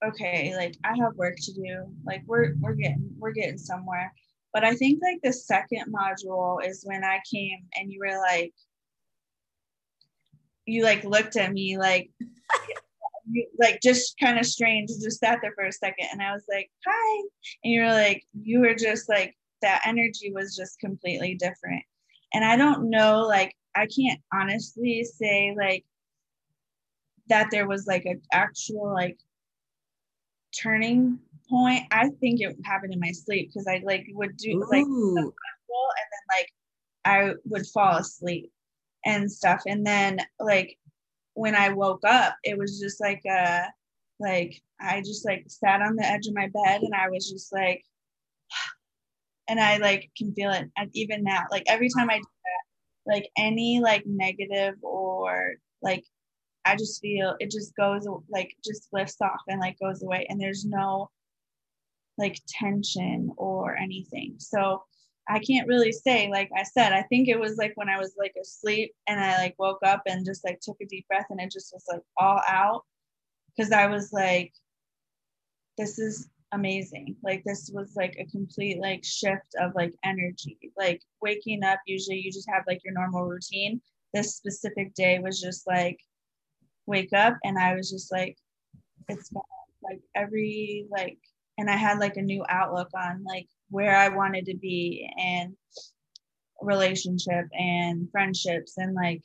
okay, 0.05 0.55
like 0.57 0.77
I 0.85 0.97
have 0.97 1.17
work 1.17 1.37
to 1.37 1.53
do. 1.53 1.87
Like 2.05 2.23
we're 2.27 2.55
we're 2.61 2.75
getting 2.75 3.11
we're 3.19 3.33
getting 3.33 3.59
somewhere. 3.59 4.13
But 4.53 4.65
I 4.65 4.75
think 4.75 5.01
like 5.03 5.21
the 5.23 5.33
second 5.33 5.95
module 5.95 6.65
is 6.65 6.85
when 6.87 7.05
I 7.05 7.21
came 7.33 7.61
and 7.75 7.91
you 7.91 8.01
were 8.01 8.19
like, 8.19 8.53
you 10.67 10.85
like 10.85 11.05
looked 11.05 11.37
at 11.37 11.53
me 11.53 11.79
like 11.79 12.11
you, 13.31 13.47
like 13.59 13.81
just 13.83 14.19
kind 14.19 14.39
of 14.39 14.47
strange 14.47 14.91
just 15.03 15.21
sat 15.21 15.39
there 15.43 15.53
for 15.55 15.65
a 15.65 15.73
second 15.73 16.07
and 16.13 16.23
i 16.23 16.33
was 16.33 16.45
like 16.53 16.71
hi 16.87 17.23
and 17.65 17.73
you 17.73 17.81
were 17.83 17.93
like 17.93 18.25
you 18.41 18.61
were 18.61 18.75
just 18.75 19.09
like 19.09 19.35
that 19.63 19.83
energy 19.87 20.33
was 20.33 20.57
just 20.57 20.79
completely 20.79 21.35
different. 21.35 21.83
And 22.35 22.45
i 22.45 22.57
don't 22.57 22.89
know 22.89 23.21
like 23.23 23.55
i 23.75 23.87
can't 23.87 24.21
honestly 24.33 25.05
say 25.05 25.55
like 25.57 25.85
that 27.29 27.49
there 27.51 27.69
was 27.69 27.87
like 27.87 28.05
an 28.05 28.21
actual 28.33 28.93
like 28.93 29.19
turning 30.61 31.19
point. 31.49 31.85
I 31.91 32.09
think 32.21 32.41
it 32.41 32.57
happened 32.65 32.93
in 32.95 33.01
my 33.01 33.13
sleep 33.13 33.49
because 33.49 33.67
i 33.67 33.81
like 33.85 34.07
would 34.13 34.37
do 34.37 34.65
like 34.71 34.85
and 34.85 35.33
then 36.13 36.25
like 36.37 36.49
i 37.05 37.35
would 37.45 37.67
fall 37.67 37.97
asleep 37.97 38.51
and 39.05 39.31
stuff. 39.31 39.63
And 39.67 39.87
then 39.87 40.19
like 40.41 40.79
when 41.35 41.55
I 41.55 41.71
woke 41.71 42.05
up, 42.07 42.37
it 42.45 42.59
was 42.59 42.79
just 42.79 43.01
like 43.01 43.23
a 43.29 43.67
like 44.21 44.61
I 44.81 45.01
just 45.01 45.25
like 45.25 45.45
sat 45.49 45.83
on 45.83 45.97
the 45.97 46.07
edge 46.07 46.27
of 46.27 46.35
my 46.35 46.49
bed 46.49 46.83
and 46.83 46.95
I 46.95 47.09
was 47.09 47.29
just 47.31 47.53
like 47.53 47.85
and 49.49 49.61
I 49.61 49.79
like 49.79 50.11
can 50.17 50.35
feel 50.35 50.53
it 50.53 50.69
even 50.93 51.25
now. 51.25 51.45
Like 51.51 51.65
every 51.67 51.89
time 51.89 52.11
I 52.11 52.19
do 52.19 52.23
that, 52.23 53.13
like 53.13 53.29
any 53.37 53.81
like 53.81 54.05
negative 54.07 54.75
or 54.83 55.55
like 55.83 56.05
I 56.65 56.77
just 56.77 57.01
feel 57.01 57.37
it 57.41 57.51
just 57.51 57.75
goes 57.77 58.07
like 58.31 58.55
just 58.65 58.89
lifts 58.93 59.21
off 59.21 59.41
and 59.49 59.61
like 59.61 59.79
goes 59.81 60.03
away 60.03 60.27
and 60.29 60.41
there's 60.41 60.65
no 60.65 61.11
like 62.19 62.41
tension 62.49 63.33
or 63.37 63.77
anything. 63.77 64.35
So 64.39 64.85
I 65.29 65.39
can't 65.39 65.69
really 65.69 65.93
say. 65.93 66.29
Like 66.31 66.51
I 66.57 66.63
said, 66.63 66.93
I 66.93 67.03
think 67.03 67.29
it 67.29 67.39
was 67.39 67.57
like 67.57 67.73
when 67.77 67.89
I 67.89 67.99
was 67.99 68.15
like 68.19 68.35
asleep 68.41 68.93
and 69.07 69.21
I 69.21 69.39
like 69.39 69.55
woke 69.59 69.81
up 69.85 70.03
and 70.07 70.27
just 70.27 70.45
like 70.45 70.61
took 70.61 70.77
a 70.81 70.87
deep 70.87 71.07
breath 71.09 71.27
and 71.31 71.41
it 71.41 71.51
just 71.51 71.73
was 71.73 71.85
like 71.91 72.03
all 72.17 72.41
out 72.49 72.85
because 73.57 73.73
I 73.73 73.87
was 73.87 74.13
like, 74.13 74.53
this 75.79 75.99
is 75.99 76.29
amazing. 76.53 77.17
Like 77.23 77.43
this 77.45 77.71
was 77.73 77.95
like 77.97 78.17
a 78.19 78.27
complete 78.27 78.81
like 78.81 79.05
shift 79.05 79.55
of 79.61 79.73
like 79.75 79.93
energy. 80.05 80.59
Like 80.77 81.01
waking 81.21 81.65
up, 81.65 81.81
usually 81.87 82.19
you 82.19 82.31
just 82.31 82.51
have 82.51 82.65
like 82.67 82.81
your 82.85 82.95
normal 82.95 83.25
routine. 83.25 83.81
This 84.15 84.37
specific 84.37 84.95
day 84.95 85.19
was 85.19 85.41
just 85.41 85.67
like 85.67 85.99
wake 86.87 87.13
up 87.13 87.37
and 87.45 87.59
I 87.59 87.75
was 87.75 87.91
just 87.91 88.13
like, 88.13 88.37
it's. 89.09 89.31
Like 89.85 90.01
every 90.15 90.87
like 90.93 91.19
and 91.59 91.69
I 91.69 91.77
had 91.77 91.99
like 91.99 92.17
a 92.17 92.23
new 92.23 92.45
outlook 92.49 92.89
on 92.95 93.25
like 93.25 93.49
where 93.69 93.97
I 93.97 94.11
wanted 94.11 94.47
to 94.47 94.57
be 94.57 95.11
and 95.19 95.57
relationship 96.63 97.47
and 97.53 98.09
friendships 98.11 98.79
and 98.79 98.95
like 98.95 99.23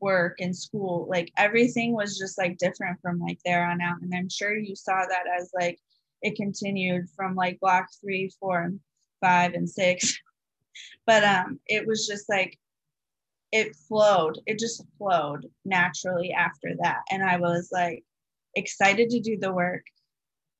work 0.00 0.36
and 0.40 0.56
school 0.56 1.06
like 1.08 1.32
everything 1.36 1.92
was 1.92 2.18
just 2.18 2.38
like 2.38 2.56
different 2.58 2.98
from 3.00 3.18
like 3.20 3.38
there 3.44 3.64
on 3.64 3.80
out 3.80 4.00
and 4.00 4.12
i'm 4.14 4.28
sure 4.28 4.56
you 4.56 4.76
saw 4.76 5.04
that 5.08 5.24
as 5.36 5.50
like 5.58 5.76
it 6.22 6.36
continued 6.36 7.08
from 7.16 7.34
like 7.34 7.60
block 7.60 7.86
three 8.00 8.30
four 8.40 8.62
and 8.62 8.80
five 9.20 9.54
and 9.54 9.68
six 9.68 10.18
but 11.06 11.22
um 11.24 11.58
it 11.66 11.86
was 11.86 12.06
just 12.06 12.28
like 12.28 12.58
it 13.52 13.76
flowed 13.88 14.38
it 14.46 14.58
just 14.58 14.84
flowed 14.98 15.46
naturally 15.64 16.32
after 16.32 16.70
that 16.80 17.00
and 17.10 17.22
i 17.22 17.36
was 17.36 17.68
like 17.72 18.02
excited 18.56 19.10
to 19.10 19.20
do 19.20 19.36
the 19.38 19.52
work 19.52 19.84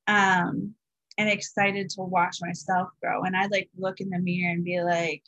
um 0.07 0.75
and 1.17 1.29
excited 1.29 1.89
to 1.89 2.01
watch 2.01 2.37
myself 2.41 2.89
grow. 3.01 3.23
And 3.23 3.35
I'd 3.35 3.51
like 3.51 3.69
look 3.77 3.99
in 3.99 4.09
the 4.09 4.19
mirror 4.19 4.51
and 4.51 4.63
be 4.63 4.81
like, 4.81 5.23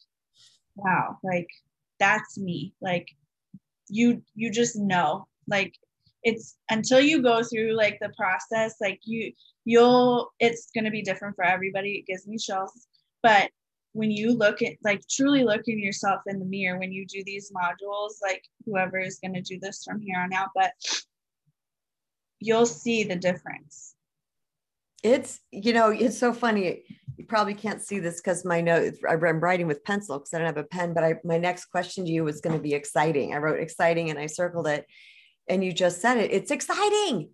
wow, 0.76 1.18
like 1.24 1.48
that's 2.00 2.38
me. 2.38 2.74
Like 2.82 3.08
you 3.90 4.22
you 4.34 4.52
just 4.52 4.76
know. 4.76 5.28
Like 5.48 5.76
it's 6.24 6.58
until 6.70 7.00
you 7.00 7.22
go 7.22 7.44
through 7.44 7.74
like 7.74 8.00
the 8.02 8.12
process, 8.18 8.76
like 8.82 9.00
you 9.04 9.32
you'll 9.66 10.32
it's 10.40 10.70
gonna 10.74 10.92
be 10.92 11.02
different 11.02 11.36
for 11.36 11.44
everybody. 11.44 11.94
It 11.96 12.06
gives 12.06 12.28
me 12.28 12.38
chills. 12.38 12.88
But 13.22 13.50
when 13.94 14.12
you 14.12 14.34
look 14.34 14.62
at 14.62 14.74
like 14.84 15.02
truly 15.10 15.44
looking 15.44 15.80
yourself 15.80 16.22
in 16.28 16.40
the 16.40 16.46
mirror 16.46 16.80
when 16.80 16.92
you 16.92 17.06
do 17.06 17.24
these 17.26 17.52
modules, 17.52 18.14
like 18.22 18.44
whoever 18.66 19.00
is 19.00 19.20
gonna 19.22 19.42
do 19.42 19.60
this 19.60 19.84
from 19.84 20.00
here 20.00 20.20
on 20.20 20.32
out, 20.34 20.50
but 20.56 20.72
you'll 22.40 22.66
see 22.66 23.04
the 23.04 23.16
difference. 23.16 23.96
It's 25.04 25.40
you 25.52 25.74
know 25.74 25.90
it's 25.90 26.18
so 26.18 26.32
funny. 26.32 26.84
You 27.18 27.26
probably 27.26 27.56
can't 27.56 27.82
see 27.82 28.00
this 28.00 28.22
because 28.22 28.46
my 28.46 28.62
notes 28.62 29.00
i'm 29.08 29.40
writing 29.40 29.68
with 29.68 29.86
pencil 29.86 30.20
because 30.20 30.34
i 30.34 30.38
don't 30.38 30.48
have 30.48 30.58
a 30.58 30.66
pen 30.66 30.94
but 30.94 31.04
i 31.06 31.16
my 31.24 31.38
next 31.38 31.68
question 31.68 32.04
to 32.04 32.12
you 32.12 32.26
was 32.26 32.42
going 32.42 32.56
to 32.56 32.62
be 32.62 32.74
exciting. 32.74 33.34
I 33.34 33.38
wrote 33.38 33.60
exciting 33.60 34.10
and 34.10 34.20
i 34.20 34.28
circled 34.28 34.68
it 34.68 34.86
and 35.48 35.64
you 35.64 35.72
just 35.72 36.02
said 36.02 36.18
it. 36.18 36.32
It's 36.32 36.52
exciting. 36.52 37.30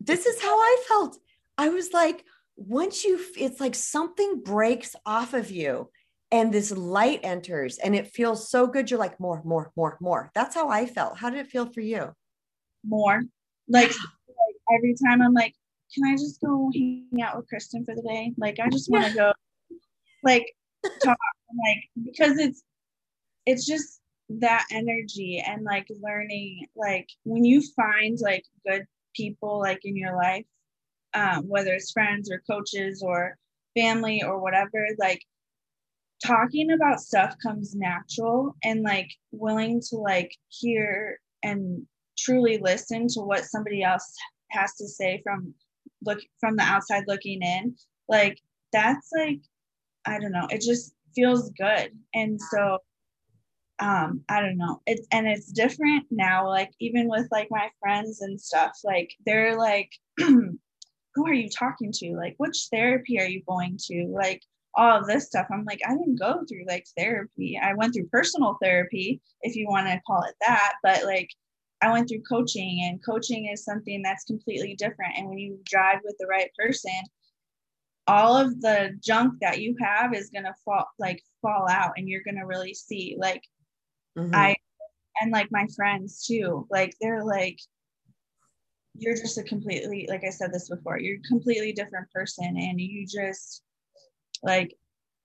This 0.00 0.26
is 0.26 0.40
how 0.40 0.56
i 0.56 0.84
felt 0.86 1.18
i 1.58 1.68
was 1.68 1.92
like 1.92 2.24
once 2.56 3.04
you 3.04 3.20
it's 3.36 3.60
like 3.60 3.74
something 3.74 4.42
breaks 4.42 4.96
off 5.04 5.34
of 5.34 5.50
you 5.50 5.90
and 6.32 6.52
this 6.52 6.72
light 6.72 7.20
enters 7.22 7.78
and 7.78 7.94
it 7.94 8.08
feels 8.08 8.50
so 8.50 8.66
good. 8.66 8.90
You're 8.90 8.98
like 8.98 9.20
more 9.20 9.42
more 9.44 9.70
more 9.76 9.96
more. 10.00 10.30
That's 10.34 10.56
how 10.56 10.68
i 10.68 10.86
felt. 10.86 11.18
How 11.18 11.30
did 11.30 11.38
it 11.38 11.46
feel 11.46 11.66
for 11.66 11.80
you? 11.80 12.12
More. 12.84 13.22
Like, 13.68 13.90
like 13.90 14.56
every 14.76 14.96
time 15.04 15.22
i'm 15.22 15.32
like 15.32 15.54
can 15.94 16.04
I 16.04 16.14
just 16.14 16.40
go 16.40 16.70
hang 16.74 17.22
out 17.22 17.36
with 17.36 17.48
Kristen 17.48 17.84
for 17.84 17.94
the 17.94 18.02
day? 18.02 18.32
Like, 18.36 18.58
I 18.60 18.68
just 18.68 18.90
want 18.90 19.06
to 19.06 19.14
go, 19.14 19.32
like, 20.22 20.44
talk, 21.02 21.16
like, 21.64 22.04
because 22.04 22.38
it's, 22.38 22.62
it's 23.46 23.66
just 23.66 24.00
that 24.28 24.66
energy 24.72 25.42
and 25.46 25.62
like 25.62 25.86
learning, 26.02 26.66
like, 26.74 27.08
when 27.24 27.44
you 27.44 27.62
find 27.76 28.18
like 28.20 28.44
good 28.68 28.84
people 29.14 29.60
like 29.60 29.84
in 29.84 29.96
your 29.96 30.16
life, 30.16 30.44
um, 31.16 31.44
whether 31.48 31.72
it's 31.72 31.90
friends 31.90 32.30
or 32.30 32.42
coaches 32.48 33.02
or 33.04 33.36
family 33.74 34.22
or 34.22 34.40
whatever, 34.40 34.86
like, 34.98 35.20
talking 36.24 36.72
about 36.72 37.00
stuff 37.00 37.34
comes 37.42 37.74
natural 37.74 38.54
and 38.64 38.82
like 38.82 39.10
willing 39.32 39.80
to 39.80 39.96
like 39.96 40.34
hear 40.48 41.18
and 41.42 41.86
truly 42.18 42.58
listen 42.58 43.06
to 43.06 43.20
what 43.20 43.44
somebody 43.44 43.82
else 43.82 44.14
has 44.50 44.74
to 44.76 44.88
say 44.88 45.20
from 45.22 45.52
look 46.04 46.18
from 46.40 46.56
the 46.56 46.62
outside 46.62 47.04
looking 47.06 47.42
in 47.42 47.74
like 48.08 48.38
that's 48.72 49.10
like 49.16 49.40
i 50.06 50.18
don't 50.18 50.32
know 50.32 50.46
it 50.50 50.62
just 50.62 50.94
feels 51.14 51.50
good. 51.58 51.90
And 52.14 52.38
so 52.40 52.78
um 53.78 54.22
i 54.30 54.40
don't 54.40 54.56
know 54.56 54.80
it's 54.86 55.06
and 55.12 55.26
it's 55.26 55.52
different 55.52 56.06
now 56.10 56.48
like 56.48 56.70
even 56.80 57.08
with 57.08 57.28
like 57.30 57.48
my 57.50 57.68
friends 57.80 58.22
and 58.22 58.40
stuff 58.40 58.72
like 58.84 59.10
they're 59.26 59.58
like 59.58 59.90
who 61.16 61.26
are 61.26 61.34
you 61.34 61.48
talking 61.50 61.90
to 61.90 62.14
like 62.16 62.34
which 62.36 62.68
therapy 62.70 63.18
are 63.18 63.26
you 63.26 63.42
going 63.48 63.76
to 63.76 64.06
like 64.14 64.40
all 64.76 65.00
of 65.00 65.06
this 65.06 65.26
stuff 65.26 65.46
i'm 65.50 65.64
like 65.64 65.80
i 65.88 65.90
didn't 65.90 66.20
go 66.20 66.44
through 66.48 66.64
like 66.68 66.86
therapy 66.96 67.58
i 67.60 67.74
went 67.74 67.92
through 67.92 68.06
personal 68.06 68.56
therapy 68.62 69.20
if 69.42 69.56
you 69.56 69.66
want 69.66 69.86
to 69.86 70.00
call 70.06 70.22
it 70.22 70.34
that 70.40 70.74
but 70.84 71.04
like 71.04 71.28
I 71.82 71.92
went 71.92 72.08
through 72.08 72.22
coaching, 72.22 72.84
and 72.84 73.04
coaching 73.04 73.46
is 73.46 73.64
something 73.64 74.02
that's 74.02 74.24
completely 74.24 74.74
different. 74.74 75.14
And 75.16 75.28
when 75.28 75.38
you 75.38 75.58
drive 75.64 76.00
with 76.04 76.16
the 76.18 76.26
right 76.26 76.50
person, 76.58 76.92
all 78.06 78.36
of 78.36 78.60
the 78.60 78.96
junk 79.04 79.34
that 79.40 79.60
you 79.60 79.76
have 79.80 80.14
is 80.14 80.30
gonna 80.30 80.54
fall 80.64 80.86
like 80.98 81.22
fall 81.42 81.68
out, 81.68 81.92
and 81.96 82.08
you're 82.08 82.22
gonna 82.24 82.46
really 82.46 82.72
see 82.72 83.16
like 83.18 83.42
mm-hmm. 84.16 84.34
I 84.34 84.56
and 85.20 85.32
like 85.32 85.48
my 85.50 85.66
friends 85.76 86.24
too. 86.26 86.66
Like 86.70 86.94
they're 87.00 87.24
like 87.24 87.58
you're 88.98 89.16
just 89.16 89.38
a 89.38 89.42
completely 89.42 90.06
like 90.08 90.24
I 90.24 90.30
said 90.30 90.52
this 90.52 90.68
before. 90.68 90.98
You're 90.98 91.18
a 91.18 91.28
completely 91.28 91.72
different 91.72 92.10
person, 92.10 92.56
and 92.56 92.80
you 92.80 93.06
just 93.06 93.62
like 94.42 94.76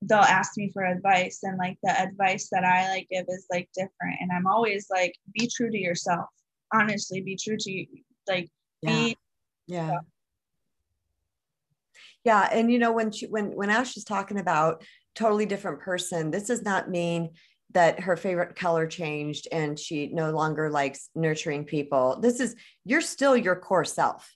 they'll 0.02 0.20
ask 0.20 0.58
me 0.58 0.72
for 0.74 0.84
advice 0.84 1.40
and 1.44 1.58
like 1.58 1.78
the 1.84 2.00
advice 2.00 2.50
that 2.52 2.64
I 2.64 2.90
like 2.90 3.08
give 3.12 3.26
is 3.28 3.46
like 3.52 3.70
different 3.76 4.18
and 4.20 4.32
I'm 4.32 4.48
always 4.48 4.88
like 4.90 5.14
be 5.34 5.50
true 5.54 5.70
to 5.70 5.78
yourself 5.78 6.26
honestly 6.74 7.22
be 7.22 7.36
true 7.36 7.58
to 7.60 7.72
you 7.72 7.86
like 8.28 8.50
yeah. 8.82 8.90
be 8.90 9.18
yeah 9.68 9.98
yeah 12.24 12.50
and 12.52 12.72
you 12.72 12.80
know 12.80 12.92
when 12.92 13.12
she 13.12 13.28
when 13.28 13.56
when 13.56 13.70
ash 13.70 13.96
is 13.96 14.04
talking 14.04 14.40
about 14.40 14.84
totally 15.14 15.46
different 15.46 15.80
person 15.82 16.32
this 16.32 16.48
does 16.48 16.64
not 16.64 16.90
mean 16.90 17.30
that 17.74 18.00
her 18.00 18.18
favorite 18.18 18.56
color 18.56 18.88
changed 18.88 19.48
and 19.52 19.78
she 19.80 20.08
no 20.08 20.32
longer 20.32 20.70
likes 20.70 21.10
nurturing 21.16 21.66
people 21.66 22.20
this 22.22 22.40
is 22.40 22.56
you're 22.86 23.02
still 23.02 23.36
your 23.36 23.56
core 23.56 23.86
self 23.86 24.36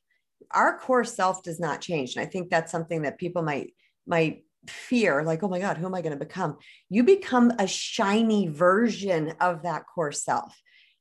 our 0.52 0.78
core 0.78 1.04
self 1.04 1.44
does 1.44 1.60
not 1.60 1.82
change 1.82 2.16
and 2.16 2.26
i 2.26 2.30
think 2.30 2.50
that's 2.50 2.72
something 2.72 3.02
that 3.02 3.18
people 3.18 3.42
might 3.42 3.74
might 4.08 4.44
fear 4.68 5.24
like 5.24 5.44
oh 5.44 5.48
my 5.48 5.60
god 5.60 5.78
who 5.78 5.86
am 5.86 5.94
i 5.94 6.02
going 6.02 6.18
to 6.18 6.26
become 6.26 6.58
you 6.90 7.04
become 7.04 7.52
a 7.60 7.68
shiny 7.68 8.48
version 8.48 9.34
of 9.40 9.64
that 9.64 9.84
core 9.94 10.12
self 10.12 10.56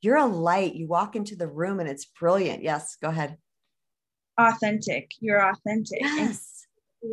you're 0.05 0.17
a 0.19 0.27
light. 0.27 0.75
You 0.75 0.87
walk 0.87 1.17
into 1.17 1.35
the 1.35 1.49
room 1.49 1.81
and 1.81 1.89
it's 1.89 2.05
brilliant. 2.05 2.63
Yes, 2.63 2.99
go 3.01 3.09
ahead. 3.09 3.39
Authentic. 4.39 5.11
You're 5.21 5.41
authentic. 5.41 6.03
Yes. 6.03 6.67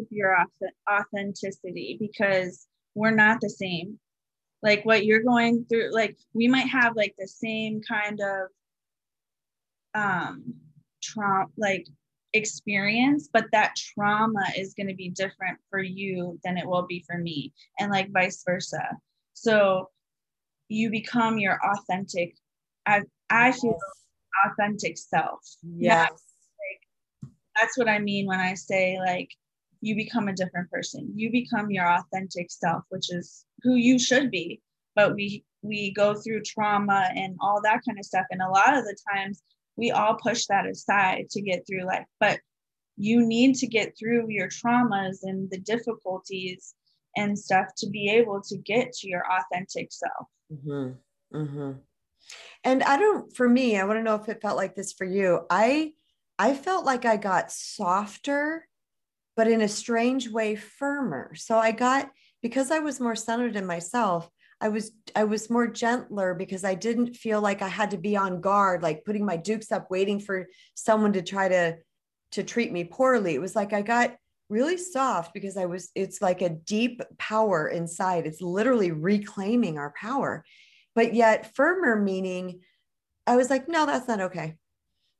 Your 0.09 0.35
authenticity 0.89 1.97
because 1.99 2.67
we're 2.93 3.15
not 3.15 3.39
the 3.39 3.49
same. 3.49 3.97
Like 4.63 4.85
what 4.85 5.05
you're 5.05 5.23
going 5.23 5.65
through, 5.65 5.91
like 5.93 6.17
we 6.33 6.47
might 6.47 6.67
have 6.67 6.95
like 6.95 7.15
the 7.17 7.27
same 7.27 7.81
kind 7.87 8.19
of 8.19 8.47
um 9.93 10.53
trauma 11.01 11.47
like 11.57 11.85
experience 12.33 13.29
but 13.33 13.45
that 13.51 13.75
trauma 13.75 14.43
is 14.57 14.73
going 14.73 14.87
to 14.87 14.95
be 14.95 15.09
different 15.09 15.57
for 15.69 15.79
you 15.81 16.39
than 16.45 16.57
it 16.57 16.65
will 16.65 16.85
be 16.87 17.03
for 17.05 17.17
me 17.17 17.51
and 17.79 17.91
like 17.91 18.09
vice 18.11 18.43
versa. 18.45 18.97
So 19.33 19.89
you 20.69 20.89
become 20.89 21.37
your 21.37 21.59
authentic 21.63 22.35
i 22.85 23.01
i 23.29 23.51
feel 23.51 23.77
authentic 24.45 24.97
self. 24.97 25.39
Yes. 25.75 26.11
Like, 26.11 27.31
that's 27.59 27.77
what 27.77 27.89
i 27.89 27.99
mean 27.99 28.27
when 28.27 28.39
i 28.39 28.53
say 28.53 28.97
like 28.99 29.29
you 29.81 29.95
become 29.95 30.27
a 30.27 30.33
different 30.33 30.69
person. 30.69 31.11
You 31.15 31.31
become 31.31 31.71
your 31.71 31.87
authentic 31.87 32.51
self 32.51 32.83
which 32.89 33.11
is 33.11 33.45
who 33.63 33.75
you 33.75 33.99
should 33.99 34.31
be. 34.31 34.61
But 34.95 35.15
we 35.15 35.43
we 35.61 35.91
go 35.91 36.15
through 36.15 36.41
trauma 36.41 37.09
and 37.15 37.37
all 37.39 37.61
that 37.63 37.81
kind 37.85 37.99
of 37.99 38.05
stuff. 38.05 38.25
And 38.31 38.41
a 38.41 38.49
lot 38.49 38.77
of 38.77 38.83
the 38.83 38.97
times 39.13 39.43
we 39.77 39.91
all 39.91 40.15
push 40.15 40.45
that 40.47 40.65
aside 40.65 41.29
to 41.31 41.41
get 41.41 41.65
through 41.67 41.85
life. 41.85 42.05
But 42.19 42.39
you 42.97 43.25
need 43.25 43.55
to 43.55 43.67
get 43.67 43.93
through 43.97 44.29
your 44.29 44.47
traumas 44.47 45.19
and 45.23 45.49
the 45.49 45.59
difficulties 45.59 46.73
and 47.15 47.37
stuff 47.37 47.67
to 47.77 47.89
be 47.89 48.09
able 48.09 48.41
to 48.41 48.57
get 48.57 48.91
to 48.93 49.07
your 49.07 49.23
authentic 49.31 49.91
self. 49.91 50.27
Mm-hmm. 50.51 50.91
Mm-hmm. 51.33 51.71
and 52.65 52.83
i 52.83 52.97
don't 52.97 53.33
for 53.33 53.47
me 53.47 53.77
i 53.77 53.85
want 53.85 53.97
to 53.97 54.03
know 54.03 54.15
if 54.15 54.27
it 54.27 54.41
felt 54.41 54.57
like 54.57 54.75
this 54.75 54.91
for 54.91 55.05
you. 55.05 55.45
I 55.49 55.93
i 56.37 56.53
felt 56.53 56.83
like 56.83 57.05
i 57.05 57.15
got 57.15 57.53
softer 57.53 58.67
but 59.37 59.47
in 59.47 59.61
a 59.61 59.67
strange 59.67 60.29
way 60.29 60.55
firmer. 60.55 61.33
So 61.35 61.57
i 61.57 61.71
got 61.71 62.11
because 62.41 62.71
i 62.71 62.79
was 62.79 62.99
more 62.99 63.15
centered 63.15 63.55
in 63.55 63.65
myself 63.65 64.29
I 64.63 64.69
was 64.69 64.91
I 65.15 65.23
was 65.23 65.49
more 65.49 65.65
gentler 65.65 66.35
because 66.35 66.63
I 66.63 66.75
didn't 66.75 67.15
feel 67.15 67.41
like 67.41 67.63
I 67.63 67.67
had 67.67 67.89
to 67.91 67.97
be 67.97 68.15
on 68.15 68.41
guard, 68.41 68.83
like 68.83 69.03
putting 69.03 69.25
my 69.25 69.35
dukes 69.35 69.71
up, 69.71 69.89
waiting 69.89 70.19
for 70.19 70.47
someone 70.75 71.13
to 71.13 71.23
try 71.23 71.49
to 71.49 71.77
to 72.33 72.43
treat 72.43 72.71
me 72.71 72.83
poorly. 72.83 73.33
It 73.33 73.41
was 73.41 73.55
like 73.55 73.73
I 73.73 73.81
got 73.81 74.15
really 74.49 74.77
soft 74.77 75.33
because 75.33 75.57
I 75.57 75.65
was, 75.65 75.89
it's 75.95 76.21
like 76.21 76.41
a 76.41 76.49
deep 76.49 77.01
power 77.17 77.69
inside. 77.69 78.27
It's 78.27 78.41
literally 78.41 78.91
reclaiming 78.91 79.77
our 79.77 79.93
power. 79.99 80.43
But 80.93 81.13
yet 81.13 81.55
firmer 81.55 81.95
meaning 81.95 82.59
I 83.25 83.37
was 83.37 83.49
like, 83.49 83.69
no, 83.69 83.85
that's 83.85 84.07
not 84.07 84.21
okay. 84.21 84.57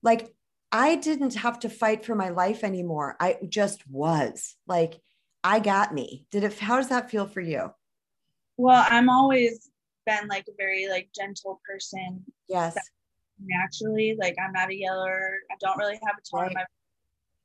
Like 0.04 0.30
I 0.72 0.96
didn't 0.96 1.36
have 1.36 1.60
to 1.60 1.70
fight 1.70 2.06
for 2.06 2.16
my 2.16 2.30
life 2.30 2.64
anymore. 2.64 3.16
I 3.20 3.38
just 3.48 3.88
was 3.90 4.56
like, 4.68 5.00
I 5.44 5.60
got 5.60 5.94
me. 5.94 6.26
Did 6.32 6.44
it, 6.44 6.60
how 6.60 6.78
does 6.78 6.90
that 6.90 7.10
feel 7.10 7.28
for 7.28 7.42
you? 7.42 7.72
Well, 8.58 8.86
I'm 8.90 9.10
always 9.10 9.70
been 10.06 10.28
like 10.28 10.46
a 10.48 10.54
very 10.58 10.88
like 10.88 11.10
gentle 11.16 11.62
person. 11.68 12.24
Yes. 12.48 12.78
Naturally, 13.44 14.16
like 14.20 14.36
I'm 14.44 14.54
not 14.54 14.70
a 14.70 14.76
yeller. 14.76 15.36
I 15.52 15.56
don't 15.60 15.78
really 15.78 16.00
have 16.06 16.16
a 16.18 16.38
tone 16.38 16.54
right. 16.54 16.66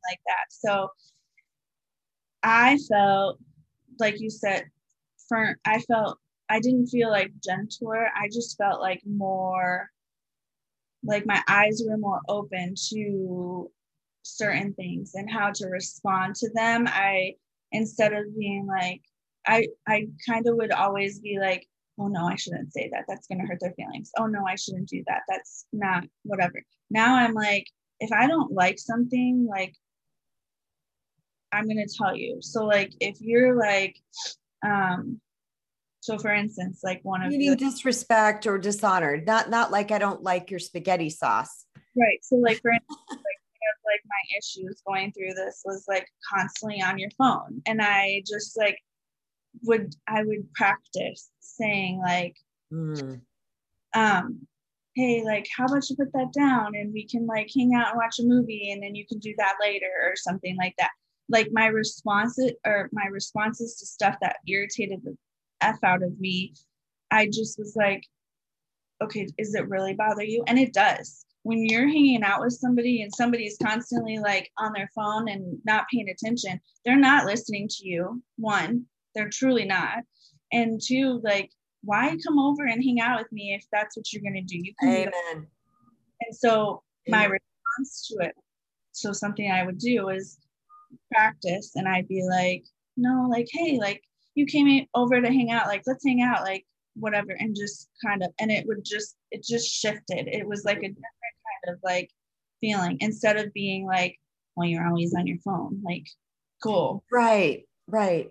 like 0.09 0.21
that. 0.27 0.47
So 0.51 0.91
I 2.43 2.79
felt 2.89 3.39
like 3.99 4.21
you 4.21 4.29
said, 4.29 4.67
for 5.29 5.59
I 5.65 5.81
felt 5.81 6.19
I 6.51 6.61
didn't 6.61 6.89
feel 6.89 7.11
like 7.11 7.33
gentler. 7.43 8.09
I 8.15 8.29
just 8.29 8.57
felt 8.59 8.81
like 8.81 9.01
more 9.07 9.91
like 11.03 11.25
my 11.27 11.43
eyes 11.49 11.83
were 11.87 11.97
more 11.97 12.21
open 12.29 12.75
to 12.91 13.71
certain 14.23 14.75
things 14.75 15.15
and 15.15 15.31
how 15.31 15.51
to 15.55 15.67
respond 15.69 16.35
to 16.37 16.51
them. 16.55 16.87
I 16.89 17.35
instead 17.73 18.13
of 18.13 18.37
being 18.39 18.67
like 18.67 19.03
I 19.47 19.69
I 19.87 20.09
kind 20.27 20.47
of 20.47 20.57
would 20.57 20.73
always 20.73 21.21
be 21.21 21.39
like, 21.41 21.67
oh 21.99 22.09
no, 22.09 22.27
I 22.27 22.37
shouldn't 22.37 22.73
say 22.73 22.91
that. 22.93 23.05
That's 23.09 23.27
gonna 23.27 23.47
hurt 23.47 23.59
their 23.61 23.75
feelings. 23.75 24.11
Oh 24.19 24.27
no, 24.27 24.45
I 24.47 24.57
shouldn't 24.57 24.89
do 24.89 25.03
that. 25.07 25.23
That's 25.29 25.67
not 25.73 26.05
whatever. 26.23 26.63
Now 26.91 27.17
I'm 27.17 27.35
like, 27.35 27.67
if 28.01 28.13
I 28.13 28.27
don't 28.27 28.53
like 28.53 28.79
something, 28.79 29.47
like 29.49 29.75
I'm 31.53 31.67
gonna 31.69 31.87
tell 31.87 32.17
you. 32.17 32.39
So 32.41 32.65
like 32.65 32.93
if 33.01 33.21
you're 33.21 33.57
like, 33.57 33.97
um, 34.65 35.21
so 36.01 36.19
for 36.19 36.33
instance, 36.33 36.81
like 36.85 37.01
one 37.03 37.23
of 37.23 37.31
meaning 37.31 37.51
the, 37.51 37.57
disrespect 37.57 38.47
or 38.47 38.59
dishonored, 38.59 39.27
not 39.27 39.51
not 39.51 39.71
like 39.71 39.91
I 39.91 39.99
don't 39.99 40.23
like 40.23 40.51
your 40.51 40.61
spaghetti 40.61 41.11
sauce. 41.11 41.65
Right. 41.97 42.19
So 42.23 42.37
like 42.37 42.61
for 42.61 42.71
instance, 42.71 43.01
like 43.11 43.36
like 43.97 44.03
my 44.07 44.39
issues 44.39 44.83
going 44.87 45.13
through 45.13 45.35
this 45.35 45.63
was 45.65 45.85
like 45.89 46.07
constantly 46.33 46.83
on 46.83 46.99
your 46.99 47.11
phone, 47.19 47.63
and 47.67 47.81
I 47.83 48.23
just 48.27 48.57
like 48.57 48.79
would 49.63 49.95
I 50.07 50.23
would 50.23 50.53
practice 50.55 51.31
saying 51.41 52.01
like, 52.05 52.37
mm. 52.73 53.21
um, 53.95 54.47
hey, 54.95 55.23
like 55.25 55.47
how 55.57 55.67
about 55.67 55.89
you 55.89 55.97
put 55.97 56.13
that 56.13 56.33
down 56.33 56.75
and 56.75 56.93
we 56.93 57.07
can 57.07 57.27
like 57.27 57.51
hang 57.57 57.75
out 57.75 57.91
and 57.91 57.97
watch 57.97 58.19
a 58.19 58.25
movie 58.25 58.71
and 58.73 58.83
then 58.83 58.95
you 58.95 59.07
can 59.07 59.19
do 59.19 59.35
that 59.39 59.55
later 59.61 59.91
or 60.03 60.17
something 60.17 60.57
like 60.57 60.75
that. 60.79 60.91
Like 61.29 61.49
my 61.53 61.67
responses 61.67 62.53
or 62.65 62.89
my 62.93 63.07
responses 63.11 63.77
to 63.77 63.87
stuff 63.87 64.17
that 64.23 64.37
irritated 64.47 65.01
the 65.05 65.17
F 65.61 65.79
out 65.83 66.03
of 66.03 66.19
me, 66.21 66.55
I 67.11 67.27
just 67.27 67.59
was 67.59 67.75
like, 67.77 68.05
okay, 69.03 69.27
is 69.39 69.55
it 69.55 69.69
really 69.69 69.95
bother 69.95 70.25
you? 70.25 70.45
And 70.47 70.59
it 70.59 70.73
does. 70.73 71.26
When 71.47 71.65
you're 71.65 71.87
hanging 71.87 72.25
out 72.25 72.41
with 72.41 72.55
somebody 72.55 73.03
and 73.03 73.15
somebody's 73.15 73.57
constantly 73.63 74.19
like 74.19 74.51
on 74.59 74.73
their 74.73 74.91
phone 74.97 75.29
and 75.29 75.61
not 75.65 75.87
paying 75.93 76.09
attention, 76.09 76.61
they're 76.85 76.97
not 76.97 77.25
listening 77.25 77.69
to 77.69 77.87
you. 77.87 78.21
One, 78.37 78.87
they're 79.15 79.31
truly 79.31 79.65
not. 79.65 79.99
And 80.51 80.81
two, 80.85 81.21
like, 81.23 81.51
why 81.83 82.17
come 82.27 82.41
over 82.41 82.65
and 82.65 82.83
hang 82.83 83.01
out 83.01 83.19
with 83.21 83.31
me 83.31 83.55
if 83.55 83.65
that's 83.71 83.97
what 83.97 84.13
you're 84.13 84.23
gonna 84.23 84.43
do? 84.43 84.59
You 84.59 84.75
can 84.81 84.89
Amen. 84.89 85.47
And 86.21 86.35
so 86.35 86.83
Amen. 87.09 87.21
my 87.21 87.25
response 87.25 88.09
to 88.09 88.27
it, 88.27 88.35
so 88.91 89.13
something 89.13 89.49
I 89.49 89.65
would 89.65 89.79
do 89.79 90.09
is 90.09 90.39
practice 91.13 91.73
and 91.77 91.87
I'd 91.87 92.09
be 92.09 92.27
like, 92.29 92.65
no, 92.97 93.29
like, 93.31 93.47
hey, 93.53 93.79
like 93.79 94.03
you 94.35 94.47
came 94.47 94.85
over 94.95 95.21
to 95.21 95.29
hang 95.29 95.53
out, 95.53 95.69
like 95.69 95.83
let's 95.87 96.05
hang 96.05 96.23
out, 96.23 96.43
like 96.43 96.67
whatever, 96.95 97.37
and 97.39 97.55
just 97.55 97.89
kind 98.05 98.25
of 98.25 98.31
and 98.41 98.51
it 98.51 98.67
would 98.67 98.85
just 98.85 99.17
it 99.31 99.45
just 99.45 99.69
shifted. 99.69 100.27
It 100.27 100.47
was 100.47 100.65
like 100.65 100.79
a 100.79 100.89
different 100.89 101.36
kind 101.65 101.77
of 101.77 101.81
like 101.83 102.11
feeling 102.61 102.99
instead 103.01 103.37
of 103.37 103.53
being 103.53 103.87
like, 103.87 104.19
well, 104.55 104.67
you're 104.69 104.87
always 104.87 105.15
on 105.15 105.27
your 105.27 105.39
phone, 105.45 105.83
like 105.85 106.07
cool. 106.63 107.05
Right, 107.13 107.65
right. 107.87 108.31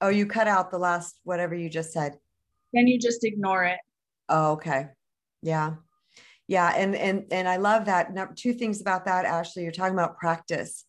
Oh, 0.00 0.08
you 0.08 0.26
cut 0.26 0.48
out 0.48 0.70
the 0.70 0.78
last 0.78 1.18
whatever 1.24 1.54
you 1.54 1.70
just 1.70 1.92
said. 1.92 2.18
Then 2.72 2.86
you 2.86 2.98
just 2.98 3.24
ignore 3.24 3.64
it. 3.64 3.78
Oh, 4.28 4.52
okay. 4.52 4.88
Yeah. 5.42 5.74
Yeah. 6.46 6.72
And 6.76 6.94
and 6.94 7.24
and 7.30 7.48
I 7.48 7.56
love 7.56 7.86
that. 7.86 8.12
Now, 8.12 8.28
two 8.34 8.52
things 8.52 8.80
about 8.80 9.06
that, 9.06 9.24
Ashley. 9.24 9.62
You're 9.62 9.72
talking 9.72 9.94
about 9.94 10.18
practice. 10.18 10.84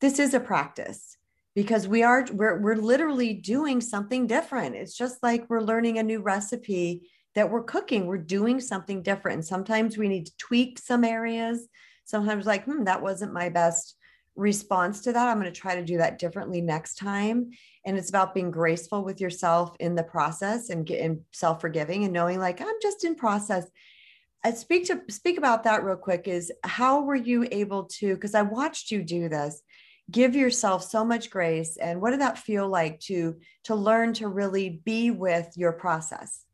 This 0.00 0.18
is 0.18 0.34
a 0.34 0.40
practice 0.40 1.16
because 1.54 1.88
we 1.88 2.02
are 2.02 2.26
we're 2.32 2.60
we're 2.60 2.76
literally 2.76 3.34
doing 3.34 3.80
something 3.80 4.26
different. 4.26 4.76
It's 4.76 4.96
just 4.96 5.22
like 5.22 5.48
we're 5.48 5.60
learning 5.60 5.98
a 5.98 6.02
new 6.02 6.20
recipe 6.20 7.10
that 7.34 7.50
we're 7.50 7.64
cooking. 7.64 8.06
We're 8.06 8.18
doing 8.18 8.60
something 8.60 9.02
different. 9.02 9.36
And 9.36 9.46
sometimes 9.46 9.96
we 9.96 10.08
need 10.08 10.26
to 10.26 10.36
tweak 10.36 10.78
some 10.78 11.04
areas. 11.04 11.66
Sometimes 12.04 12.46
like, 12.46 12.64
hmm, 12.64 12.84
that 12.84 13.02
wasn't 13.02 13.32
my 13.32 13.48
best 13.48 13.96
response 14.36 15.02
to 15.02 15.12
that. 15.12 15.28
I'm 15.28 15.40
going 15.40 15.52
to 15.52 15.60
try 15.60 15.74
to 15.74 15.84
do 15.84 15.98
that 15.98 16.18
differently 16.18 16.60
next 16.60 16.94
time. 16.94 17.50
And 17.84 17.98
it's 17.98 18.08
about 18.08 18.34
being 18.34 18.50
graceful 18.50 19.04
with 19.04 19.20
yourself 19.20 19.76
in 19.80 19.94
the 19.94 20.02
process 20.02 20.70
and 20.70 20.86
getting 20.86 21.24
self-forgiving 21.32 22.04
and 22.04 22.12
knowing 22.12 22.38
like 22.38 22.60
I'm 22.60 22.74
just 22.80 23.04
in 23.04 23.14
process. 23.14 23.66
I 24.44 24.52
speak 24.52 24.86
to 24.86 25.00
speak 25.08 25.38
about 25.38 25.64
that 25.64 25.84
real 25.84 25.96
quick 25.96 26.26
is 26.26 26.50
how 26.64 27.02
were 27.02 27.14
you 27.14 27.46
able 27.50 27.84
to 27.84 28.14
because 28.14 28.34
I 28.34 28.42
watched 28.42 28.90
you 28.90 29.02
do 29.02 29.28
this 29.28 29.62
give 30.10 30.34
yourself 30.34 30.82
so 30.82 31.04
much 31.04 31.30
grace 31.30 31.76
and 31.76 32.00
what 32.00 32.10
did 32.10 32.20
that 32.20 32.38
feel 32.38 32.68
like 32.68 32.98
to 33.00 33.36
to 33.64 33.74
learn 33.74 34.12
to 34.14 34.28
really 34.28 34.80
be 34.84 35.10
with 35.10 35.52
your 35.56 35.72
process 35.72 36.44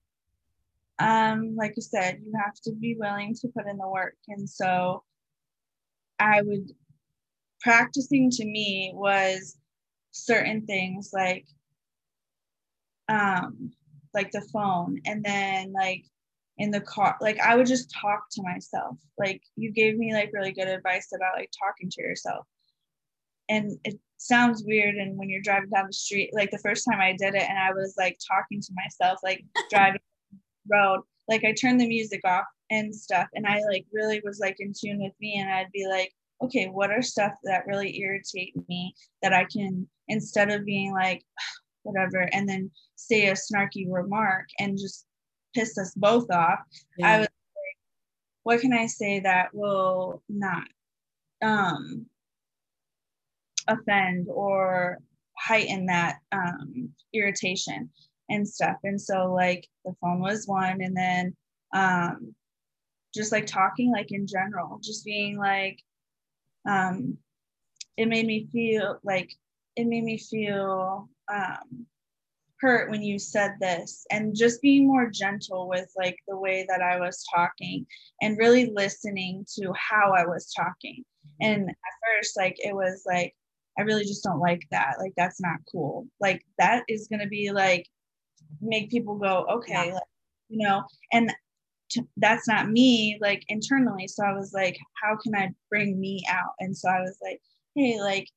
um 1.01 1.55
like 1.57 1.75
you 1.77 1.83
said 1.83 2.21
you 2.25 2.33
have 2.45 2.55
to 2.55 2.73
be 2.73 2.97
willing 2.99 3.35
to 3.35 3.49
put 3.49 3.67
in 3.69 3.77
the 3.77 3.89
work. 3.89 4.17
And 4.29 4.49
so 4.49 5.05
i 6.21 6.43
would 6.43 6.69
practicing 7.61 8.31
to 8.31 8.45
me 8.45 8.93
was 8.95 9.57
certain 10.11 10.67
things 10.67 11.11
like 11.13 11.47
um 13.09 13.71
like 14.15 14.31
the 14.33 14.41
phone 14.53 15.01
and 15.07 15.25
then 15.25 15.73
like 15.73 16.05
in 16.59 16.71
the 16.73 16.81
car 16.81 17.17
like 17.21 17.39
i 17.41 17.55
would 17.55 17.67
just 17.67 17.93
talk 17.93 18.25
to 18.31 18.43
myself. 18.43 18.97
Like 19.17 19.43
you 19.57 19.73
gave 19.73 19.97
me 19.97 20.13
like 20.13 20.31
really 20.33 20.53
good 20.53 20.69
advice 20.69 21.09
about 21.15 21.37
like 21.37 21.51
talking 21.59 21.89
to 21.91 22.03
yourself. 22.03 22.47
And 23.49 23.79
it 23.85 23.99
sounds 24.19 24.65
weird 24.65 24.97
and 24.97 25.17
when 25.17 25.31
you're 25.31 25.41
driving 25.41 25.71
down 25.71 25.87
the 25.87 25.93
street 25.93 26.31
like 26.35 26.51
the 26.51 26.59
first 26.59 26.85
time 26.85 27.01
i 27.01 27.13
did 27.13 27.37
it 27.37 27.49
and 27.49 27.57
i 27.57 27.73
was 27.73 27.95
like 27.97 28.19
talking 28.27 28.61
to 28.61 28.73
myself 28.75 29.21
like 29.23 29.45
driving 29.71 30.01
road 30.71 31.01
like 31.29 31.45
i 31.45 31.53
turned 31.53 31.81
the 31.81 31.89
music 31.89 32.21
off 32.25 32.45
and 32.71 32.95
stuff 32.95 33.27
and 33.35 33.47
i 33.47 33.61
like 33.71 33.85
really 33.93 34.21
was 34.25 34.39
like 34.41 34.57
in 34.59 34.73
tune 34.79 35.01
with 35.03 35.13
me 35.21 35.39
and 35.39 35.51
i'd 35.51 35.73
be 35.73 35.87
like 35.87 36.13
okay, 36.43 36.67
what 36.67 36.91
are 36.91 37.03
stuff 37.03 37.33
that 37.45 37.67
really 37.67 37.99
irritate 37.99 38.55
me 38.69 38.95
that 39.23 39.33
I 39.33 39.45
can, 39.45 39.89
instead 40.09 40.51
of 40.51 40.65
being 40.65 40.93
like, 40.93 41.25
whatever, 41.83 42.29
and 42.33 42.49
then 42.49 42.71
say 42.97 43.29
a 43.29 43.33
snarky 43.33 43.87
remark 43.89 44.47
and 44.59 44.79
just 44.79 45.07
piss 45.55 45.79
us 45.79 45.95
both 45.97 46.31
off, 46.31 46.59
yeah. 46.99 47.09
I 47.09 47.19
was 47.19 47.29
like, 47.29 47.77
what 48.43 48.61
can 48.61 48.73
I 48.73 48.87
say 48.87 49.21
that 49.21 49.55
will 49.55 50.23
not 50.29 50.69
um, 51.43 52.07
offend 53.67 54.29
or 54.31 54.99
heighten 55.37 55.87
that 55.87 56.19
um, 56.33 56.91
irritation 57.15 57.91
and 58.29 58.47
stuff. 58.47 58.77
And 58.85 59.01
so, 59.01 59.33
like, 59.33 59.67
the 59.85 59.95
phone 60.01 60.21
was 60.21 60.47
one, 60.47 60.81
and 60.81 60.97
then 60.97 61.37
um, 61.75 62.35
just 63.15 63.33
like 63.33 63.47
talking, 63.47 63.91
like 63.91 64.13
in 64.13 64.27
general, 64.27 64.81
just 64.83 65.05
being 65.05 65.39
like, 65.39 65.79
um, 66.69 67.17
it 67.97 68.09
made 68.09 68.27
me 68.27 68.49
feel 68.53 68.99
like 69.03 69.33
it 69.77 69.87
made 69.87 70.05
me 70.05 70.19
feel 70.19 71.09
um, 71.33 71.87
hurt 72.61 72.91
when 72.91 73.03
you 73.03 73.19
said 73.19 73.53
this 73.61 74.07
and 74.11 74.37
just 74.37 74.61
being 74.61 74.87
more 74.87 75.09
gentle 75.09 75.69
with 75.69 75.91
like 75.97 76.17
the 76.27 76.37
way 76.37 76.67
that 76.69 76.83
I 76.83 76.99
was 76.99 77.25
talking 77.35 77.87
and 78.21 78.39
really 78.39 78.71
listening 78.75 79.47
to 79.57 79.73
how 79.77 80.13
I 80.17 80.27
was 80.27 80.53
talking. 80.53 81.05
And 81.41 81.69
at 81.69 81.77
first, 82.17 82.37
like 82.37 82.57
it 82.59 82.75
was 82.75 83.05
like, 83.07 83.35
I 83.79 83.83
really 83.83 84.05
just 84.05 84.25
don't 84.25 84.41
like 84.41 84.67
that. 84.71 84.97
Like 84.99 85.13
that's 85.17 85.41
not 85.41 85.61
cool. 85.71 86.07
Like 86.21 86.45
that 86.59 86.85
is 86.89 87.09
gonna 87.09 87.29
be 87.29 87.53
like 87.53 87.87
make 88.61 88.91
people 88.91 89.17
go, 89.17 89.47
okay, 89.51 89.89
yeah. 89.89 89.95
like, 89.95 90.03
you 90.49 90.67
know, 90.67 90.83
and 91.13 91.33
t- 91.91 92.03
that's 92.17 92.49
not 92.49 92.71
me 92.71 93.19
like 93.21 93.45
internally. 93.49 94.07
So 94.09 94.25
I 94.25 94.33
was 94.33 94.53
like, 94.53 94.79
how 95.03 95.17
can 95.23 95.35
I 95.35 95.51
bring 95.71 95.99
me 96.01 96.23
out? 96.29 96.53
And 96.61 96.77
so 96.77 96.89
I 96.89 97.01
was 97.01 97.19
like, 97.23 97.41
hey, 97.75 98.01
like 98.01 98.29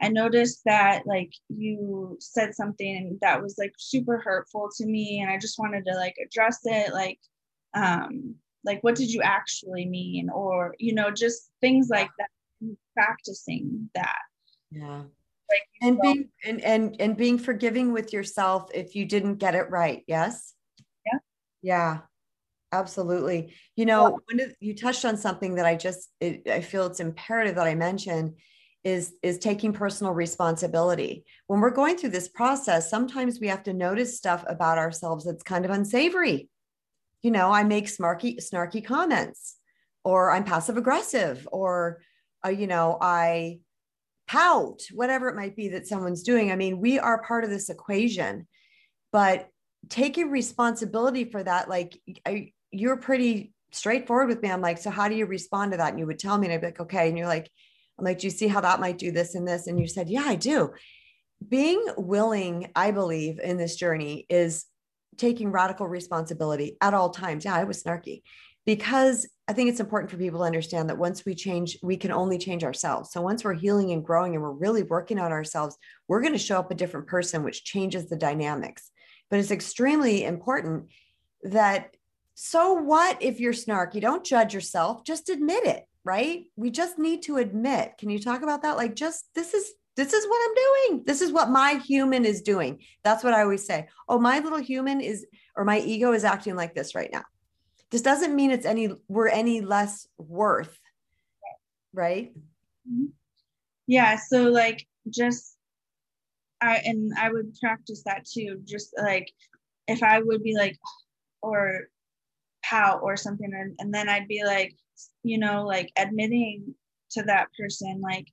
I 0.00 0.08
noticed 0.08 0.62
that 0.64 1.06
like 1.06 1.30
you 1.48 2.16
said 2.20 2.54
something 2.54 3.18
that 3.20 3.42
was 3.42 3.56
like 3.58 3.72
super 3.78 4.18
hurtful 4.18 4.70
to 4.76 4.86
me 4.86 5.20
and 5.20 5.30
I 5.30 5.38
just 5.38 5.58
wanted 5.58 5.84
to 5.86 5.94
like 5.94 6.14
address 6.24 6.60
it 6.64 6.92
like 6.92 7.18
um 7.74 8.34
like 8.64 8.82
what 8.82 8.94
did 8.94 9.12
you 9.12 9.20
actually 9.22 9.86
mean 9.86 10.30
or 10.30 10.74
you 10.78 10.94
know 10.94 11.10
just 11.10 11.50
things 11.60 11.88
like 11.90 12.08
that 12.18 12.30
practicing 12.94 13.90
that 13.94 14.18
yeah 14.70 15.02
like 15.50 15.62
and 15.82 16.00
being 16.00 16.28
and, 16.44 16.60
and 16.62 16.96
and 17.00 17.16
being 17.16 17.38
forgiving 17.38 17.92
with 17.92 18.12
yourself 18.12 18.70
if 18.74 18.94
you 18.94 19.04
didn't 19.04 19.36
get 19.36 19.54
it 19.54 19.70
right 19.70 20.04
yes? 20.06 20.54
Yeah. 21.06 21.18
Yeah 21.62 21.98
absolutely. 22.72 23.54
You 23.76 23.86
know 23.86 24.18
when 24.26 24.54
you 24.60 24.74
touched 24.74 25.04
on 25.04 25.16
something 25.16 25.56
that 25.56 25.66
i 25.66 25.76
just 25.76 26.10
it, 26.20 26.48
i 26.48 26.60
feel 26.60 26.86
it's 26.86 27.00
imperative 27.00 27.56
that 27.56 27.66
i 27.66 27.74
mention 27.74 28.36
is 28.84 29.14
is 29.22 29.38
taking 29.38 29.72
personal 29.72 30.14
responsibility. 30.14 31.24
When 31.46 31.60
we're 31.60 31.70
going 31.70 31.96
through 31.96 32.10
this 32.10 32.28
process 32.28 32.90
sometimes 32.90 33.40
we 33.40 33.48
have 33.48 33.64
to 33.64 33.72
notice 33.72 34.16
stuff 34.16 34.44
about 34.48 34.78
ourselves 34.78 35.24
that's 35.24 35.42
kind 35.42 35.64
of 35.64 35.70
unsavory. 35.70 36.48
You 37.22 37.30
know 37.30 37.50
i 37.52 37.64
make 37.64 37.86
snarky 37.86 38.38
snarky 38.38 38.84
comments 38.84 39.56
or 40.04 40.30
i'm 40.30 40.44
passive 40.44 40.76
aggressive 40.76 41.46
or 41.52 42.00
uh, 42.44 42.48
you 42.48 42.66
know 42.66 42.96
i 43.00 43.58
pout 44.30 44.82
whatever 44.92 45.28
it 45.28 45.36
might 45.36 45.56
be 45.56 45.68
that 45.68 45.86
someone's 45.86 46.22
doing 46.22 46.52
i 46.52 46.56
mean 46.56 46.80
we 46.80 46.98
are 46.98 47.22
part 47.22 47.44
of 47.44 47.50
this 47.50 47.68
equation 47.68 48.46
but 49.12 49.48
taking 49.88 50.30
responsibility 50.30 51.24
for 51.24 51.42
that 51.42 51.68
like 51.68 51.98
I, 52.26 52.52
you're 52.70 52.96
pretty 52.96 53.52
straightforward 53.72 54.28
with 54.28 54.42
me 54.42 54.50
i'm 54.50 54.60
like 54.60 54.78
so 54.78 54.90
how 54.90 55.08
do 55.08 55.16
you 55.16 55.26
respond 55.26 55.72
to 55.72 55.78
that 55.78 55.90
and 55.90 55.98
you 55.98 56.06
would 56.06 56.18
tell 56.18 56.38
me 56.38 56.46
and 56.46 56.54
i'd 56.54 56.60
be 56.60 56.68
like 56.68 56.80
okay 56.80 57.08
and 57.08 57.18
you're 57.18 57.26
like 57.26 57.50
I'm 58.00 58.04
like, 58.04 58.18
do 58.18 58.26
you 58.26 58.30
see 58.30 58.48
how 58.48 58.62
that 58.62 58.80
might 58.80 58.98
do 58.98 59.12
this 59.12 59.34
and 59.34 59.46
this? 59.46 59.66
And 59.66 59.78
you 59.78 59.86
said, 59.86 60.08
yeah, 60.08 60.24
I 60.24 60.34
do. 60.34 60.72
Being 61.46 61.84
willing, 61.96 62.70
I 62.74 62.90
believe, 62.90 63.38
in 63.38 63.58
this 63.58 63.76
journey 63.76 64.26
is 64.30 64.64
taking 65.18 65.52
radical 65.52 65.86
responsibility 65.86 66.78
at 66.80 66.94
all 66.94 67.10
times. 67.10 67.44
Yeah, 67.44 67.54
I 67.54 67.64
was 67.64 67.82
snarky 67.82 68.22
because 68.70 69.28
I 69.48 69.52
think 69.52 69.68
it's 69.68 69.80
important 69.80 70.12
for 70.12 70.16
people 70.16 70.38
to 70.38 70.46
understand 70.46 70.88
that 70.88 70.96
once 70.96 71.24
we 71.24 71.34
change, 71.34 71.76
we 71.82 71.96
can 71.96 72.12
only 72.12 72.38
change 72.38 72.62
ourselves. 72.62 73.10
So 73.10 73.20
once 73.20 73.42
we're 73.42 73.54
healing 73.54 73.90
and 73.90 74.04
growing 74.04 74.36
and 74.36 74.44
we're 74.44 74.52
really 74.52 74.84
working 74.84 75.18
on 75.18 75.32
ourselves, 75.32 75.76
we're 76.06 76.20
going 76.20 76.34
to 76.34 76.38
show 76.38 76.60
up 76.60 76.70
a 76.70 76.76
different 76.76 77.08
person, 77.08 77.42
which 77.42 77.64
changes 77.64 78.08
the 78.08 78.14
dynamics. 78.14 78.92
But 79.28 79.40
it's 79.40 79.50
extremely 79.50 80.24
important 80.24 80.90
that 81.42 81.96
so 82.36 82.74
what 82.74 83.20
if 83.20 83.40
you're 83.40 83.52
snarky? 83.52 84.00
Don't 84.00 84.24
judge 84.24 84.54
yourself, 84.54 85.02
just 85.04 85.30
admit 85.30 85.64
it 85.66 85.84
right? 86.02 86.44
We 86.56 86.70
just 86.70 86.98
need 86.98 87.20
to 87.24 87.36
admit. 87.36 87.98
Can 87.98 88.08
you 88.08 88.18
talk 88.18 88.42
about 88.42 88.62
that? 88.62 88.78
Like, 88.78 88.96
just 88.96 89.26
this 89.34 89.52
is 89.52 89.70
this 89.96 90.14
is 90.14 90.26
what 90.26 90.40
I'm 90.42 90.54
doing. 90.54 91.04
This 91.04 91.20
is 91.20 91.30
what 91.30 91.50
my 91.50 91.74
human 91.74 92.24
is 92.24 92.40
doing. 92.40 92.78
That's 93.04 93.22
what 93.22 93.34
I 93.34 93.42
always 93.42 93.66
say. 93.66 93.88
Oh, 94.08 94.18
my 94.18 94.38
little 94.38 94.58
human 94.58 95.02
is, 95.02 95.26
or 95.54 95.64
my 95.66 95.80
ego 95.80 96.12
is 96.12 96.24
acting 96.24 96.56
like 96.56 96.74
this 96.74 96.94
right 96.94 97.10
now. 97.12 97.24
This 97.90 98.02
doesn't 98.02 98.34
mean 98.34 98.50
it's 98.50 98.66
any 98.66 98.90
we're 99.08 99.28
any 99.28 99.60
less 99.60 100.06
worth, 100.18 100.78
right? 101.92 102.32
Mm-hmm. 102.88 103.06
Yeah. 103.86 104.16
So 104.16 104.44
like 104.44 104.86
just 105.08 105.56
I 106.60 106.76
and 106.84 107.12
I 107.18 107.30
would 107.32 107.54
practice 107.60 108.02
that 108.04 108.24
too. 108.24 108.60
Just 108.64 108.94
like 109.02 109.32
if 109.88 110.02
I 110.02 110.20
would 110.20 110.42
be 110.42 110.54
like 110.56 110.78
or 111.42 111.88
pout 112.62 113.00
or 113.02 113.16
something, 113.16 113.50
and, 113.52 113.74
and 113.78 113.92
then 113.92 114.08
I'd 114.08 114.28
be 114.28 114.42
like, 114.44 114.74
you 115.22 115.38
know, 115.38 115.64
like 115.64 115.90
admitting 115.98 116.74
to 117.12 117.22
that 117.24 117.48
person, 117.58 118.00
like, 118.00 118.26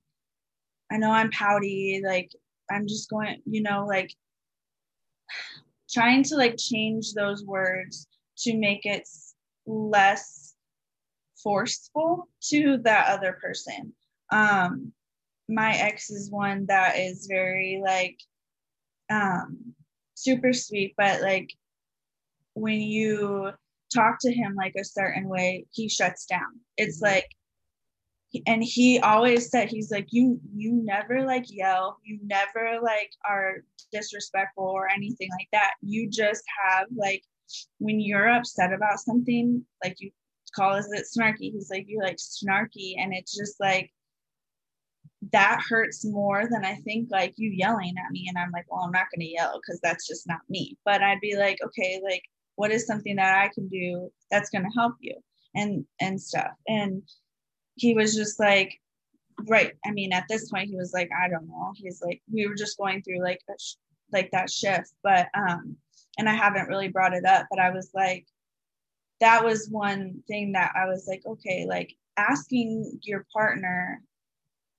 I 0.92 0.98
know 0.98 1.10
I'm 1.10 1.30
pouty, 1.30 2.00
like, 2.04 2.30
I'm 2.70 2.86
just 2.86 3.10
going, 3.10 3.42
you 3.44 3.62
know, 3.62 3.86
like 3.86 4.12
trying 5.90 6.22
to 6.24 6.36
like 6.36 6.56
change 6.58 7.14
those 7.14 7.44
words 7.44 8.06
to 8.38 8.56
make 8.56 8.84
it 8.84 9.08
less 9.68 10.54
forceful 11.42 12.28
to 12.50 12.78
that 12.84 13.08
other 13.08 13.38
person. 13.40 13.92
Um, 14.30 14.92
my 15.48 15.74
ex 15.76 16.10
is 16.10 16.30
one 16.30 16.66
that 16.66 16.98
is 16.98 17.26
very 17.26 17.80
like 17.84 18.18
um 19.10 19.74
super 20.14 20.52
sweet, 20.52 20.94
but 20.96 21.22
like 21.22 21.50
when 22.54 22.80
you 22.80 23.52
talk 23.94 24.18
to 24.20 24.32
him 24.32 24.54
like 24.54 24.74
a 24.76 24.84
certain 24.84 25.28
way, 25.28 25.66
he 25.70 25.88
shuts 25.88 26.26
down. 26.26 26.60
It's 26.76 26.96
mm-hmm. 26.96 27.14
like 27.14 27.26
and 28.46 28.62
he 28.62 28.98
always 29.00 29.50
said 29.50 29.68
he's 29.68 29.90
like 29.90 30.06
you 30.10 30.38
you 30.54 30.72
never 30.84 31.24
like 31.24 31.46
yell 31.48 31.98
you 32.04 32.18
never 32.22 32.78
like 32.82 33.10
are 33.26 33.64
disrespectful 33.90 34.64
or 34.64 34.86
anything 34.90 35.30
like 35.30 35.48
that 35.52 35.72
you 35.80 36.10
just 36.10 36.42
have 36.62 36.86
like 36.94 37.22
when 37.78 38.00
you're 38.00 38.28
upset 38.28 38.72
about 38.72 39.00
something 39.00 39.64
like 39.82 39.96
you 40.00 40.10
call 40.54 40.74
it 40.74 40.84
snarky? 41.16 41.52
He's 41.52 41.70
like 41.70 41.86
you're 41.88 42.02
like 42.02 42.16
snarky. 42.16 42.94
And 42.98 43.14
it's 43.14 43.36
just 43.36 43.60
like 43.60 43.90
that 45.32 45.60
hurts 45.68 46.04
more 46.04 46.44
than 46.48 46.64
i 46.64 46.76
think 46.76 47.08
like 47.10 47.34
you 47.36 47.50
yelling 47.50 47.94
at 47.98 48.12
me. 48.12 48.26
And 48.28 48.38
i'm 48.38 48.52
like 48.52 48.66
well 48.70 48.82
i'm 48.84 48.92
not 48.92 49.06
going 49.14 49.26
to 49.26 49.32
yell 49.32 49.60
because 49.60 49.80
that's 49.82 50.06
just 50.06 50.26
not 50.28 50.40
me. 50.48 50.76
But 50.84 51.02
i'd 51.02 51.20
be 51.20 51.36
like 51.36 51.58
okay 51.64 52.00
like 52.02 52.22
what 52.56 52.70
is 52.70 52.86
something 52.86 53.16
that 53.16 53.38
i 53.38 53.48
can 53.54 53.68
do 53.68 54.10
that's 54.30 54.50
going 54.50 54.64
to 54.64 54.78
help 54.78 54.94
you? 55.00 55.14
And 55.54 55.84
and 56.00 56.20
stuff. 56.20 56.52
And 56.66 57.02
he 57.76 57.94
was 57.94 58.14
just 58.14 58.38
like 58.38 58.78
right. 59.48 59.72
I 59.86 59.90
mean 59.90 60.12
at 60.12 60.26
this 60.28 60.50
point 60.50 60.68
he 60.68 60.76
was 60.76 60.92
like 60.92 61.10
i 61.20 61.28
don't 61.28 61.48
know. 61.48 61.72
He's 61.76 62.02
like 62.02 62.22
we 62.32 62.46
were 62.46 62.54
just 62.54 62.78
going 62.78 63.02
through 63.02 63.22
like 63.22 63.40
sh- 63.60 63.74
like 64.12 64.30
that 64.32 64.50
shift. 64.50 64.92
But 65.02 65.28
um 65.34 65.76
and 66.18 66.28
i 66.28 66.34
haven't 66.34 66.68
really 66.68 66.88
brought 66.88 67.14
it 67.14 67.24
up 67.24 67.46
but 67.50 67.60
i 67.60 67.70
was 67.70 67.90
like 67.94 68.26
that 69.20 69.44
was 69.44 69.68
one 69.70 70.22
thing 70.28 70.52
that 70.52 70.72
i 70.76 70.86
was 70.86 71.06
like 71.08 71.22
okay 71.26 71.66
like 71.68 71.94
asking 72.16 72.98
your 73.02 73.24
partner 73.32 74.02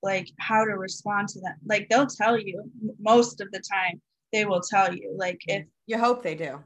like 0.02 0.30
how 0.38 0.64
to 0.64 0.72
respond 0.72 1.28
to 1.28 1.40
them 1.40 1.54
like 1.66 1.88
they'll 1.88 2.06
tell 2.06 2.38
you 2.38 2.62
most 3.00 3.40
of 3.40 3.50
the 3.52 3.60
time 3.60 4.00
they 4.32 4.44
will 4.44 4.60
tell 4.60 4.94
you 4.94 5.14
like 5.18 5.40
if 5.48 5.66
you 5.86 5.98
hope 5.98 6.22
they 6.22 6.34
do. 6.34 6.58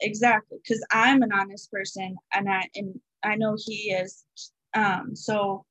Exactly 0.00 0.58
because 0.62 0.84
i'm 0.90 1.22
an 1.22 1.32
honest 1.32 1.70
person 1.70 2.16
and 2.34 2.50
i 2.50 2.62
and 2.74 3.00
i 3.22 3.34
know 3.34 3.56
he 3.58 3.92
is 3.92 4.24
um 4.74 5.16
so 5.16 5.64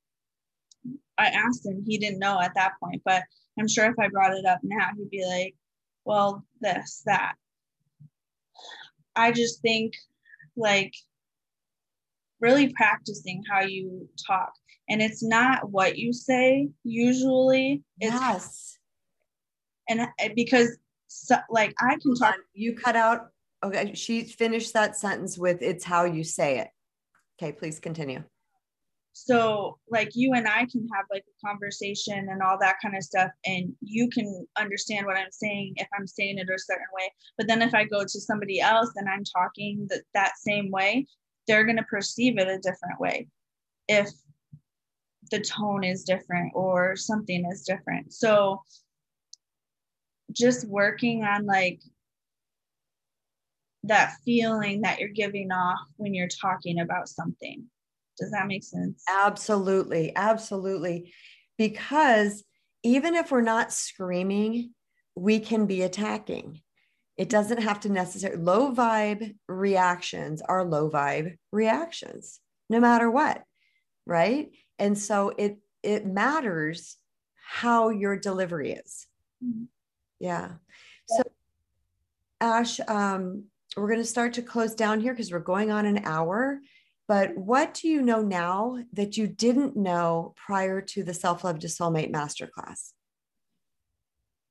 i 1.20 1.28
asked 1.28 1.66
him 1.66 1.84
he 1.86 2.00
didn't 2.00 2.18
know 2.18 2.40
at 2.40 2.56
that 2.56 2.74
point 2.82 3.04
but 3.06 3.22
i'm 3.60 3.68
sure 3.68 3.86
if 3.86 4.00
i 4.00 4.08
brought 4.08 4.34
it 4.34 4.46
up 4.46 4.60
now 4.64 4.90
he'd 4.98 5.12
be 5.12 5.24
like 5.26 5.54
well 6.06 6.44
this 6.60 7.04
that 7.06 7.36
i 9.16 9.32
just 9.32 9.62
think 9.62 9.94
like 10.58 10.94
really 12.40 12.74
practicing 12.74 13.44
how 13.50 13.62
you 13.62 14.08
talk. 14.28 14.52
And 14.88 15.02
it's 15.02 15.24
not 15.24 15.72
what 15.72 15.98
you 15.98 16.14
say 16.14 16.70
usually. 16.84 17.84
It's 18.00 18.14
yes. 18.14 18.78
And 19.90 20.02
uh, 20.02 20.30
because 20.36 20.78
so, 21.08 21.38
like 21.50 21.74
i 21.80 21.98
can 22.02 22.16
talk 22.16 22.36
you 22.54 22.76
cut 22.76 22.96
out. 22.96 23.28
Okay, 23.64 23.94
she 23.94 24.24
finished 24.24 24.74
that 24.74 24.96
sentence 24.96 25.38
with 25.38 25.62
it's 25.62 25.84
how 25.84 26.06
you 26.06 26.24
say 26.24 26.60
it. 26.60 26.68
Okay, 27.40 27.52
please 27.52 27.80
continue. 27.80 28.24
So, 29.18 29.80
like 29.90 30.10
you 30.14 30.34
and 30.34 30.46
I 30.46 30.66
can 30.66 30.90
have 30.94 31.06
like 31.10 31.24
a 31.24 31.48
conversation 31.48 32.28
and 32.30 32.42
all 32.42 32.58
that 32.60 32.76
kind 32.82 32.98
of 32.98 33.04
stuff, 33.04 33.32
and 33.46 33.74
you 33.80 34.10
can 34.10 34.46
understand 34.60 35.06
what 35.06 35.16
I'm 35.16 35.32
saying 35.32 35.76
if 35.78 35.88
I'm 35.98 36.06
saying 36.06 36.38
it 36.38 36.50
a 36.50 36.60
certain 36.60 36.86
way. 36.94 37.10
But 37.38 37.48
then 37.48 37.62
if 37.62 37.74
I 37.74 37.86
go 37.86 38.02
to 38.02 38.20
somebody 38.20 38.60
else 38.60 38.92
and 38.98 39.08
I'm 39.08 39.24
talking 39.24 39.88
that, 39.90 40.02
that 40.16 40.34
same 40.38 40.70
way, 40.70 41.08
they're 41.48 41.64
going 41.64 41.78
to 41.78 41.84
perceive 41.84 42.38
it 42.38 42.50
a 42.50 42.60
different 42.60 43.00
way 43.00 43.30
if 43.88 44.10
the 45.32 45.40
tone 45.40 45.86
is 45.86 46.04
different 46.04 46.52
or 46.54 46.98
something 46.98 47.46
is 47.50 47.64
different. 47.64 48.12
So 48.12 48.64
just 50.34 50.68
working 50.68 51.24
on 51.24 51.46
like 51.46 51.80
that 53.84 54.16
feeling 54.26 54.82
that 54.82 55.00
you're 55.00 55.08
giving 55.08 55.54
off 55.54 55.80
when 55.96 56.14
you're 56.14 56.28
talking 56.28 56.82
about 56.82 57.08
something. 57.08 57.66
Does 58.18 58.32
that 58.32 58.48
make 58.48 58.64
sense? 58.64 59.04
Absolutely. 59.10 60.16
Absolutely. 60.16 61.14
Because 61.58 62.44
even 62.84 63.16
if 63.16 63.32
we're 63.32 63.42
not 63.42 63.74
screaming, 63.74 64.72
we 65.16 65.40
can 65.40 65.66
be 65.66 65.82
attacking. 65.82 66.62
It 67.18 67.30
doesn't 67.30 67.62
have 67.62 67.80
to 67.82 67.90
necessarily, 67.90 68.42
low 68.42 68.74
vibe 68.74 69.36
reactions 69.48 70.42
are 70.42 70.66
low 70.66 70.90
vibe 70.90 71.38
reactions, 71.52 72.40
no 72.70 72.80
matter 72.80 73.10
what. 73.10 73.44
Right. 74.06 74.52
And 74.78 74.98
so 74.98 75.34
it, 75.38 75.58
it 75.82 76.06
matters 76.06 76.98
how 77.48 77.90
your 77.90 78.18
delivery 78.18 78.74
is. 78.74 79.08
Mm-hmm. 79.44 79.64
Yeah. 80.20 80.52
So, 81.08 81.24
Ash, 82.42 82.80
um, 82.88 83.46
we're 83.78 83.88
going 83.88 84.00
to 84.00 84.06
start 84.06 84.34
to 84.34 84.42
close 84.42 84.76
down 84.76 85.00
here 85.00 85.14
because 85.14 85.32
we're 85.32 85.40
going 85.40 85.72
on 85.72 85.86
an 85.86 86.02
hour. 86.06 86.60
But 87.08 87.38
what 87.38 87.76
do 87.76 87.88
you 87.88 88.02
know 88.02 88.22
now 88.22 88.80
that 88.94 89.16
you 89.16 89.28
didn't 89.28 89.76
know 89.76 90.34
prior 90.36 90.82
to 90.82 91.04
the 91.04 91.14
Self 91.14 91.44
Love 91.44 91.60
to 91.60 91.68
Soulmate 91.68 92.12
Masterclass? 92.12 92.94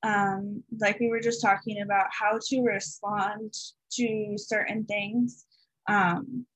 Um, 0.04 0.62
like 0.78 1.00
we 1.00 1.08
were 1.08 1.20
just 1.20 1.42
talking 1.42 1.80
about 1.82 2.06
how 2.10 2.38
to 2.40 2.62
respond 2.62 3.54
to 3.92 4.34
certain 4.36 4.84
things. 4.84 5.46
Um, 5.88 6.46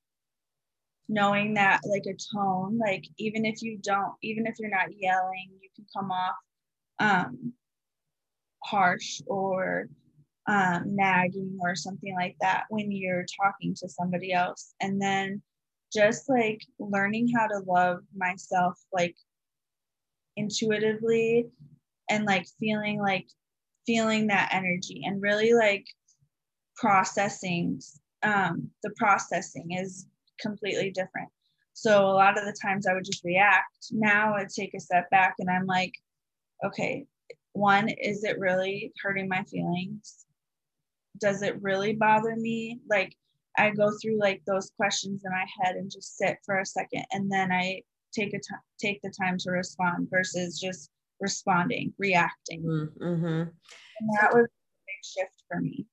knowing 1.08 1.54
that, 1.54 1.80
like 1.84 2.04
a 2.06 2.16
tone, 2.34 2.78
like 2.78 3.04
even 3.16 3.44
if 3.44 3.62
you 3.62 3.78
don't, 3.82 4.12
even 4.22 4.46
if 4.46 4.56
you're 4.58 4.70
not 4.70 4.88
yelling, 4.96 5.50
you 5.60 5.68
can 5.74 5.86
come 5.96 6.10
off 6.10 6.34
um, 6.98 7.52
harsh 8.64 9.20
or 9.26 9.88
um, 10.46 10.94
nagging 10.94 11.58
or 11.60 11.74
something 11.74 12.14
like 12.14 12.36
that 12.40 12.64
when 12.68 12.92
you're 12.92 13.26
talking 13.42 13.74
to 13.74 13.88
somebody 13.88 14.32
else. 14.32 14.74
And 14.80 15.00
then 15.00 15.42
just 15.92 16.28
like 16.28 16.60
learning 16.78 17.28
how 17.34 17.46
to 17.46 17.58
love 17.66 18.00
myself, 18.16 18.78
like 18.92 19.16
intuitively 20.36 21.48
and 22.10 22.24
like 22.24 22.46
feeling 22.60 23.00
like 23.00 23.26
feeling 23.86 24.26
that 24.28 24.50
energy 24.52 25.02
and 25.04 25.20
really 25.20 25.52
like 25.54 25.86
processing 26.76 27.80
um 28.22 28.70
the 28.82 28.90
processing 28.96 29.72
is 29.72 30.06
completely 30.40 30.90
different. 30.90 31.28
So 31.72 32.06
a 32.06 32.12
lot 32.12 32.38
of 32.38 32.44
the 32.44 32.56
times 32.60 32.86
i 32.86 32.94
would 32.94 33.04
just 33.04 33.24
react. 33.24 33.88
Now 33.90 34.34
i 34.34 34.44
take 34.44 34.74
a 34.74 34.80
step 34.80 35.10
back 35.10 35.34
and 35.38 35.50
i'm 35.50 35.66
like 35.66 35.92
okay 36.64 37.06
one 37.52 37.88
is 37.88 38.24
it 38.24 38.38
really 38.38 38.92
hurting 39.02 39.28
my 39.28 39.42
feelings? 39.44 40.26
Does 41.20 41.42
it 41.42 41.60
really 41.62 41.94
bother 41.94 42.36
me? 42.36 42.80
Like 42.88 43.14
i 43.58 43.70
go 43.70 43.90
through 44.00 44.18
like 44.18 44.40
those 44.46 44.70
questions 44.76 45.22
in 45.24 45.30
my 45.30 45.44
head 45.60 45.76
and 45.76 45.90
just 45.90 46.16
sit 46.16 46.38
for 46.44 46.58
a 46.58 46.66
second 46.66 47.04
and 47.12 47.30
then 47.30 47.52
i 47.52 47.80
take 48.12 48.34
a 48.34 48.38
take 48.80 49.00
the 49.02 49.12
time 49.20 49.36
to 49.38 49.50
respond 49.50 50.08
versus 50.10 50.58
just 50.58 50.90
responding 51.20 51.92
reacting 51.98 52.62
mm-hmm. 52.62 53.24
and 53.24 54.08
that 54.20 54.32
was 54.32 54.44
a 54.44 54.86
big 54.86 55.04
shift 55.04 55.42
for 55.50 55.60
me 55.60 55.86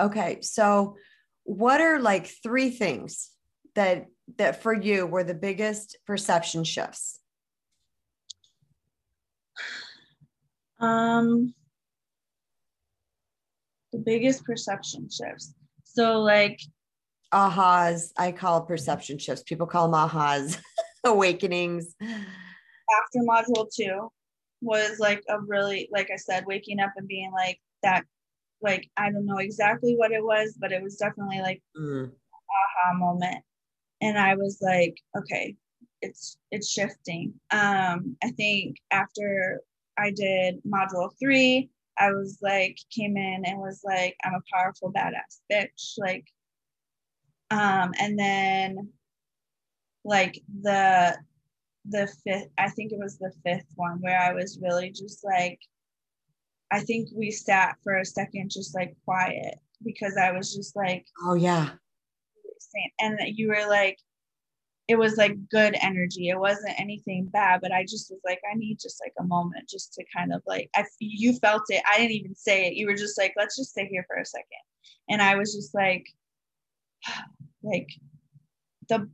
okay 0.00 0.38
so 0.40 0.96
what 1.44 1.80
are 1.80 2.00
like 2.00 2.26
three 2.42 2.70
things 2.70 3.30
that 3.74 4.06
that 4.36 4.62
for 4.62 4.72
you 4.72 5.06
were 5.06 5.24
the 5.24 5.34
biggest 5.34 5.96
perception 6.06 6.64
shifts 6.64 7.20
um 10.80 11.54
the 13.94 14.00
biggest 14.00 14.44
perception 14.44 15.08
shifts. 15.08 15.54
So 15.84 16.20
like 16.20 16.60
ahas, 17.34 18.12
I 18.16 18.32
call 18.32 18.62
perception 18.62 19.18
shifts. 19.18 19.42
People 19.42 19.66
call 19.66 19.90
them 19.90 20.08
ahas, 20.08 20.58
awakenings. 21.04 21.94
After 22.00 23.18
module 23.28 23.68
two 23.74 24.10
was 24.60 24.98
like 24.98 25.22
a 25.28 25.40
really, 25.40 25.88
like 25.92 26.10
I 26.12 26.16
said, 26.16 26.46
waking 26.46 26.80
up 26.80 26.92
and 26.96 27.08
being 27.08 27.32
like 27.32 27.60
that, 27.82 28.04
like 28.62 28.88
I 28.96 29.10
don't 29.10 29.26
know 29.26 29.38
exactly 29.38 29.94
what 29.96 30.12
it 30.12 30.24
was, 30.24 30.56
but 30.58 30.72
it 30.72 30.82
was 30.82 30.96
definitely 30.96 31.40
like 31.40 31.62
mm. 31.78 32.10
aha 32.10 32.96
moment. 32.96 33.42
And 34.00 34.18
I 34.18 34.34
was 34.36 34.58
like, 34.62 34.96
okay, 35.16 35.56
it's 36.02 36.38
it's 36.50 36.70
shifting. 36.70 37.34
Um, 37.50 38.16
I 38.22 38.30
think 38.30 38.76
after 38.90 39.60
I 39.98 40.10
did 40.10 40.60
module 40.66 41.10
three, 41.18 41.70
I 41.98 42.10
was 42.10 42.38
like, 42.42 42.78
came 42.90 43.16
in 43.16 43.44
and 43.44 43.58
was 43.58 43.82
like, 43.84 44.16
I'm 44.24 44.34
a 44.34 44.56
powerful 44.56 44.92
badass 44.92 45.40
bitch. 45.50 45.94
Like, 45.98 46.24
um, 47.50 47.92
and 47.98 48.18
then 48.18 48.88
like 50.04 50.40
the 50.62 51.16
the 51.86 52.06
fifth, 52.24 52.48
I 52.56 52.70
think 52.70 52.92
it 52.92 52.98
was 52.98 53.18
the 53.18 53.32
fifth 53.44 53.66
one 53.76 53.98
where 54.00 54.18
I 54.18 54.32
was 54.32 54.58
really 54.62 54.90
just 54.90 55.24
like, 55.24 55.60
I 56.70 56.80
think 56.80 57.08
we 57.14 57.30
sat 57.30 57.76
for 57.82 57.98
a 57.98 58.04
second 58.04 58.50
just 58.50 58.74
like 58.74 58.96
quiet 59.04 59.56
because 59.84 60.16
I 60.16 60.32
was 60.32 60.54
just 60.54 60.74
like, 60.76 61.06
oh 61.22 61.34
yeah. 61.34 61.70
And 63.00 63.18
you 63.26 63.48
were 63.48 63.68
like, 63.68 63.98
it 64.88 64.96
was 64.96 65.16
like 65.16 65.48
good 65.48 65.76
energy. 65.80 66.28
It 66.28 66.38
wasn't 66.38 66.78
anything 66.78 67.26
bad, 67.26 67.60
but 67.60 67.72
I 67.72 67.82
just 67.84 68.10
was 68.10 68.20
like, 68.24 68.40
I 68.50 68.56
need 68.56 68.78
just 68.80 69.00
like 69.04 69.12
a 69.18 69.24
moment 69.24 69.68
just 69.68 69.94
to 69.94 70.04
kind 70.14 70.32
of 70.32 70.42
like, 70.46 70.70
I, 70.74 70.84
you 70.98 71.34
felt 71.38 71.62
it. 71.68 71.82
I 71.90 71.98
didn't 71.98 72.12
even 72.12 72.34
say 72.34 72.66
it. 72.66 72.74
You 72.74 72.86
were 72.86 72.94
just 72.94 73.18
like, 73.18 73.34
let's 73.36 73.56
just 73.56 73.70
stay 73.70 73.86
here 73.86 74.04
for 74.06 74.16
a 74.16 74.24
second. 74.24 74.46
And 75.08 75.22
I 75.22 75.36
was 75.36 75.54
just 75.54 75.74
like, 75.74 76.06
like 77.62 77.88
the, 78.88 79.08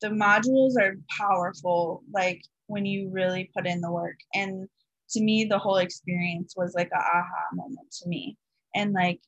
the 0.00 0.08
modules 0.08 0.74
are 0.80 0.96
powerful. 1.16 2.02
Like 2.12 2.42
when 2.66 2.86
you 2.86 3.10
really 3.10 3.50
put 3.54 3.66
in 3.66 3.80
the 3.80 3.90
work 3.90 4.18
and 4.34 4.68
to 5.10 5.22
me, 5.22 5.44
the 5.44 5.58
whole 5.58 5.78
experience 5.78 6.54
was 6.56 6.74
like 6.74 6.90
a 6.92 6.98
aha 6.98 7.44
moment 7.54 7.90
to 8.02 8.08
me 8.08 8.36
and 8.74 8.92
like 8.92 9.20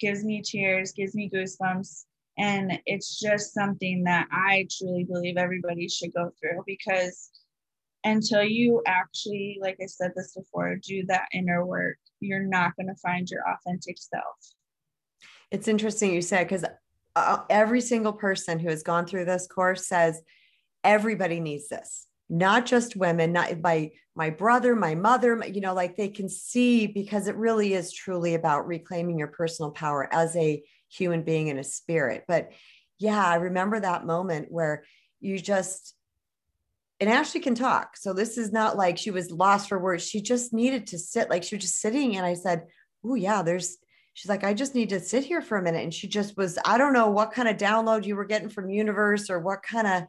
gives 0.00 0.24
me 0.24 0.42
tears, 0.42 0.92
gives 0.92 1.14
me 1.14 1.30
goosebumps 1.32 2.04
and 2.38 2.80
it's 2.86 3.20
just 3.20 3.52
something 3.52 4.04
that 4.04 4.26
I 4.32 4.66
truly 4.70 5.04
believe 5.04 5.36
everybody 5.36 5.88
should 5.88 6.14
go 6.14 6.30
through 6.40 6.62
because 6.66 7.30
until 8.04 8.42
you 8.42 8.82
actually, 8.86 9.58
like 9.60 9.76
I 9.80 9.86
said 9.86 10.12
this 10.16 10.34
before, 10.34 10.76
do 10.76 11.04
that 11.06 11.28
inner 11.32 11.64
work, 11.64 11.98
you're 12.20 12.42
not 12.42 12.74
going 12.76 12.88
to 12.88 13.00
find 13.00 13.28
your 13.28 13.42
authentic 13.48 13.96
self. 13.98 14.36
It's 15.50 15.68
interesting 15.68 16.12
you 16.12 16.22
said 16.22 16.48
because 16.48 16.64
uh, 17.14 17.38
every 17.50 17.80
single 17.80 18.12
person 18.12 18.58
who 18.58 18.68
has 18.68 18.82
gone 18.82 19.06
through 19.06 19.24
this 19.24 19.46
course 19.46 19.86
says 19.86 20.20
everybody 20.84 21.40
needs 21.40 21.68
this 21.68 22.06
not 22.28 22.64
just 22.64 22.96
women 22.96 23.32
not 23.32 23.60
by 23.60 23.90
my 24.14 24.30
brother 24.30 24.74
my 24.74 24.94
mother 24.94 25.42
you 25.46 25.60
know 25.60 25.74
like 25.74 25.96
they 25.96 26.08
can 26.08 26.28
see 26.28 26.86
because 26.86 27.28
it 27.28 27.36
really 27.36 27.74
is 27.74 27.92
truly 27.92 28.34
about 28.34 28.66
reclaiming 28.66 29.18
your 29.18 29.28
personal 29.28 29.70
power 29.70 30.08
as 30.12 30.34
a 30.36 30.62
human 30.92 31.22
being 31.22 31.50
and 31.50 31.58
a 31.58 31.64
spirit. 31.64 32.24
But 32.28 32.52
yeah, 32.98 33.24
I 33.24 33.36
remember 33.36 33.80
that 33.80 34.06
moment 34.06 34.48
where 34.50 34.84
you 35.20 35.38
just, 35.38 35.94
and 37.00 37.10
Ashley 37.10 37.40
can 37.40 37.54
talk. 37.54 37.96
So 37.96 38.12
this 38.12 38.38
is 38.38 38.52
not 38.52 38.76
like 38.76 38.98
she 38.98 39.10
was 39.10 39.30
lost 39.30 39.68
for 39.68 39.78
words. 39.78 40.06
She 40.06 40.20
just 40.20 40.52
needed 40.52 40.88
to 40.88 40.98
sit, 40.98 41.30
like 41.30 41.42
she 41.42 41.56
was 41.56 41.64
just 41.64 41.80
sitting. 41.80 42.16
And 42.16 42.26
I 42.26 42.34
said, 42.34 42.66
Oh, 43.04 43.14
yeah, 43.14 43.42
there's, 43.42 43.78
she's 44.14 44.28
like, 44.28 44.44
I 44.44 44.54
just 44.54 44.74
need 44.74 44.90
to 44.90 45.00
sit 45.00 45.24
here 45.24 45.40
for 45.40 45.58
a 45.58 45.62
minute. 45.62 45.82
And 45.82 45.94
she 45.94 46.08
just 46.08 46.36
was, 46.36 46.58
I 46.64 46.78
don't 46.78 46.92
know 46.92 47.08
what 47.08 47.32
kind 47.32 47.48
of 47.48 47.56
download 47.56 48.04
you 48.04 48.16
were 48.16 48.24
getting 48.24 48.48
from 48.48 48.70
universe 48.70 49.30
or 49.30 49.40
what 49.40 49.62
kind 49.62 49.86
of 49.86 50.04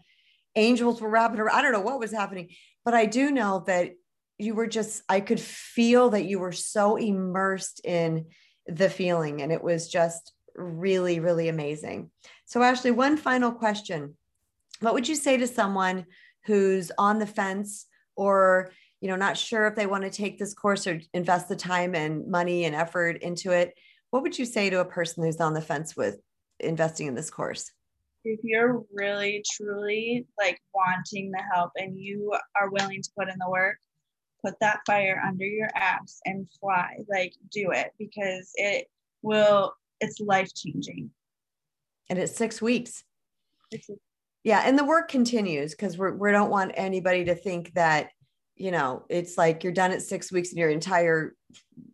angels 0.56 1.02
were 1.02 1.10
wrapping 1.10 1.40
around. 1.40 1.58
I 1.58 1.62
don't 1.62 1.72
know 1.72 1.82
what 1.82 2.00
was 2.00 2.12
happening, 2.12 2.50
but 2.84 2.94
I 2.94 3.06
do 3.06 3.32
know 3.32 3.64
that 3.68 3.92
you 4.38 4.56
were 4.56 4.68
just, 4.68 5.04
I 5.08 5.20
could 5.20 5.40
feel 5.40 6.10
that 6.12 6.26
you 6.26 6.40
were 6.40 6.52
so 6.52 6.96
immersed 6.96 7.82
in 7.84 8.26
the 8.68 8.90
feeling. 8.90 9.42
And 9.42 9.52
it 9.52 9.64
was 9.64 9.88
just 9.88 10.34
really, 10.56 11.20
really 11.20 11.50
amazing. 11.50 12.12
So, 12.46 12.62
Ashley, 12.62 12.92
one 12.92 13.18
final 13.18 13.52
question. 13.52 14.16
What 14.80 14.94
would 14.94 15.08
you 15.08 15.16
say 15.16 15.38
to 15.38 15.48
someone 15.48 16.06
who's 16.46 16.92
on 16.98 17.20
the 17.20 17.28
fence 17.28 17.86
or 18.16 18.72
you 19.02 19.08
know 19.08 19.16
not 19.16 19.38
sure 19.38 19.68
if 19.68 19.76
they 19.76 19.86
want 19.86 20.04
to 20.04 20.10
take 20.10 20.38
this 20.38 20.54
course 20.54 20.88
or 20.88 21.00
invest 21.14 21.50
the 21.50 21.56
time 21.56 21.96
and 21.96 22.28
money 22.30 22.66
and 22.66 22.76
effort 22.76 23.22
into 23.22 23.52
it 23.52 23.74
what 24.14 24.22
would 24.22 24.38
you 24.38 24.46
say 24.46 24.70
to 24.70 24.80
a 24.80 24.86
person 24.86 25.24
who's 25.24 25.42
on 25.42 25.56
the 25.56 25.62
fence 25.62 25.96
with 25.96 26.20
investing 26.60 27.08
in 27.08 27.16
this 27.16 27.32
course 27.32 27.72
if 28.24 28.40
you're 28.44 28.84
really 28.94 29.44
truly 29.52 30.28
like 30.40 30.60
wanting 30.74 31.32
the 31.32 31.42
help 31.54 31.72
and 31.78 32.00
you 32.00 32.32
are 32.56 32.70
willing 32.70 33.02
to 33.02 33.10
put 33.18 33.28
in 33.28 33.36
the 33.40 33.50
work 33.50 33.78
put 34.46 34.54
that 34.60 34.82
fire 34.86 35.22
under 35.26 35.46
your 35.46 35.70
ass 35.76 36.20
and 36.26 36.48
fly 36.60 36.98
like 37.10 37.34
do 37.52 37.72
it 37.72 37.92
because 37.98 38.52
it 38.56 38.88
will 39.24 39.74
it's 40.00 40.20
life 40.20 40.54
changing. 40.54 41.10
And 42.10 42.20
it's 42.20 42.36
six 42.36 42.62
weeks. 42.62 43.04
yeah 44.44 44.64
and 44.66 44.78
the 44.78 44.84
work 44.84 45.10
continues 45.10 45.72
because 45.72 45.98
we 45.98 46.12
we 46.12 46.32
don't 46.32 46.52
want 46.52 46.74
anybody 46.76 47.26
to 47.26 47.34
think 47.34 47.74
that 47.74 48.10
you 48.56 48.72
know 48.72 49.04
it's 49.10 49.38
like 49.38 49.64
you're 49.64 49.74
done 49.74 49.92
at 49.92 50.02
six 50.02 50.32
weeks 50.32 50.50
and 50.50 50.58
your 50.60 50.70
entire 50.70 51.36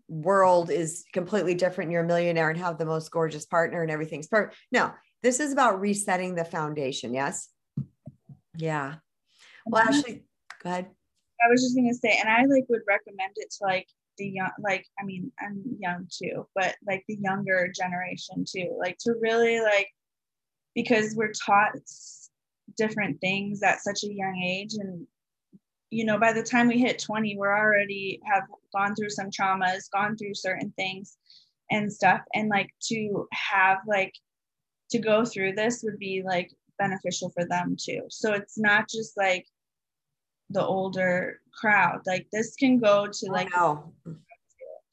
world 0.08 0.70
is 0.70 1.06
completely 1.14 1.56
different 1.56 1.92
you're 1.92 2.04
a 2.04 2.08
millionaire 2.08 2.50
and 2.50 2.60
have 2.60 2.78
the 2.78 2.86
most 2.86 3.10
gorgeous 3.12 3.46
partner 3.46 3.82
and 3.82 3.92
everything's 3.92 4.28
perfect. 4.28 4.58
No 4.72 4.94
this 5.24 5.40
is 5.40 5.52
about 5.52 5.80
resetting 5.80 6.36
the 6.36 6.46
foundation 6.46 7.14
yes? 7.14 7.50
Yeah. 8.58 8.96
Well 9.66 9.84
Mhm. 9.84 9.88
ashley 9.90 10.24
go 10.62 10.70
ahead. 10.70 10.88
I 11.42 11.50
was 11.50 11.62
just 11.62 11.76
gonna 11.76 11.94
say, 11.94 12.18
and 12.20 12.28
I 12.30 12.44
like 12.46 12.66
would 12.70 12.82
recommend 12.88 13.34
it 13.38 13.50
to 13.52 13.64
like 13.64 13.88
the 14.18 14.28
young, 14.28 14.52
like 14.60 14.86
I 15.00 15.06
mean, 15.06 15.32
I'm 15.40 15.64
young 15.80 16.08
too, 16.12 16.46
but 16.54 16.76
like 16.86 17.06
the 17.08 17.16
younger 17.16 17.72
generation 17.74 18.44
too, 18.46 18.76
like 18.78 18.98
to 19.06 19.14
really 19.22 19.62
like 19.62 19.88
because 20.76 21.16
we're 21.16 21.32
taught 21.32 21.72
different 22.78 23.22
things 23.22 23.64
at 23.64 23.80
such 23.82 24.04
a 24.04 24.14
young 24.14 24.36
age, 24.46 24.74
and 24.74 25.08
you 25.92 26.06
know, 26.06 26.20
by 26.20 26.34
the 26.34 26.44
time 26.44 26.68
we 26.68 26.78
hit 26.78 27.00
20, 27.00 27.36
we're 27.38 27.56
already 27.56 28.20
have 28.32 28.44
gone 28.76 28.96
through 28.96 29.10
some 29.10 29.30
traumas, 29.30 29.90
gone 29.92 30.16
through 30.16 30.36
certain 30.36 30.72
things 30.78 31.18
and 31.72 31.92
stuff, 31.92 32.22
and 32.34 32.50
like 32.50 32.70
to 32.90 33.28
have 33.32 33.80
like 33.88 34.14
to 34.92 35.00
go 35.00 35.26
through 35.26 35.54
this 35.54 35.82
would 35.84 36.00
be 36.00 36.24
like 36.26 36.52
beneficial 36.78 37.32
for 37.32 37.46
them 37.46 37.76
too. 37.80 38.02
So 38.10 38.34
it's 38.34 38.58
not 38.58 38.88
just 38.90 39.18
like 39.18 39.46
the 40.50 40.66
older 40.66 41.40
crowd. 41.54 42.02
Like 42.06 42.28
this 42.32 42.56
can 42.56 42.80
go 42.80 43.08
to 43.08 43.32
like 43.32 43.50
no 43.56 43.94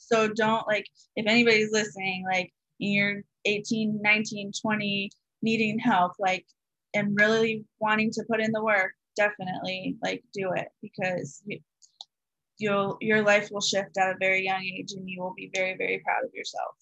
so 0.07 0.29
don't 0.29 0.67
like 0.67 0.87
if 1.17 1.27
anybody's 1.27 1.73
listening 1.73 2.25
like 2.31 2.53
you're 2.79 3.23
18 3.45 4.01
19 4.03 4.53
20 4.61 5.11
needing 5.43 5.79
help 5.79 6.13
like 6.19 6.45
and 6.95 7.19
really 7.19 7.65
wanting 7.81 8.11
to 8.13 8.25
put 8.29 8.41
in 8.41 8.53
the 8.53 8.63
work 8.63 8.93
definitely 9.17 9.97
like 10.03 10.23
do 10.33 10.53
it 10.53 10.69
because 10.83 11.43
you, 11.47 11.59
you'll 12.59 12.99
your 13.01 13.23
life 13.23 13.49
will 13.51 13.61
shift 13.61 13.97
at 13.99 14.11
a 14.11 14.19
very 14.21 14.45
young 14.45 14.63
age 14.63 14.93
and 14.93 15.09
you 15.09 15.21
will 15.21 15.35
be 15.37 15.51
very 15.55 15.77
very 15.77 16.01
proud 16.05 16.25
of 16.25 16.31
yourself. 16.35 16.75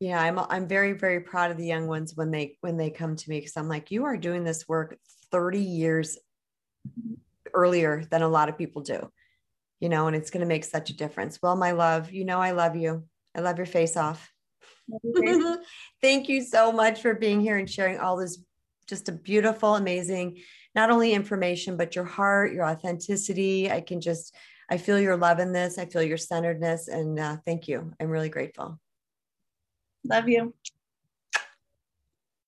Yeah 0.00 0.20
i'm 0.20 0.38
i'm 0.38 0.68
very 0.68 0.92
very 0.92 1.20
proud 1.20 1.50
of 1.50 1.56
the 1.56 1.66
young 1.66 1.86
ones 1.86 2.12
when 2.14 2.30
they 2.30 2.58
when 2.60 2.76
they 2.76 2.90
come 2.90 3.16
to 3.16 3.30
me 3.30 3.38
because 3.38 3.56
i'm 3.56 3.68
like 3.68 3.90
you 3.90 4.04
are 4.04 4.16
doing 4.16 4.44
this 4.44 4.68
work 4.68 4.98
30 5.32 5.60
years 5.60 6.18
earlier 7.54 8.04
than 8.10 8.22
a 8.22 8.28
lot 8.28 8.50
of 8.50 8.58
people 8.58 8.82
do 8.82 9.10
you 9.80 9.88
know 9.88 10.06
and 10.06 10.16
it's 10.16 10.30
going 10.30 10.40
to 10.40 10.46
make 10.46 10.64
such 10.64 10.90
a 10.90 10.96
difference. 10.96 11.38
Well 11.42 11.56
my 11.56 11.72
love 11.72 12.12
you 12.12 12.24
know 12.24 12.40
i 12.40 12.50
love 12.52 12.76
you. 12.76 13.04
I 13.34 13.40
love 13.40 13.58
your 13.58 13.66
face 13.66 13.96
off. 13.98 14.32
Thank 16.02 16.28
you 16.28 16.42
so 16.42 16.72
much 16.72 17.02
for 17.02 17.14
being 17.14 17.40
here 17.40 17.58
and 17.58 17.68
sharing 17.68 17.98
all 17.98 18.16
this 18.16 18.38
just 18.88 19.08
a 19.08 19.12
beautiful 19.12 19.74
amazing 19.74 20.38
not 20.76 20.90
only 20.90 21.12
information 21.12 21.76
but 21.76 21.96
your 21.96 22.04
heart 22.04 22.52
your 22.52 22.64
authenticity. 22.64 23.70
I 23.70 23.80
can 23.80 24.00
just 24.00 24.34
i 24.70 24.76
feel 24.76 25.00
your 25.00 25.16
love 25.16 25.38
in 25.40 25.52
this. 25.52 25.78
I 25.78 25.86
feel 25.86 26.02
your 26.02 26.18
centeredness. 26.18 26.88
And 26.88 27.18
uh, 27.18 27.36
thank 27.44 27.66
you. 27.66 27.92
I'm 27.98 28.10
really 28.10 28.28
grateful. 28.28 28.78
Love 30.04 30.28
you 30.28 30.54